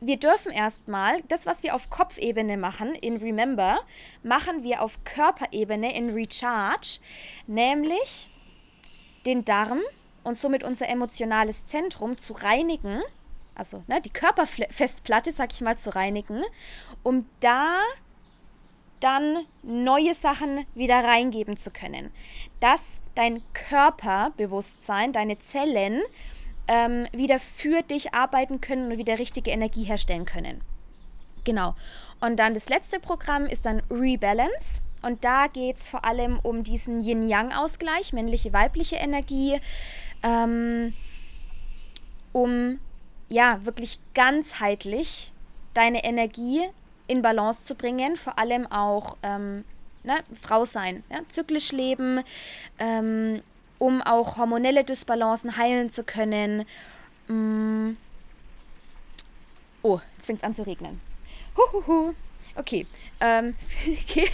wir 0.05 0.17
dürfen 0.17 0.51
erstmal 0.51 1.21
das, 1.29 1.45
was 1.45 1.63
wir 1.63 1.73
auf 1.75 1.89
Kopfebene 1.89 2.57
machen, 2.57 2.93
in 2.95 3.17
Remember, 3.17 3.79
machen 4.21 4.63
wir 4.63 4.81
auf 4.81 5.03
Körperebene 5.05 5.95
in 5.95 6.09
Recharge, 6.09 6.99
nämlich 7.47 8.29
den 9.25 9.45
Darm 9.45 9.79
und 10.23 10.35
somit 10.35 10.63
unser 10.63 10.89
emotionales 10.89 11.65
Zentrum 11.65 12.17
zu 12.17 12.33
reinigen, 12.33 13.01
also 13.55 13.83
ne, 13.87 14.01
die 14.01 14.09
Körperfestplatte, 14.09 15.31
sag 15.31 15.53
ich 15.53 15.61
mal, 15.61 15.77
zu 15.77 15.95
reinigen, 15.95 16.43
um 17.03 17.25
da 17.39 17.79
dann 19.03 19.45
neue 19.61 20.13
Sachen 20.13 20.65
wieder 20.75 21.03
reingeben 21.03 21.57
zu 21.57 21.71
können. 21.71 22.11
Dass 22.59 23.01
dein 23.15 23.41
Körperbewusstsein, 23.53 25.11
deine 25.11 25.37
Zellen 25.39 26.01
ähm, 26.67 27.07
wieder 27.11 27.39
für 27.39 27.81
dich 27.81 28.13
arbeiten 28.13 28.61
können 28.61 28.91
und 28.91 28.97
wieder 28.97 29.19
richtige 29.19 29.51
Energie 29.51 29.83
herstellen 29.83 30.25
können. 30.25 30.61
Genau. 31.43 31.75
Und 32.21 32.37
dann 32.37 32.53
das 32.53 32.69
letzte 32.69 32.99
Programm 32.99 33.45
ist 33.45 33.65
dann 33.65 33.81
Rebalance. 33.89 34.81
Und 35.01 35.25
da 35.25 35.47
geht 35.47 35.77
es 35.77 35.89
vor 35.89 36.05
allem 36.05 36.39
um 36.39 36.63
diesen 36.63 37.01
Yin-Yang-Ausgleich, 37.01 38.13
männliche, 38.13 38.53
weibliche 38.53 38.95
Energie, 38.95 39.59
ähm, 40.23 40.93
um 42.31 42.79
ja 43.27 43.59
wirklich 43.65 43.99
ganzheitlich 44.13 45.33
deine 45.73 46.05
Energie 46.05 46.61
in 47.07 47.21
Balance 47.21 47.65
zu 47.65 47.75
bringen, 47.75 48.15
vor 48.15 48.39
allem 48.39 48.71
auch 48.71 49.17
ähm, 49.23 49.63
ne, 50.03 50.23
Frau 50.39 50.65
sein, 50.65 51.03
ja, 51.09 51.19
zyklisch 51.29 51.71
leben, 51.71 52.23
ähm, 52.79 53.41
um 53.79 54.01
auch 54.01 54.37
hormonelle 54.37 54.83
Dysbalancen 54.83 55.57
heilen 55.57 55.89
zu 55.89 56.03
können. 56.03 56.65
Mm. 57.27 57.97
Oh, 59.81 59.99
jetzt 60.15 60.25
fängt 60.25 60.39
es 60.39 60.43
an 60.43 60.53
zu 60.53 60.63
regnen. 60.63 61.01
Huhuhu. 61.57 62.13
Okay, 62.55 62.85
ähm, 63.19 63.55
okay. 64.03 64.29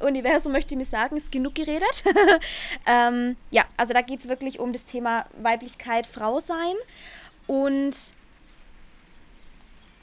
Universum 0.00 0.52
möchte 0.52 0.76
mir 0.76 0.84
sagen, 0.84 1.16
ist 1.16 1.32
genug 1.32 1.54
geredet. 1.54 2.04
ähm, 2.86 3.36
ja, 3.50 3.64
also 3.76 3.92
da 3.92 4.02
geht 4.02 4.20
es 4.20 4.28
wirklich 4.28 4.60
um 4.60 4.72
das 4.72 4.84
Thema 4.84 5.26
Weiblichkeit, 5.40 6.06
Frau 6.06 6.38
sein 6.40 6.74
und 7.46 7.96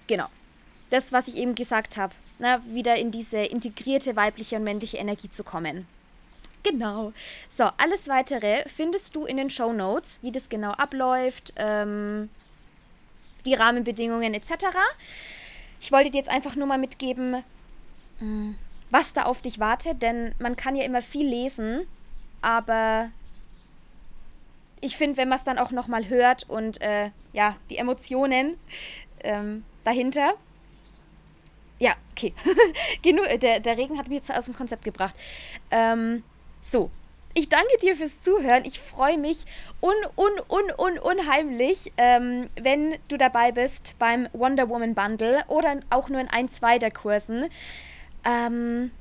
genau, 0.08 0.28
das, 0.94 1.12
was 1.12 1.28
ich 1.28 1.38
eben 1.38 1.56
gesagt 1.56 1.98
habe, 1.98 2.14
ne, 2.40 2.62
wieder 2.68 2.96
in 2.96 3.12
diese 3.12 3.40
integrierte 3.40 4.16
weibliche 4.16 4.58
und 4.58 4.64
männliche 4.64 4.98
Energie 4.98 5.30
zu 5.30 5.44
kommen. 5.44 5.88
Genau. 6.64 7.12
So, 7.50 7.66
alles 7.78 8.08
weitere 8.08 8.68
findest 8.70 9.16
du 9.16 9.26
in 9.26 9.38
den 9.38 9.50
Show 9.50 9.74
Notes, 9.74 10.20
wie 10.22 10.32
das 10.32 10.50
genau 10.50 10.72
abläuft, 10.72 11.54
ähm, 11.58 12.30
die 13.46 13.54
Rahmenbedingungen 13.54 14.34
etc. 14.34 14.52
Ich 15.82 15.92
wollte 15.92 16.12
dir 16.12 16.20
jetzt 16.20 16.30
einfach 16.30 16.56
nur 16.56 16.68
mal 16.68 16.78
mitgeben, 16.78 17.44
mm, 18.20 18.52
was 18.90 19.12
da 19.12 19.24
auf 19.24 19.42
dich 19.42 19.60
wartet, 19.60 20.02
denn 20.02 20.34
man 20.40 20.56
kann 20.56 20.76
ja 20.76 20.86
immer 20.86 21.02
viel 21.02 21.28
lesen, 21.28 21.86
aber 22.42 23.10
ich 24.80 24.96
finde, 24.96 25.18
wenn 25.18 25.30
man 25.30 25.40
es 25.40 25.44
dann 25.44 25.58
auch 25.58 25.72
nochmal 25.72 26.08
hört 26.08 26.50
und 26.50 26.80
äh, 26.82 27.10
ja, 27.34 27.56
die 27.70 27.78
Emotionen 27.78 28.58
ähm, 29.24 29.64
dahinter. 29.84 30.34
Ja, 31.84 31.96
okay. 32.12 32.34
Genug, 33.02 33.26
der, 33.42 33.60
der 33.60 33.78
Regen 33.78 33.98
hat 33.98 34.08
mich 34.08 34.20
jetzt 34.20 34.34
aus 34.34 34.46
dem 34.46 34.56
Konzept 34.56 34.86
gebracht. 34.86 35.14
Ähm, 35.70 36.24
so, 36.62 36.90
ich 37.34 37.50
danke 37.50 37.78
dir 37.82 37.98
fürs 37.98 38.22
Zuhören. 38.22 38.64
Ich 38.64 38.80
freue 38.80 39.18
mich 39.18 39.44
un, 39.82 39.92
un, 40.16 40.32
un, 40.48 40.72
un, 40.78 40.98
unheimlich, 40.98 41.92
ähm, 41.98 42.50
wenn 42.56 42.96
du 43.10 43.18
dabei 43.18 43.52
bist 43.52 43.96
beim 44.00 44.30
Wonder 44.32 44.70
Woman 44.70 44.96
Bundle 44.96 45.44
oder 45.50 45.82
auch 45.90 46.08
nur 46.08 46.22
in 46.22 46.30
ein, 46.30 46.48
zwei 46.48 46.80
der 46.80 46.90
Kursen. 46.90 47.50
Ähm, 48.24 48.92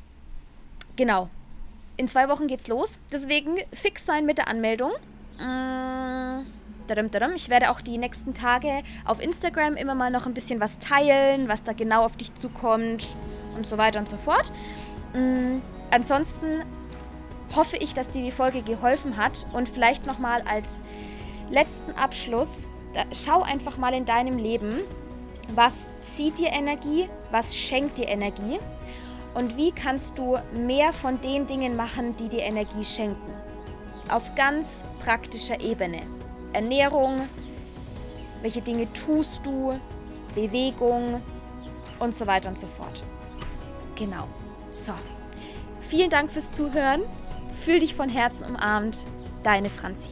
genau. 0.97 1.31
In 1.97 2.09
zwei 2.09 2.29
Wochen 2.29 2.49
geht's 2.49 2.67
los. 2.67 2.99
Deswegen 3.13 3.59
fix 3.73 4.05
sein 4.05 4.27
mit 4.27 4.39
der 4.39 4.49
Anmeldung. 4.49 4.91
Mmh. 5.39 6.47
Ich 7.35 7.49
werde 7.49 7.71
auch 7.71 7.81
die 7.81 7.99
nächsten 7.99 8.35
Tage 8.35 8.83
auf 9.05 9.23
Instagram 9.23 9.77
immer 9.77 9.95
mal 9.95 10.11
noch 10.11 10.27
ein 10.27 10.35
bisschen 10.35 10.61
was 10.61 10.79
teilen, 10.79 11.49
was 11.49 11.65
da 11.65 11.73
genau 11.73 12.05
auf 12.05 12.17
dich 12.17 12.35
zukommt 12.35 13.17
und 13.57 13.67
so 13.67 13.79
weiter 13.79 13.99
und 13.99 14.09
so 14.09 14.17
fort. 14.17 14.53
Mhm. 15.15 15.63
Ansonsten 15.91 16.63
hoffe 17.55 17.77
ich, 17.77 17.95
dass 17.95 18.11
dir 18.11 18.23
die 18.23 18.31
Folge 18.31 18.63
geholfen 18.63 19.17
hat 19.17 19.47
und 19.53 19.69
vielleicht 19.69 20.07
nochmal 20.07 20.43
als 20.43 20.83
letzten 21.51 21.93
Abschluss, 21.93 22.69
schau 23.13 23.43
einfach 23.43 23.77
mal 23.77 23.93
in 23.95 24.05
deinem 24.05 24.39
Leben, 24.39 24.81
was 25.55 25.91
zieht 26.01 26.39
dir 26.39 26.49
Energie, 26.49 27.09
was 27.31 27.57
schenkt 27.57 27.99
dir 27.99 28.09
Energie 28.09 28.59
und 29.35 29.57
wie 29.57 29.73
kannst 29.73 30.19
du 30.19 30.39
mehr 30.53 30.93
von 30.93 31.21
den 31.21 31.47
Dingen 31.47 31.77
machen, 31.77 32.17
die 32.17 32.29
dir 32.29 32.43
Energie 32.43 32.85
schenken. 32.85 33.33
Auf 34.09 34.35
ganz 34.35 34.85
praktischer 35.01 35.61
Ebene. 35.61 36.03
Ernährung, 36.53 37.29
welche 38.43 38.61
Dinge 38.61 38.93
tust 38.93 39.45
du, 39.45 39.79
Bewegung 40.35 41.21
und 41.99 42.15
so 42.15 42.27
weiter 42.27 42.49
und 42.49 42.59
so 42.59 42.67
fort. 42.67 43.03
Genau. 43.97 44.27
So. 44.73 44.93
Vielen 45.81 46.11
Dank 46.11 46.31
fürs 46.31 46.53
Zuhören. 46.53 47.03
Fühl 47.65 47.81
dich 47.81 47.95
von 47.95 48.09
Herzen 48.09 48.45
umarmt. 48.45 49.05
Deine 49.43 49.69
Franzi. 49.71 50.09